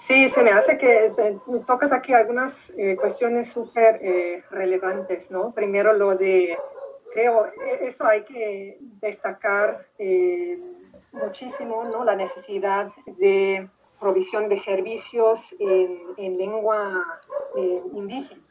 Sí, 0.07 0.29
se 0.31 0.43
me 0.43 0.51
hace 0.51 0.77
que 0.77 1.13
tocas 1.67 1.91
aquí 1.93 2.13
algunas 2.13 2.53
eh, 2.77 2.97
cuestiones 2.97 3.49
súper 3.49 4.01
eh, 4.03 4.43
relevantes, 4.51 5.31
¿no? 5.31 5.53
Primero 5.53 5.95
lo 5.95 6.15
de, 6.15 6.59
creo, 7.15 7.47
e, 7.47 7.89
eso 7.89 8.05
hay 8.05 8.23
que 8.25 8.77
destacar 9.01 9.87
eh, 9.99 10.59
muchísimo, 11.15 11.85
¿no? 11.85 12.05
La 12.05 12.17
necesidad 12.17 12.93
de 13.07 13.69
provisión 13.99 14.49
de 14.49 14.61
servicios 14.61 15.41
en, 15.59 16.01
en 16.19 16.37
lengua 16.39 17.05
indígena 17.95 18.45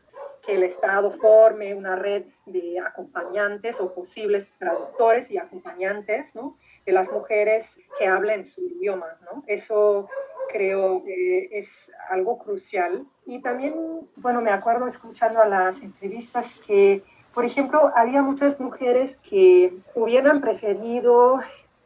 que 0.45 0.55
el 0.55 0.63
Estado 0.63 1.11
forme 1.11 1.73
una 1.73 1.95
red 1.95 2.25
de 2.45 2.79
acompañantes 2.79 3.79
o 3.79 3.93
posibles 3.93 4.47
traductores 4.59 5.29
y 5.31 5.37
acompañantes 5.37 6.25
¿no? 6.35 6.57
de 6.85 6.91
las 6.91 7.09
mujeres 7.09 7.65
que 7.97 8.07
hablen 8.07 8.49
su 8.49 8.61
idioma. 8.61 9.07
¿no? 9.21 9.43
Eso 9.47 10.09
creo 10.51 11.03
que 11.03 11.49
es 11.51 11.67
algo 12.09 12.37
crucial. 12.39 13.05
Y 13.25 13.41
también, 13.41 13.73
bueno, 14.17 14.41
me 14.41 14.51
acuerdo 14.51 14.87
escuchando 14.87 15.41
a 15.41 15.47
las 15.47 15.81
entrevistas 15.81 16.45
que, 16.67 17.01
por 17.33 17.45
ejemplo, 17.45 17.91
había 17.95 18.21
muchas 18.21 18.59
mujeres 18.59 19.15
que 19.29 19.73
hubieran 19.95 20.41
preferido 20.41 21.39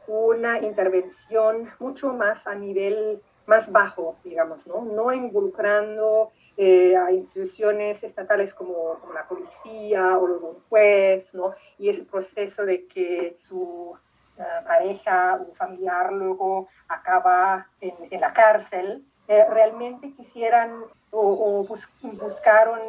una 0.07 0.59
intervención 0.59 1.69
mucho 1.79 2.13
más 2.13 2.45
a 2.47 2.55
nivel 2.55 3.21
más 3.47 3.71
bajo, 3.71 4.17
digamos, 4.23 4.65
¿no? 4.67 4.81
No 4.83 5.11
involucrando 5.11 6.31
eh, 6.57 6.95
a 6.97 7.11
instituciones 7.11 8.03
estatales 8.03 8.53
como, 8.53 8.99
la 9.13 9.27
policía 9.27 10.17
o 10.17 10.25
un 10.25 10.59
juez, 10.69 11.33
¿no? 11.33 11.53
Y 11.77 11.89
ese 11.89 12.03
proceso 12.03 12.65
de 12.65 12.87
que 12.87 13.37
su 13.41 13.95
eh, 14.37 14.43
pareja 14.65 15.39
o 15.41 15.55
familiar 15.55 16.11
luego 16.11 16.67
acaba 16.87 17.67
en, 17.79 18.19
la 18.19 18.33
cárcel, 18.33 19.05
eh, 19.27 19.45
realmente 19.49 20.11
quisieran 20.13 20.83
o, 21.11 21.65
buscaron 22.01 22.79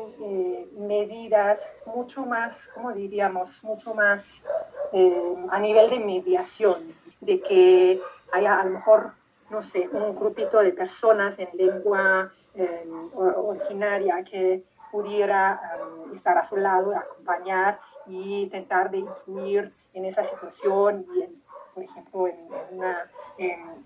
medidas 0.77 1.61
mucho 1.87 2.27
más, 2.27 2.57
¿cómo 2.75 2.93
diríamos?, 2.93 3.63
mucho 3.63 3.95
más 3.95 4.23
a 5.51 5.59
nivel 5.61 5.91
de 5.91 6.01
mediación, 6.01 6.95
de 7.21 7.41
que 7.41 8.01
haya 8.33 8.61
a 8.61 8.65
lo 8.65 8.71
mejor, 8.71 9.13
no 9.51 9.63
sé, 9.63 9.89
un 9.91 10.17
grupito 10.17 10.59
de 10.61 10.73
personas 10.73 11.39
en 11.39 11.49
lengua 11.55 12.31
originaria 13.15 14.25
que 14.25 14.65
pudiera 14.91 15.61
um, 15.81 16.17
estar 16.17 16.37
a 16.39 16.49
su 16.49 16.57
lado, 16.57 16.97
acompañar 16.97 17.79
y 18.07 18.43
intentar 18.43 18.91
de 18.91 18.99
influir 18.99 19.73
en 19.95 20.05
esa 20.07 20.29
situación 20.29 21.07
y, 21.15 21.25
por 21.75 21.85
ejemplo, 21.85 22.27
en, 22.27 22.39
una 22.71 23.11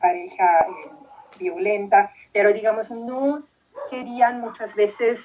pareja 0.00 0.66
violenta, 1.38 2.12
pero 2.32 2.52
digamos, 2.52 2.90
no 2.90 3.42
querían 3.90 4.40
muchas 4.40 4.74
veces 4.74 5.20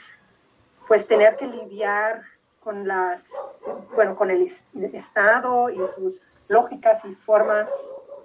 pues 0.88 1.06
tener 1.08 1.36
que 1.38 1.48
lidiar 1.48 2.22
con 2.64 2.88
las, 2.88 3.22
bueno, 3.96 4.16
con 4.16 4.30
el 4.32 4.54
Estado 4.94 5.70
y 5.70 5.78
sus 5.96 6.20
lógicas 6.50 7.04
y 7.06 7.14
formas 7.16 7.70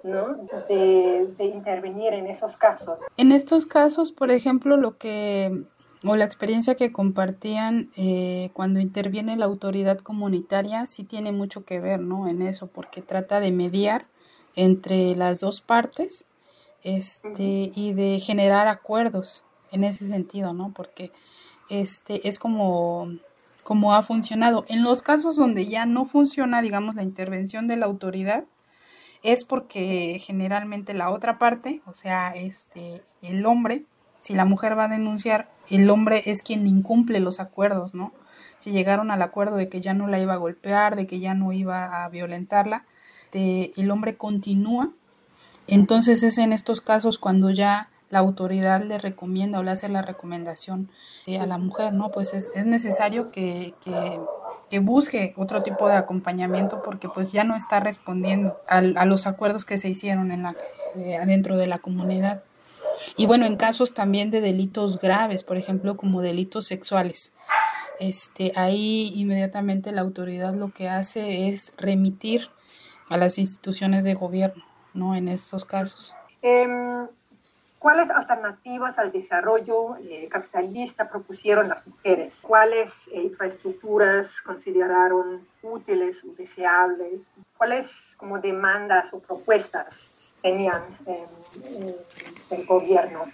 ¿no? 0.03 0.37
De, 0.67 1.33
intervenir 1.39 2.13
en 2.13 2.27
esos 2.27 2.55
casos. 2.57 2.99
En 3.17 3.31
estos 3.31 3.65
casos, 3.65 4.11
por 4.11 4.31
ejemplo, 4.31 4.77
lo 4.77 4.97
que 4.97 5.65
o 6.05 6.17
la 6.17 6.25
experiencia 6.25 6.75
que 6.75 6.91
compartían 6.91 7.89
eh, 7.95 8.49
cuando 8.53 8.81
interviene 8.81 9.37
la 9.37 9.45
autoridad 9.45 9.99
comunitaria 9.99 10.85
sí 10.85 11.05
tiene 11.05 11.31
mucho 11.31 11.63
que 11.63 11.79
ver, 11.79 12.01
¿no? 12.01 12.27
En 12.27 12.41
eso, 12.41 12.67
porque 12.67 13.01
trata 13.01 13.39
de 13.39 13.51
mediar 13.51 14.07
entre 14.55 15.15
las 15.15 15.39
dos 15.39 15.61
partes 15.61 16.27
este, 16.83 17.71
y 17.73 17.93
de 17.93 18.19
generar 18.19 18.67
acuerdos 18.67 19.43
en 19.71 19.85
ese 19.85 20.07
sentido, 20.07 20.53
¿no? 20.53 20.73
Porque 20.73 21.11
este, 21.69 22.27
es 22.27 22.37
como, 22.37 23.07
como 23.63 23.93
ha 23.93 24.03
funcionado. 24.03 24.65
En 24.67 24.83
los 24.83 25.01
casos 25.01 25.37
donde 25.37 25.67
ya 25.67 25.85
no 25.85 26.05
funciona, 26.05 26.61
digamos, 26.61 26.95
la 26.95 27.03
intervención 27.03 27.67
de 27.67 27.77
la 27.77 27.85
autoridad, 27.85 28.45
es 29.23 29.45
porque 29.45 30.19
generalmente 30.21 30.93
la 30.93 31.09
otra 31.09 31.39
parte, 31.39 31.81
o 31.85 31.93
sea, 31.93 32.31
este, 32.35 33.01
el 33.21 33.45
hombre, 33.45 33.85
si 34.19 34.33
la 34.33 34.45
mujer 34.45 34.77
va 34.77 34.85
a 34.85 34.89
denunciar, 34.89 35.49
el 35.69 35.89
hombre 35.89 36.23
es 36.25 36.43
quien 36.43 36.67
incumple 36.67 37.19
los 37.19 37.39
acuerdos, 37.39 37.93
¿no? 37.93 38.13
Si 38.57 38.71
llegaron 38.71 39.11
al 39.11 39.21
acuerdo 39.21 39.55
de 39.55 39.69
que 39.69 39.81
ya 39.81 39.93
no 39.93 40.07
la 40.07 40.19
iba 40.19 40.33
a 40.33 40.37
golpear, 40.37 40.95
de 40.95 41.07
que 41.07 41.19
ya 41.19 41.33
no 41.33 41.53
iba 41.53 42.03
a 42.03 42.09
violentarla, 42.09 42.85
el 43.33 43.91
hombre 43.91 44.15
continúa. 44.15 44.91
Entonces 45.67 46.23
es 46.23 46.37
en 46.37 46.53
estos 46.53 46.81
casos 46.81 47.17
cuando 47.17 47.49
ya 47.49 47.89
la 48.09 48.19
autoridad 48.19 48.83
le 48.83 48.99
recomienda 48.99 49.59
o 49.59 49.63
le 49.63 49.71
hace 49.71 49.89
la 49.89 50.03
recomendación 50.03 50.91
eh, 51.25 51.39
a 51.39 51.47
la 51.47 51.57
mujer, 51.57 51.93
¿no? 51.93 52.11
Pues 52.11 52.33
es, 52.33 52.51
es 52.53 52.65
necesario 52.65 53.31
que, 53.31 53.73
que 53.83 54.19
que 54.73 54.79
busque 54.79 55.35
otro 55.37 55.61
tipo 55.61 55.87
de 55.87 55.93
acompañamiento 55.93 56.81
porque 56.81 57.07
pues 57.07 57.31
ya 57.31 57.43
no 57.43 57.55
está 57.55 57.79
respondiendo 57.79 58.59
a, 58.67 58.81
los 59.05 59.27
acuerdos 59.27 59.65
que 59.65 59.77
se 59.77 59.87
hicieron 59.87 60.31
en 60.31 60.41
la, 60.41 60.55
eh, 60.95 61.19
dentro 61.27 61.57
de 61.57 61.67
la 61.67 61.77
comunidad. 61.77 62.41
Y 63.15 63.27
bueno, 63.27 63.45
en 63.45 63.55
casos 63.55 63.93
también 63.93 64.31
de 64.31 64.41
delitos 64.41 64.99
graves, 64.99 65.43
por 65.43 65.57
ejemplo, 65.57 65.95
como 65.95 66.23
delitos 66.23 66.65
sexuales, 66.65 67.35
este, 67.99 68.51
ahí 68.55 69.11
inmediatamente 69.13 69.91
la 69.91 70.01
autoridad 70.01 70.55
lo 70.55 70.73
que 70.73 70.89
hace 70.89 71.49
es 71.49 71.75
remitir 71.77 72.49
a 73.09 73.17
las 73.17 73.37
instituciones 73.37 74.03
de 74.03 74.15
gobierno, 74.15 74.63
¿no? 74.95 75.15
En 75.15 75.27
estos 75.27 75.65
casos. 75.65 76.15
Em, 76.41 77.07
¿Cuáles 77.83 78.09
alternativas 78.11 78.97
al 78.97 79.11
desarrollo 79.11 79.97
eh, 79.97 80.29
capitalista 80.31 81.09
propusieron 81.09 81.67
las 81.67 81.85
mujeres? 81.85 82.33
¿Cuáles 82.41 82.93
eh, 83.11 83.23
infraestructuras 83.23 84.29
consideraron 84.45 85.45
útiles 85.61 86.15
o 86.23 86.33
deseables? 86.37 87.19
¿Cuáles 87.57 87.87
como 88.15 88.39
demandas 88.39 89.13
o 89.13 89.19
propuestas 89.19 89.87
tenían 90.41 90.81
el 92.51 92.65
gobierno? 92.65 93.25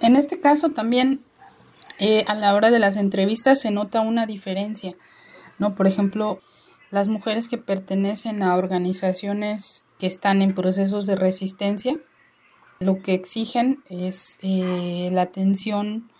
En 0.00 0.16
este 0.16 0.40
caso 0.40 0.70
también 0.70 1.20
eh, 2.00 2.24
a 2.26 2.34
la 2.34 2.52
hora 2.52 2.72
de 2.72 2.80
las 2.80 2.96
entrevistas 2.96 3.60
se 3.60 3.70
nota 3.70 4.00
una 4.00 4.26
diferencia, 4.26 4.96
¿no? 5.60 5.76
Por 5.76 5.86
ejemplo, 5.86 6.40
las 6.92 7.08
mujeres 7.08 7.48
que 7.48 7.58
pertenecen 7.58 8.42
a 8.42 8.54
organizaciones 8.54 9.86
que 9.98 10.06
están 10.06 10.42
en 10.42 10.54
procesos 10.54 11.06
de 11.06 11.16
resistencia, 11.16 11.98
lo 12.80 13.00
que 13.00 13.14
exigen 13.14 13.82
es 13.88 14.38
eh, 14.42 15.08
la 15.10 15.22
atención 15.22 16.10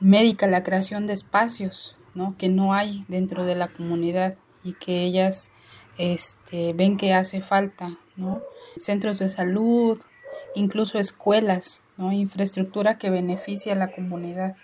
médica, 0.00 0.46
la 0.46 0.62
creación 0.62 1.06
de 1.06 1.14
espacios, 1.14 1.96
¿no? 2.14 2.36
Que 2.36 2.50
no 2.50 2.74
hay 2.74 3.06
dentro 3.08 3.44
de 3.44 3.54
la 3.54 3.68
comunidad 3.68 4.36
y 4.62 4.74
que 4.74 5.02
ellas 5.02 5.50
este, 5.96 6.74
ven 6.74 6.98
que 6.98 7.14
hace 7.14 7.40
falta, 7.40 7.98
¿no? 8.16 8.42
Centros 8.78 9.18
de 9.20 9.30
salud, 9.30 9.98
incluso 10.54 10.98
escuelas, 10.98 11.82
¿no? 11.96 12.12
Infraestructura 12.12 12.98
que 12.98 13.08
beneficia 13.08 13.72
a 13.72 13.76
la 13.76 13.90
comunidad 13.90 14.56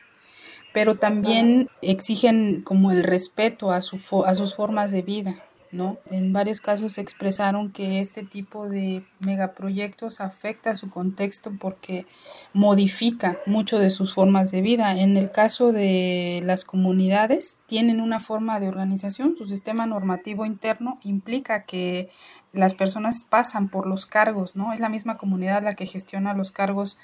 pero 0.75 0.97
también 0.97 1.71
exigen 1.83 2.61
como 2.63 2.91
el 2.91 3.05
respeto 3.05 3.71
a, 3.71 3.81
su 3.81 4.25
a 4.27 4.35
sus 4.35 4.57
formas 4.57 4.91
de 4.91 5.03
vida. 5.03 5.37
¿No? 5.75 5.99
En 6.11 6.33
varios 6.33 6.61
casos 6.61 6.99
expresaron 6.99 7.73
que 7.73 8.01
este 8.01 8.23
tipo 8.23 8.69
de 8.69 9.05
megaproyectos 9.19 10.21
afecta 10.21 10.75
su 10.77 10.89
contexto 10.89 11.53
porque 11.59 12.07
modifica 12.53 13.39
mucho 13.45 13.79
de 13.79 13.91
sus 13.91 14.15
formas 14.15 14.53
de 14.53 14.61
vida. 14.61 14.99
En 14.99 15.17
el 15.17 15.33
caso 15.33 15.73
de 15.73 16.43
las 16.45 16.65
comunidades, 16.65 17.59
tienen 17.67 18.01
una 18.01 18.21
forma 18.21 18.61
de 18.61 18.69
organización, 18.69 19.35
su 19.37 19.47
sistema 19.47 19.85
normativo 19.85 20.47
interno 20.47 20.99
implica 21.03 21.65
que 21.65 22.09
las 22.53 22.73
personas 22.73 23.25
pasan 23.29 23.69
por 23.69 23.87
los 23.87 24.07
cargos, 24.07 24.55
¿no? 24.55 24.73
Es 24.73 24.79
la 24.79 24.89
misma 24.89 25.17
comunidad 25.17 25.65
la 25.65 25.75
que 25.75 25.87
gestiona 25.87 26.35
los 26.35 26.53
cargos 26.53 26.99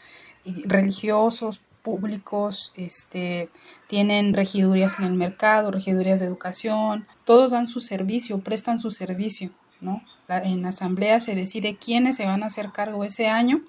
religiosos, 0.45 1.61
públicos, 1.83 2.73
este, 2.77 3.49
tienen 3.89 4.35
regidurías 4.35 4.99
en 4.99 5.05
el 5.05 5.15
mercado, 5.15 5.71
regidurías 5.71 6.21
de 6.21 6.27
educación, 6.27 7.07
todos 7.25 7.51
dan 7.53 7.69
su 7.69 7.81
servicio, 7.81 8.41
prestan 8.41 8.81
su 8.81 8.91
servicio, 8.91 9.51
¿no? 9.81 10.03
en 10.29 10.65
asamblea 10.65 11.21
se 11.21 11.35
decide 11.35 11.77
quiénes 11.77 12.17
se 12.17 12.25
van 12.25 12.43
a 12.43 12.47
hacer 12.47 12.71
cargo 12.73 13.05
ese 13.05 13.29
año 13.29 13.63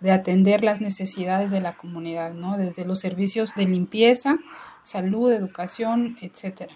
de 0.00 0.12
atender 0.12 0.64
las 0.64 0.80
necesidades 0.80 1.50
de 1.50 1.60
la 1.60 1.76
comunidad, 1.76 2.34
¿no? 2.34 2.58
Desde 2.58 2.84
los 2.84 2.98
servicios 2.98 3.54
de 3.54 3.66
limpieza, 3.66 4.36
salud, 4.82 5.32
educación, 5.32 6.18
etcétera. 6.20 6.74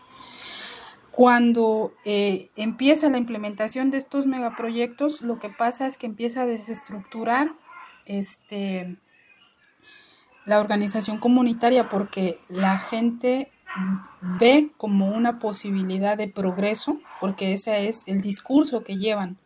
Cuando 1.10 1.92
eh, 2.04 2.50
empieza 2.56 3.10
la 3.10 3.18
implementación 3.18 3.90
de 3.90 3.98
estos 3.98 4.26
megaproyectos, 4.26 5.22
lo 5.22 5.40
que 5.40 5.48
pasa 5.48 5.86
es 5.86 5.96
que 5.96 6.06
empieza 6.06 6.42
a 6.42 6.46
desestructurar 6.46 7.52
este, 8.04 8.96
la 10.46 10.60
organización 10.60 11.18
comunitaria 11.18 11.88
porque 11.88 12.40
la 12.48 12.78
gente 12.78 13.50
ve 14.38 14.70
como 14.76 15.08
una 15.08 15.38
posibilidad 15.38 16.16
de 16.16 16.28
progreso, 16.28 16.98
porque 17.20 17.52
ese 17.52 17.88
es 17.88 18.04
el 18.06 18.20
discurso 18.20 18.82
que 18.82 18.96
llevan, 18.96 19.36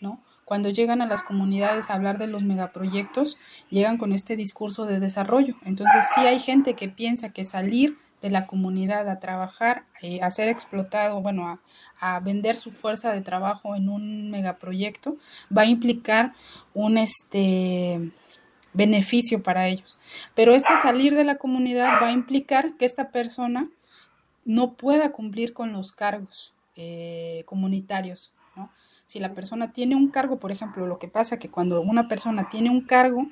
¿no? 0.00 0.20
Cuando 0.44 0.68
llegan 0.68 1.00
a 1.00 1.06
las 1.06 1.22
comunidades 1.22 1.88
a 1.88 1.94
hablar 1.94 2.18
de 2.18 2.26
los 2.26 2.44
megaproyectos, 2.44 3.38
llegan 3.70 3.96
con 3.96 4.12
este 4.12 4.36
discurso 4.36 4.84
de 4.84 5.00
desarrollo. 5.00 5.56
Entonces, 5.64 6.04
sí 6.14 6.20
hay 6.20 6.38
gente 6.38 6.74
que 6.74 6.88
piensa 6.88 7.30
que 7.30 7.44
salir 7.44 7.96
de 8.20 8.30
la 8.30 8.46
comunidad 8.46 9.08
a 9.08 9.20
trabajar, 9.20 9.84
eh, 10.02 10.20
a 10.22 10.30
ser 10.30 10.48
explotado, 10.48 11.22
bueno, 11.22 11.48
a, 11.48 11.60
a, 12.00 12.20
vender 12.20 12.56
su 12.56 12.70
fuerza 12.70 13.12
de 13.12 13.20
trabajo 13.20 13.74
en 13.74 13.88
un 13.88 14.30
megaproyecto, 14.30 15.16
va 15.56 15.62
a 15.62 15.66
implicar 15.66 16.34
un, 16.74 16.98
este, 16.98 18.10
beneficio 18.74 19.42
para 19.42 19.68
ellos. 19.68 19.98
Pero 20.34 20.54
este 20.54 20.76
salir 20.82 21.14
de 21.14 21.24
la 21.24 21.36
comunidad 21.36 22.02
va 22.02 22.08
a 22.08 22.12
implicar 22.12 22.76
que 22.76 22.84
esta 22.84 23.10
persona 23.10 23.70
no 24.44 24.74
pueda 24.74 25.12
cumplir 25.12 25.54
con 25.54 25.72
los 25.72 25.92
cargos 25.92 26.54
eh, 26.76 27.44
comunitarios. 27.46 28.32
Si 29.06 29.18
la 29.18 29.34
persona 29.34 29.72
tiene 29.72 29.96
un 29.96 30.08
cargo, 30.08 30.38
por 30.38 30.52
ejemplo, 30.52 30.86
lo 30.86 30.98
que 30.98 31.08
pasa 31.08 31.38
que 31.38 31.50
cuando 31.50 31.80
una 31.80 32.08
persona 32.08 32.48
tiene 32.48 32.70
un 32.70 32.82
cargo, 32.82 33.26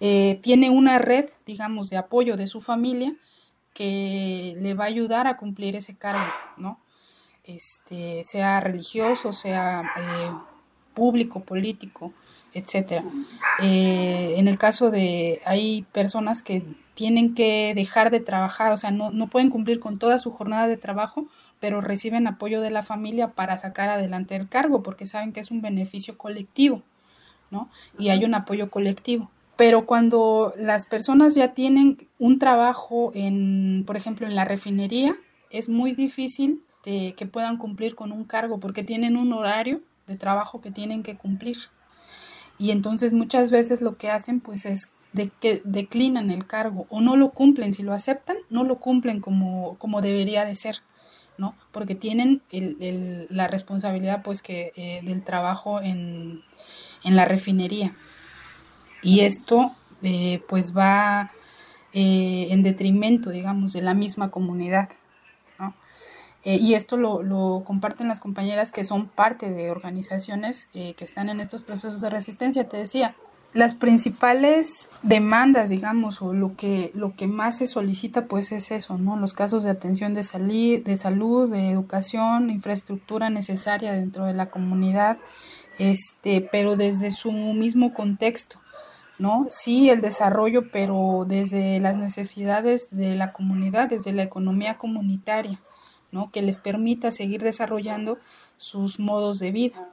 eh, 0.00 0.40
tiene 0.42 0.70
una 0.70 0.98
red, 0.98 1.28
digamos, 1.46 1.90
de 1.90 1.96
apoyo 1.96 2.36
de 2.36 2.48
su 2.48 2.60
familia 2.60 3.14
que 3.72 4.56
le 4.60 4.74
va 4.74 4.84
a 4.84 4.88
ayudar 4.88 5.26
a 5.26 5.36
cumplir 5.36 5.76
ese 5.76 5.96
cargo, 5.96 6.30
¿no? 6.56 6.80
Este, 7.44 8.22
sea 8.24 8.60
religioso, 8.60 9.32
sea 9.32 9.82
eh, 9.96 10.30
público, 10.94 11.40
político 11.40 12.12
etcétera. 12.54 13.04
Eh, 13.62 14.34
en 14.36 14.48
el 14.48 14.58
caso 14.58 14.90
de, 14.90 15.40
hay 15.46 15.82
personas 15.92 16.42
que 16.42 16.64
tienen 16.94 17.34
que 17.34 17.72
dejar 17.74 18.10
de 18.10 18.20
trabajar, 18.20 18.72
o 18.72 18.76
sea, 18.76 18.90
no, 18.90 19.10
no 19.10 19.28
pueden 19.28 19.50
cumplir 19.50 19.80
con 19.80 19.98
toda 19.98 20.18
su 20.18 20.30
jornada 20.30 20.68
de 20.68 20.76
trabajo, 20.76 21.26
pero 21.58 21.80
reciben 21.80 22.26
apoyo 22.26 22.60
de 22.60 22.70
la 22.70 22.82
familia 22.82 23.28
para 23.28 23.58
sacar 23.58 23.88
adelante 23.88 24.36
el 24.36 24.48
cargo, 24.48 24.82
porque 24.82 25.06
saben 25.06 25.32
que 25.32 25.40
es 25.40 25.50
un 25.50 25.62
beneficio 25.62 26.18
colectivo, 26.18 26.82
¿no? 27.50 27.70
Y 27.98 28.10
hay 28.10 28.24
un 28.24 28.34
apoyo 28.34 28.70
colectivo. 28.70 29.30
Pero 29.56 29.86
cuando 29.86 30.54
las 30.56 30.86
personas 30.86 31.34
ya 31.34 31.54
tienen 31.54 32.08
un 32.18 32.38
trabajo 32.38 33.12
en, 33.14 33.84
por 33.86 33.96
ejemplo, 33.96 34.26
en 34.26 34.34
la 34.34 34.44
refinería, 34.44 35.14
es 35.50 35.68
muy 35.68 35.92
difícil 35.92 36.62
de 36.84 37.14
que 37.16 37.26
puedan 37.26 37.58
cumplir 37.58 37.94
con 37.94 38.12
un 38.12 38.24
cargo 38.24 38.58
porque 38.58 38.82
tienen 38.82 39.16
un 39.16 39.32
horario 39.32 39.80
de 40.06 40.16
trabajo 40.16 40.60
que 40.60 40.70
tienen 40.70 41.02
que 41.02 41.16
cumplir. 41.16 41.58
Y 42.62 42.70
entonces 42.70 43.12
muchas 43.12 43.50
veces 43.50 43.80
lo 43.80 43.96
que 43.96 44.08
hacen 44.08 44.38
pues 44.38 44.66
es 44.66 44.92
de 45.12 45.32
que 45.40 45.62
declinan 45.64 46.30
el 46.30 46.46
cargo 46.46 46.86
o 46.90 47.00
no 47.00 47.16
lo 47.16 47.30
cumplen, 47.30 47.72
si 47.72 47.82
lo 47.82 47.92
aceptan, 47.92 48.36
no 48.50 48.62
lo 48.62 48.78
cumplen 48.78 49.18
como, 49.18 49.76
como 49.78 50.00
debería 50.00 50.44
de 50.44 50.54
ser, 50.54 50.76
¿no? 51.38 51.56
Porque 51.72 51.96
tienen 51.96 52.40
el, 52.52 52.76
el, 52.78 53.26
la 53.30 53.48
responsabilidad 53.48 54.22
pues 54.22 54.42
que 54.42 54.72
eh, 54.76 55.00
del 55.02 55.24
trabajo 55.24 55.80
en, 55.82 56.44
en, 57.02 57.16
la 57.16 57.24
refinería. 57.24 57.96
Y 59.02 59.22
esto 59.22 59.74
eh, 60.04 60.40
pues 60.48 60.72
va 60.72 61.32
eh, 61.92 62.46
en 62.50 62.62
detrimento, 62.62 63.30
digamos, 63.30 63.72
de 63.72 63.82
la 63.82 63.94
misma 63.94 64.30
comunidad. 64.30 64.88
Eh, 66.44 66.56
y 66.56 66.74
esto 66.74 66.96
lo, 66.96 67.22
lo, 67.22 67.62
comparten 67.64 68.08
las 68.08 68.18
compañeras 68.18 68.72
que 68.72 68.84
son 68.84 69.06
parte 69.08 69.50
de 69.50 69.70
organizaciones 69.70 70.68
eh, 70.74 70.94
que 70.94 71.04
están 71.04 71.28
en 71.28 71.40
estos 71.40 71.62
procesos 71.62 72.00
de 72.00 72.10
resistencia. 72.10 72.68
Te 72.68 72.78
decía, 72.78 73.14
las 73.52 73.74
principales 73.74 74.88
demandas, 75.02 75.68
digamos, 75.68 76.20
o 76.20 76.32
lo 76.32 76.56
que, 76.56 76.90
lo 76.94 77.14
que 77.14 77.28
más 77.28 77.58
se 77.58 77.66
solicita, 77.66 78.26
pues 78.26 78.50
es 78.50 78.72
eso, 78.72 78.98
¿no? 78.98 79.16
Los 79.16 79.34
casos 79.34 79.62
de 79.62 79.70
atención 79.70 80.14
de, 80.14 80.22
de 80.84 80.96
salud, 80.96 81.48
de 81.48 81.70
educación, 81.70 82.50
infraestructura 82.50 83.30
necesaria 83.30 83.92
dentro 83.92 84.24
de 84.24 84.34
la 84.34 84.50
comunidad, 84.50 85.18
este, 85.78 86.40
pero 86.50 86.76
desde 86.76 87.12
su 87.12 87.30
mismo 87.30 87.94
contexto. 87.94 88.58
¿no? 89.18 89.46
Sí, 89.50 89.88
el 89.90 90.00
desarrollo, 90.00 90.72
pero 90.72 91.26
desde 91.28 91.78
las 91.78 91.96
necesidades 91.96 92.88
de 92.90 93.14
la 93.14 93.32
comunidad, 93.32 93.88
desde 93.88 94.12
la 94.12 94.24
economía 94.24 94.78
comunitaria 94.78 95.60
que 96.32 96.42
les 96.42 96.58
permita 96.58 97.10
seguir 97.10 97.42
desarrollando 97.42 98.18
sus 98.56 99.00
modos 99.00 99.38
de 99.38 99.50
vida. 99.50 99.88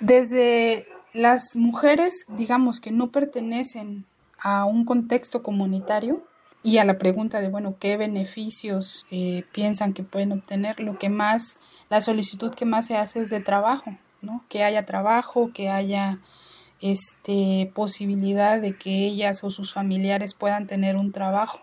Desde 0.00 0.86
las 1.12 1.56
mujeres, 1.56 2.26
digamos, 2.28 2.80
que 2.80 2.92
no 2.92 3.10
pertenecen 3.10 4.04
a 4.38 4.64
un 4.64 4.84
contexto 4.84 5.42
comunitario 5.42 6.22
y 6.62 6.78
a 6.78 6.84
la 6.84 6.98
pregunta 6.98 7.40
de, 7.40 7.48
bueno, 7.48 7.76
¿qué 7.78 7.96
beneficios 7.96 9.06
eh, 9.10 9.44
piensan 9.52 9.92
que 9.92 10.02
pueden 10.02 10.32
obtener? 10.32 10.80
Lo 10.80 10.98
que 10.98 11.08
más, 11.08 11.58
la 11.88 12.00
solicitud 12.00 12.54
que 12.54 12.64
más 12.64 12.86
se 12.86 12.96
hace 12.96 13.20
es 13.20 13.30
de 13.30 13.40
trabajo, 13.40 13.96
¿no? 14.20 14.44
Que 14.48 14.64
haya 14.64 14.84
trabajo, 14.84 15.52
que 15.54 15.68
haya 15.68 16.18
este, 16.80 17.70
posibilidad 17.74 18.60
de 18.60 18.76
que 18.76 19.06
ellas 19.06 19.44
o 19.44 19.50
sus 19.50 19.72
familiares 19.72 20.34
puedan 20.34 20.66
tener 20.66 20.96
un 20.96 21.12
trabajo. 21.12 21.60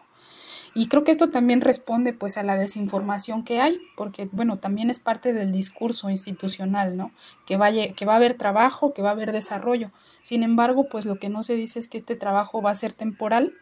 Y 0.76 0.88
creo 0.88 1.04
que 1.04 1.12
esto 1.12 1.30
también 1.30 1.62
responde 1.62 2.14
pues 2.14 2.38
a 2.38 2.44
la 2.44 2.56
desinformación 2.56 3.44
que 3.44 3.62
hay, 3.62 3.80
porque 3.96 4.28
bueno, 4.32 4.58
también 4.58 4.90
es 4.90 5.00
parte 5.00 5.32
del 5.32 5.52
discurso 5.52 6.10
institucional, 6.10 6.98
¿no? 6.98 7.12
Que, 7.46 7.58
vaya, 7.58 7.94
que 7.94 8.06
va 8.06 8.14
a 8.14 8.18
haber 8.18 8.34
trabajo, 8.34 8.94
que 8.94 9.04
va 9.04 9.10
a 9.10 9.12
haber 9.14 9.32
desarrollo. 9.32 9.92
Sin 10.24 10.42
embargo, 10.42 10.88
pues 10.90 11.06
lo 11.06 11.20
que 11.20 11.30
no 11.30 11.44
se 11.44 11.56
dice 11.56 11.78
es 11.78 11.88
que 11.88 12.00
este 12.00 12.16
trabajo 12.16 12.62
va 12.62 12.72
a 12.72 12.76
ser 12.76 12.92
temporal 12.94 13.54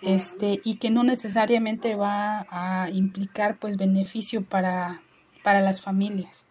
este, 0.00 0.60
y 0.64 0.76
que 0.76 0.90
no 0.90 1.04
necesariamente 1.04 1.94
va 1.94 2.46
a 2.48 2.88
implicar 2.90 3.56
pues 3.58 3.76
beneficio 3.76 4.44
para, 4.44 5.02
para 5.42 5.60
las 5.60 5.82
familias. 5.82 6.46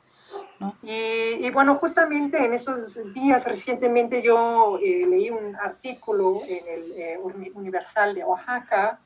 Y, 0.81 1.49
bueno, 1.49 1.75
justamente 1.75 2.37
en 2.37 2.53
esos 2.53 2.93
días, 3.13 3.43
recientemente 3.43 4.21
yo 4.21 4.79
eh, 4.81 5.05
leí 5.09 5.29
un 5.29 5.55
artículo 5.57 6.37
en 6.47 6.67
el 6.67 6.91
eh, 7.01 7.17
Universal 7.53 8.15
de 8.15 8.23
Oaxaca 8.23 8.99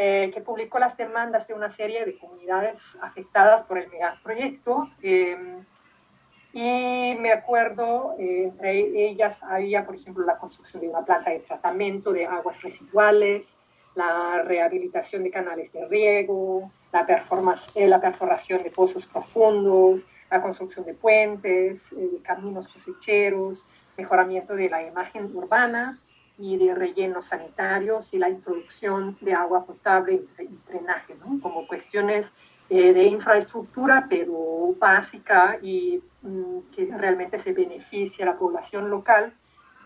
eh, 0.00 0.30
que 0.32 0.40
publicó 0.40 0.78
las 0.78 0.96
demandas 0.96 1.48
de 1.48 1.54
una 1.54 1.74
serie 1.74 2.04
de 2.04 2.16
comunidades 2.16 2.76
afectadas 3.02 3.66
por 3.66 3.78
el 3.78 3.88
megaproyecto. 3.90 4.88
Em, 5.02 5.64
y 6.52 7.16
me 7.18 7.32
acuerdo, 7.32 8.14
entre 8.16 9.08
ellas 9.08 9.36
había, 9.42 9.84
por 9.84 9.96
ejemplo, 9.96 10.24
la 10.24 10.38
construcción 10.38 10.82
de 10.82 10.88
una 10.88 11.04
planta 11.04 11.30
de 11.30 11.40
tratamiento 11.40 12.12
de 12.12 12.26
aguas 12.26 12.62
residuales, 12.62 13.44
la 13.96 14.42
rehabilitación 14.44 15.24
de 15.24 15.32
canales 15.32 15.72
de 15.72 15.84
riego, 15.86 16.70
la, 16.92 17.00
la 17.74 18.00
perforación 18.00 18.62
de 18.62 18.70
pozos 18.70 19.04
profundos, 19.06 20.06
la 20.30 20.40
construcción 20.40 20.84
de 20.84 20.94
puentes, 20.94 21.80
eh, 21.90 22.08
de 22.12 22.22
caminos 22.22 22.68
cosecheros, 22.68 23.64
mejoramiento 23.96 24.54
de 24.54 24.70
la 24.70 24.84
imagen 24.84 25.24
urbana 25.34 25.98
y 26.38 26.56
de 26.56 26.74
rellenos 26.74 27.26
sanitarios 27.26 28.14
y 28.14 28.18
la 28.18 28.28
introducción 28.28 29.16
de 29.20 29.34
agua 29.34 29.64
potable 29.64 30.22
y 30.38 30.70
drenaje, 30.70 31.16
¿no? 31.16 31.40
como 31.42 31.66
cuestiones 31.66 32.30
eh, 32.70 32.92
de 32.92 33.04
infraestructura, 33.04 34.06
pero 34.08 34.74
básica 34.78 35.58
y 35.60 36.02
mm, 36.22 36.58
que 36.74 36.88
realmente 36.96 37.40
se 37.40 37.52
beneficia 37.52 38.24
a 38.24 38.32
la 38.32 38.38
población 38.38 38.88
local. 38.88 39.32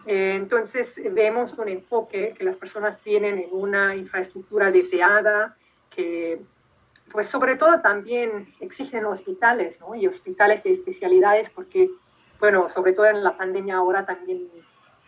Eh, 0.04 0.34
entonces 0.34 0.94
vemos 1.12 1.56
un 1.58 1.68
enfoque 1.68 2.34
que 2.36 2.44
las 2.44 2.56
personas 2.56 3.00
tienen 3.02 3.38
en 3.38 3.48
una 3.52 3.94
infraestructura 3.96 4.70
deseada, 4.70 5.56
que 5.90 6.40
pues 7.12 7.28
sobre 7.28 7.56
todo 7.56 7.80
también 7.80 8.46
exigen 8.60 9.04
hospitales, 9.04 9.78
¿no? 9.80 9.94
Y 9.94 10.06
hospitales 10.06 10.64
de 10.64 10.72
especialidades 10.72 11.50
porque, 11.50 11.90
bueno, 12.40 12.68
sobre 12.70 12.94
todo 12.94 13.06
en 13.06 13.22
la 13.22 13.36
pandemia 13.36 13.76
ahora 13.76 14.04
también 14.04 14.48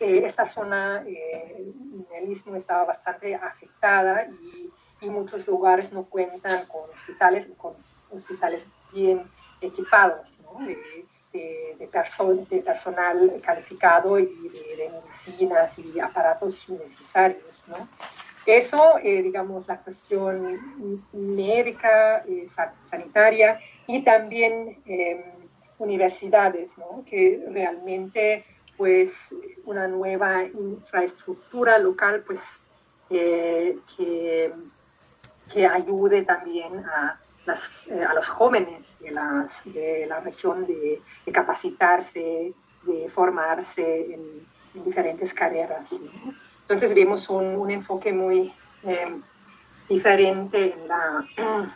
esta 0.01 0.49
zona, 0.49 1.05
eh, 1.07 1.73
el 2.17 2.33
istmo 2.33 2.57
estaba 2.57 2.85
bastante 2.85 3.35
afectada 3.35 4.27
y, 4.27 4.71
y, 5.01 5.09
muchos 5.09 5.47
lugares 5.47 5.93
no 5.93 6.05
cuentan 6.05 6.67
con 6.67 6.91
hospitales, 6.91 7.47
con 7.57 7.75
hospitales 8.11 8.63
bien 8.93 9.23
equipados, 9.61 10.27
¿no? 10.43 10.67
De, 10.67 10.77
de, 11.33 11.77
de, 11.79 12.47
de 12.51 12.63
personal 12.63 13.41
calificado 13.43 14.19
y 14.19 14.27
de, 14.27 14.77
de 14.77 14.91
medicinas 15.27 15.79
y 15.79 16.01
aparatos 16.01 16.69
necesarios, 16.69 17.63
¿no? 17.67 17.77
Eso, 18.47 18.99
eh, 19.03 19.23
digamos, 19.23 19.67
la 19.67 19.79
cuestión 19.79 21.01
médica, 21.13 22.25
eh, 22.29 22.49
sanitaria 22.91 23.59
y 23.87 24.03
también 24.03 24.79
em, 24.85 25.23
universidades, 25.79 26.69
¿no? 26.77 27.05
que 27.07 27.43
realmente 27.51 28.45
pues 28.77 29.13
una 29.65 29.87
nueva 29.89 30.45
infraestructura 30.45 31.79
local 31.79 32.23
pues 32.27 32.41
eh, 33.11 33.79
que, 33.97 34.53
que, 35.53 35.67
ayude 35.67 36.23
también 36.23 36.79
a, 36.79 37.19
las, 37.47 37.61
a 38.09 38.15
los 38.15 38.27
jóvenes 38.29 38.85
de, 39.01 39.11
las, 39.11 39.51
de 39.65 40.07
la 40.07 40.21
región 40.21 40.67
de, 40.67 41.01
capacitarse, 41.33 42.53
de 42.83 43.11
formarse 43.11 44.15
en, 44.15 44.55
diferentes 44.85 45.33
carreras. 45.33 45.89
Entonces 46.63 46.95
vimos 46.95 47.29
un, 47.29 47.45
un 47.55 47.71
enfoque 47.71 48.13
muy 48.13 48.53
eh, 48.83 49.21
diferente 49.89 50.75
en 50.75 50.89
la 50.89 51.25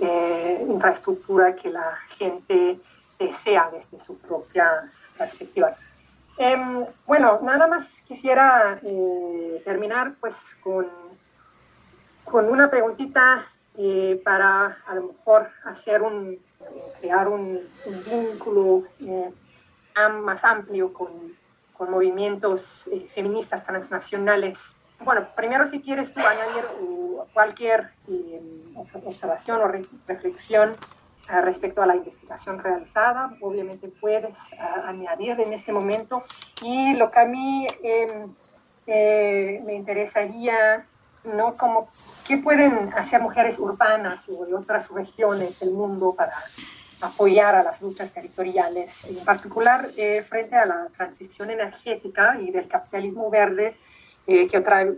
eh, 0.00 0.66
infraestructura 0.68 1.54
que 1.54 1.70
la 1.70 1.96
gente 2.18 2.80
desea 3.18 3.70
desde 3.70 4.04
sus 4.04 4.18
propias 4.18 4.90
perspectivas. 5.16 5.78
Em, 6.38 6.86
bueno, 7.06 7.40
nada 7.42 7.66
más 7.66 7.86
quisiera 8.06 8.80
eh, 8.82 9.62
terminar 9.64 10.14
pues 10.20 10.34
con, 10.62 10.86
con 12.24 12.48
una 12.48 12.70
preguntita 12.70 13.46
para 14.22 14.78
a 14.86 14.94
lo 14.94 15.14
mejor 15.14 15.48
hacer 15.64 16.02
un, 16.02 16.38
crear 17.00 17.26
un, 17.26 17.60
vínculo 18.06 18.84
más 20.22 20.44
amplio 20.44 20.92
con 20.92 21.32
con 21.82 21.90
movimientos 21.90 22.86
eh, 22.92 23.08
feministas 23.12 23.64
transnacionales. 23.66 24.56
Bueno, 25.00 25.26
primero 25.34 25.68
si 25.68 25.80
quieres 25.80 26.14
tú 26.14 26.20
añadir 26.20 26.64
cualquier 27.32 27.90
eh, 28.08 28.40
observación 29.04 29.60
o 29.62 29.68
reflexión 30.06 30.76
respecto 31.28 31.82
a 31.82 31.86
la 31.86 31.96
investigación 31.96 32.58
realizada, 32.58 33.36
obviamente 33.40 33.88
puedes 33.88 34.34
uh, 34.34 34.86
añadir 34.86 35.40
en 35.40 35.52
este 35.52 35.72
momento. 35.72 36.22
Y 36.62 36.94
lo 36.94 37.10
que 37.10 37.20
a 37.20 37.24
mí 37.24 37.66
em, 37.82 38.34
eh, 38.86 39.62
me 39.64 39.74
interesaría, 39.74 40.84
¿no? 41.24 41.54
Como, 41.54 41.88
¿qué 42.26 42.38
pueden 42.38 42.92
hacer 42.96 43.20
mujeres 43.22 43.58
urbanas 43.58 44.28
o 44.28 44.44
de 44.44 44.54
otras 44.54 44.88
regiones 44.88 45.60
del 45.60 45.70
mundo 45.70 46.14
para 46.16 46.34
apoyar 47.02 47.54
a 47.56 47.62
las 47.62 47.80
luchas 47.82 48.12
territoriales, 48.12 49.04
en 49.08 49.24
particular 49.24 49.90
eh, 49.96 50.24
frente 50.28 50.56
a 50.56 50.64
la 50.64 50.88
transición 50.96 51.50
energética 51.50 52.38
y 52.40 52.50
del 52.50 52.68
capitalismo 52.68 53.28
verde 53.28 53.76
eh, 54.26 54.48
que, 54.48 54.58
otra, 54.58 54.82
eh, 54.82 54.96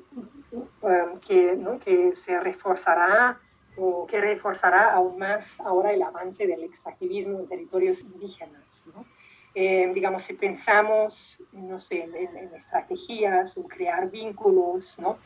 que, 1.27 1.57
¿no? 1.57 1.79
que 1.79 2.13
se 2.25 2.39
reforzará 2.41 3.39
o 3.77 4.07
que 4.07 4.21
reforzará 4.21 4.93
aún 4.93 5.19
más 5.19 5.47
ahora 5.59 5.93
el 5.93 6.03
avance 6.03 6.47
del 6.47 6.65
extractivismo 6.65 7.41
en 7.41 7.49
territorios 7.49 8.01
indígenas. 8.01 8.63
¿no? 8.87 9.05
digamos, 9.55 10.25
si 10.25 10.35
pensamos, 10.35 11.39
no 11.53 11.79
sé, 11.81 12.03
en, 12.03 12.37
en, 12.37 12.55
estrategias 12.55 13.57
o 13.57 13.63
crear 13.63 14.11
vínculos, 14.11 14.95
¿no? 14.99 15.17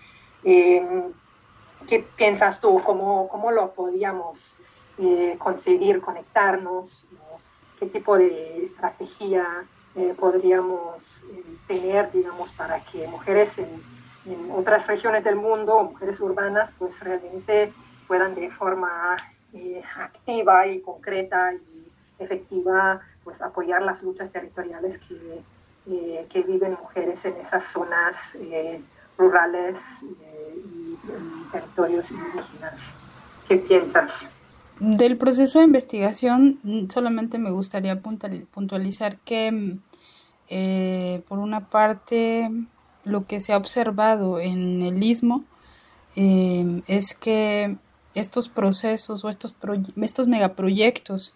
¿qué 0.42 2.04
piensas 2.16 2.60
tú? 2.60 2.82
¿Cómo, 2.84 3.28
cómo 3.28 3.50
lo 3.50 3.72
podríamos 3.72 4.54
eh, 4.98 5.36
conseguir 5.38 6.00
conectarnos, 6.00 7.04
qué 7.78 7.86
tipo 7.86 8.18
de 8.18 8.64
estrategia 8.64 9.46
eh, 9.94 10.12
podríamos 10.18 11.04
eh, 11.30 11.44
tener, 11.68 12.10
digamos, 12.10 12.50
para 12.50 12.80
que 12.80 13.06
mujeres 13.06 13.50
en, 13.58 13.98
otras 14.52 14.86
regiones 14.86 15.24
del 15.24 15.36
mundo, 15.36 15.84
mujeres 15.84 16.20
urbanas, 16.20 16.68
pues 16.78 16.98
realmente 17.00 17.72
puedan 18.08 18.34
de 18.34 18.50
forma 18.50 19.16
activa 19.96 20.66
y 20.66 20.80
concreta 20.80 21.52
y 21.54 22.22
efectiva, 22.22 23.00
pues 23.22 23.40
apoyar 23.40 23.82
las 23.82 24.02
luchas 24.02 24.32
territoriales 24.32 24.98
que, 24.98 26.24
que 26.28 26.42
viven 26.42 26.72
mujeres 26.72 27.24
en 27.24 27.36
esas 27.36 27.64
zonas 27.64 28.16
rurales 29.16 29.78
y, 30.02 30.06
y 30.06 30.98
territorios 31.52 32.10
indígenas. 32.10 32.80
¿Qué 33.48 33.56
piensas? 33.56 34.10
Del 34.80 35.16
proceso 35.16 35.58
de 35.58 35.64
investigación 35.64 36.60
mm, 36.62 36.88
solamente 36.88 37.38
me 37.38 37.50
gustaría 37.50 38.00
puntualizar 38.00 39.18
que 39.18 39.50
mm, 39.50 39.80
eh, 40.50 41.22
por 41.28 41.38
una 41.38 41.68
parte 41.68 42.50
lo 43.04 43.26
que 43.26 43.40
se 43.40 43.52
ha 43.52 43.56
observado 43.56 44.38
en 44.38 44.82
el 44.82 45.02
istmo 45.02 45.44
em, 46.14 46.82
es 46.86 47.14
que 47.14 47.76
estos 48.14 48.48
procesos 48.48 49.24
o 49.24 49.28
estos, 49.28 49.54
estos 50.00 50.28
megaproyectos 50.28 51.34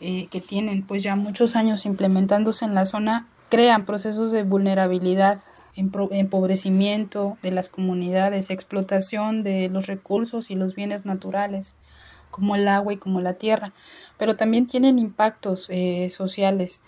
eh, 0.00 0.28
que 0.28 0.40
tienen 0.40 0.82
pues 0.86 1.02
ya 1.02 1.16
muchos 1.16 1.56
años 1.56 1.86
implementándose 1.86 2.64
en 2.64 2.74
la 2.74 2.86
zona 2.86 3.28
crean 3.48 3.84
procesos 3.84 4.32
de 4.32 4.44
vulnerabilidad 4.44 5.40
empobrecimiento 5.76 7.38
de 7.42 7.50
las 7.50 7.68
comunidades, 7.68 8.50
explotación 8.50 9.42
de 9.42 9.68
los 9.68 9.86
recursos 9.86 10.50
y 10.50 10.54
los 10.54 10.74
bienes 10.74 11.06
naturales 11.06 11.76
como 12.30 12.54
el 12.54 12.68
agua 12.68 12.92
y 12.92 12.96
como 12.96 13.20
la 13.20 13.34
tierra, 13.34 13.72
pero 14.16 14.34
también 14.34 14.66
tienen 14.66 14.98
impactos 14.98 15.66
eh, 15.68 16.10
sociales 16.10 16.80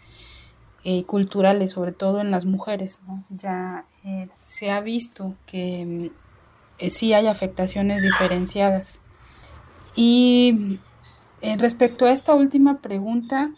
y 0.85 1.01
eh, 1.01 1.05
culturales, 1.05 1.73
sobre 1.73 1.93
todo 1.93 2.21
en 2.21 2.31
las 2.31 2.45
mujeres. 2.45 3.01
¿no? 3.07 3.25
Ya 3.29 3.85
eh, 4.05 4.29
se 4.45 4.71
ha 4.71 4.81
visto 4.81 5.35
que 5.47 6.13
sí 6.91 7.13
hay 7.13 7.27
afectaciones 7.27 8.03
diferenciadas. 8.03 9.03
Y 9.95 10.79
respecto 11.59 12.07
a 12.07 12.13
esta 12.13 12.35
última 12.35 12.79
pregunta, 12.79 13.51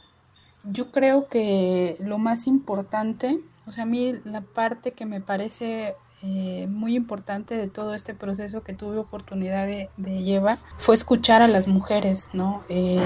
yo 0.64 0.90
creo 0.90 1.28
que 1.28 1.96
lo 2.00 2.18
más 2.18 2.46
importante, 2.46 3.40
o 3.66 3.72
sea, 3.72 3.84
a 3.84 3.86
mí 3.86 4.14
la 4.24 4.40
parte 4.40 4.92
que 4.92 5.06
me 5.06 5.20
parece 5.20 5.94
eh, 6.22 6.66
muy 6.70 6.94
importante 6.94 7.54
de 7.54 7.68
todo 7.68 7.92
este 7.94 8.14
proceso 8.14 8.62
que 8.62 8.72
tuve 8.72 8.96
oportunidad 8.96 9.66
de, 9.66 9.90
llevar 9.98 10.58
fue 10.78 10.94
escuchar 10.94 11.42
a 11.42 11.48
las 11.48 11.68
mujeres, 11.68 12.30
¿no? 12.32 12.62
Eh, 12.70 13.02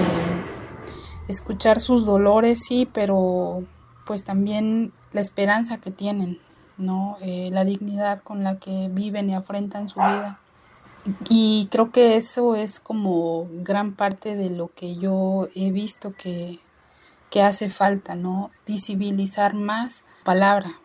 escuchar 1.27 1.81
sus 1.81 2.05
dolores, 2.05 2.63
sí, 2.63 2.87
pero 2.93 3.63
pues 4.05 4.23
también 4.23 4.93
la 5.11 5.19
esperanza 5.19 5.79
que 5.79 5.91
tienen, 5.91 6.39
¿no? 6.77 7.17
Eh, 7.21 7.49
la 7.51 7.65
dignidad 7.65 8.21
con 8.23 8.45
la 8.45 8.57
que 8.57 8.87
viven 8.89 9.29
y 9.29 9.35
afrentan 9.35 9.89
su 9.89 9.99
vida. 9.99 10.39
Y 11.29 11.67
creo 11.71 11.91
que 11.91 12.15
eso 12.17 12.55
es 12.55 12.79
como 12.79 13.47
gran 13.63 13.93
parte 13.95 14.35
de 14.35 14.49
lo 14.49 14.69
que 14.73 14.95
yo 14.95 15.47
he 15.55 15.71
visto 15.71 16.13
que, 16.13 16.59
que 17.29 17.41
hace 17.41 17.69
falta, 17.69 18.15
¿no? 18.15 18.51
Visibilizar 18.65 19.53
más 19.53 20.03
palabra. 20.23 20.79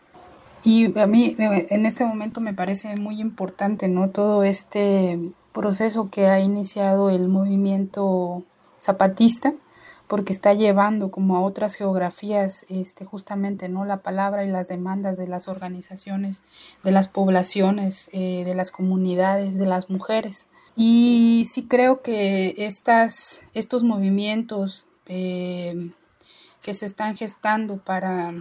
Y 0.65 0.99
a 0.99 1.07
mí 1.07 1.37
en 1.39 1.85
este 1.85 2.07
momento 2.07 2.41
me 2.41 2.55
parece 2.55 2.97
muy 2.97 3.21
importante, 3.21 3.89
¿no? 3.89 4.11
Todo 4.11 4.45
este 4.45 5.19
proceso 5.53 6.09
que 6.11 6.27
ha 6.27 6.41
iniciado 6.41 7.11
el 7.11 7.29
movimiento 7.29 8.43
zapatista, 8.81 9.55
porque 10.15 10.33
está 10.33 10.55
llevando 10.55 11.11
como 11.11 11.35
a 11.35 11.41
otras 11.41 11.75
geografías 11.75 12.67
este 12.69 13.05
justamente 13.05 13.69
no 13.69 13.85
la 13.85 13.97
palabra 13.97 14.45
y 14.45 14.49
las 14.49 14.69
demandas 14.69 15.17
de 15.17 15.27
las 15.27 15.49
organizaciones 15.49 16.45
de 16.85 16.93
las 16.93 17.09
poblaciones 17.09 18.11
eh, 18.13 18.45
de 18.45 18.55
las 18.55 18.71
comunidades 18.71 19.59
de 19.59 19.67
las 19.67 19.91
mujeres. 19.91 20.47
Y 20.77 21.49
sí 21.51 21.65
creo 21.65 22.01
que 22.01 22.55
estas 22.59 23.41
estos 23.55 23.83
movimientos 23.83 24.87
eh, 25.07 25.91
que 26.63 26.75
se 26.75 26.87
están 26.87 27.17
gestando 27.17 27.79
para 27.79 28.33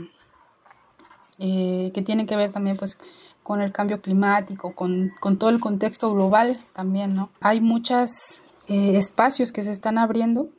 eh, 1.40 1.90
que 1.92 2.04
tienen 2.04 2.28
que 2.28 2.36
ver 2.36 2.52
también 2.52 2.78
pues 2.78 3.00
con 3.42 3.62
el 3.62 3.72
cambio 3.72 4.00
climático 4.00 4.76
con, 4.76 5.12
con 5.20 5.40
todo 5.40 5.50
el 5.50 5.60
contexto 5.60 6.14
global 6.14 6.64
también 6.74 7.16
no 7.16 7.32
hay 7.42 7.62
muchos 7.62 8.44
espacios 8.68 9.52
que 9.52 9.64
se 9.64 9.72
están 9.72 9.98
abriendo 9.98 10.50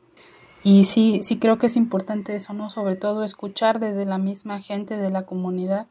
y 0.65 0.85
sí, 0.85 1.19
sí 1.21 1.37
creo 1.37 1.59
que 1.59 1.67
es 1.67 1.75
importante 1.75 2.35
eso, 2.35 2.55
¿no? 2.55 2.71
Sobre 2.71 2.95
todo 2.95 3.23
escuchar 3.23 3.79
desde 3.79 4.03
la 4.03 4.17
misma 4.17 4.59
gente 4.59 4.97
de 4.97 5.11
la 5.11 5.27
comunidad 5.27 5.85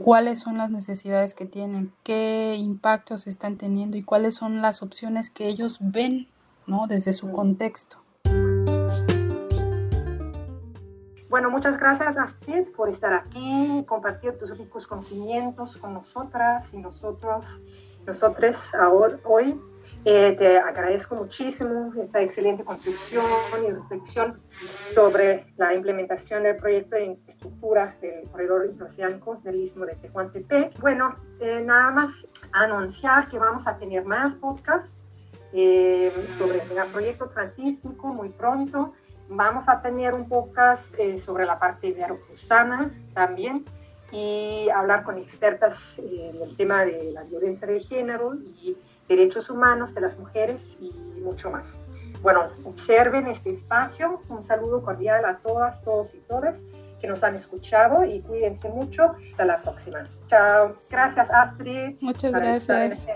cuáles 0.00 0.40
son 0.40 0.58
las 0.58 0.72
necesidades 0.72 1.36
que 1.36 1.46
tienen, 1.46 1.92
qué 2.02 2.56
impactos 2.56 3.28
están 3.28 3.56
teniendo 3.56 3.96
y 3.96 4.02
cuáles 4.02 4.34
son 4.34 4.60
las 4.60 4.82
opciones 4.82 5.30
que 5.30 5.46
ellos 5.46 5.78
ven, 5.80 6.26
¿no? 6.66 6.88
Desde 6.88 7.12
su 7.12 7.30
contexto. 7.30 7.98
Bueno, 11.30 11.48
muchas 11.50 11.78
gracias 11.78 12.16
Astrid 12.18 12.66
por 12.76 12.88
estar 12.88 13.14
aquí, 13.14 13.84
compartir 13.86 14.36
tus 14.36 14.58
ricos 14.58 14.88
conocimientos 14.88 15.76
con 15.76 15.94
nosotras 15.94 16.66
y 16.72 16.78
nosotros, 16.78 17.44
nosotros 18.04 18.56
ahora, 18.74 19.14
hoy. 19.22 19.56
Eh, 20.08 20.36
te 20.38 20.56
agradezco 20.56 21.16
muchísimo 21.16 21.92
esta 22.00 22.22
excelente 22.22 22.62
contribución 22.62 23.24
y 23.66 23.72
reflexión 23.72 24.34
sobre 24.94 25.46
la 25.56 25.74
implementación 25.74 26.44
del 26.44 26.54
proyecto 26.54 26.94
de 26.94 27.06
infraestructura 27.06 27.96
del 28.00 28.30
corredor 28.30 28.66
interoceánico 28.66 29.40
del 29.42 29.64
Istmo 29.64 29.84
de 29.84 29.96
Tehuantepec. 29.96 30.78
Bueno, 30.78 31.12
eh, 31.40 31.60
nada 31.60 31.90
más 31.90 32.12
anunciar 32.52 33.28
que 33.28 33.36
vamos 33.36 33.66
a 33.66 33.76
tener 33.78 34.04
más 34.04 34.32
podcasts 34.36 34.88
eh, 35.52 36.12
sobre 36.38 36.58
el 36.58 36.88
proyecto 36.92 37.28
transísmico 37.30 38.06
muy 38.06 38.28
pronto. 38.28 38.92
Vamos 39.28 39.68
a 39.68 39.82
tener 39.82 40.14
un 40.14 40.28
podcast 40.28 40.84
sobre 41.24 41.46
la 41.46 41.58
parte 41.58 42.00
Arupusana 42.00 42.92
también 43.12 43.64
y 44.12 44.68
hablar 44.72 45.02
con 45.02 45.18
expertas 45.18 45.98
en 45.98 46.40
el 46.40 46.56
tema 46.56 46.84
de 46.84 47.10
la 47.10 47.24
violencia 47.24 47.66
de 47.66 47.80
género 47.80 48.36
y 48.36 48.76
derechos 49.08 49.50
humanos 49.50 49.94
de 49.94 50.00
las 50.00 50.18
mujeres 50.18 50.60
y 50.80 50.92
mucho 51.20 51.50
más. 51.50 51.64
Bueno, 52.22 52.48
observen 52.64 53.26
este 53.28 53.50
espacio. 53.54 54.20
Un 54.28 54.42
saludo 54.42 54.82
cordial 54.82 55.24
a 55.24 55.36
todas, 55.36 55.80
todos 55.82 56.14
y 56.14 56.18
todas 56.28 56.56
que 57.00 57.06
nos 57.06 57.22
han 57.22 57.36
escuchado 57.36 58.04
y 58.04 58.20
cuídense 58.20 58.68
mucho. 58.68 59.14
Hasta 59.30 59.44
la 59.44 59.62
próxima. 59.62 60.04
Chao. 60.28 60.76
Gracias, 60.90 61.30
Astrid. 61.30 61.96
Muchas 62.00 62.32
gracias. 62.32 63.06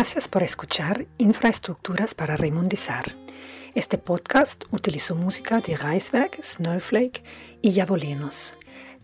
Gracias 0.00 0.28
por 0.28 0.42
escuchar 0.42 1.06
Infraestructuras 1.18 2.14
para 2.14 2.34
Remundizar. 2.34 3.14
Este 3.74 3.98
podcast 3.98 4.64
utilizó 4.70 5.14
música 5.14 5.60
de 5.60 5.76
Reisberg, 5.76 6.42
Snowflake 6.42 7.22
y 7.60 7.72
Yabolinos. 7.72 8.54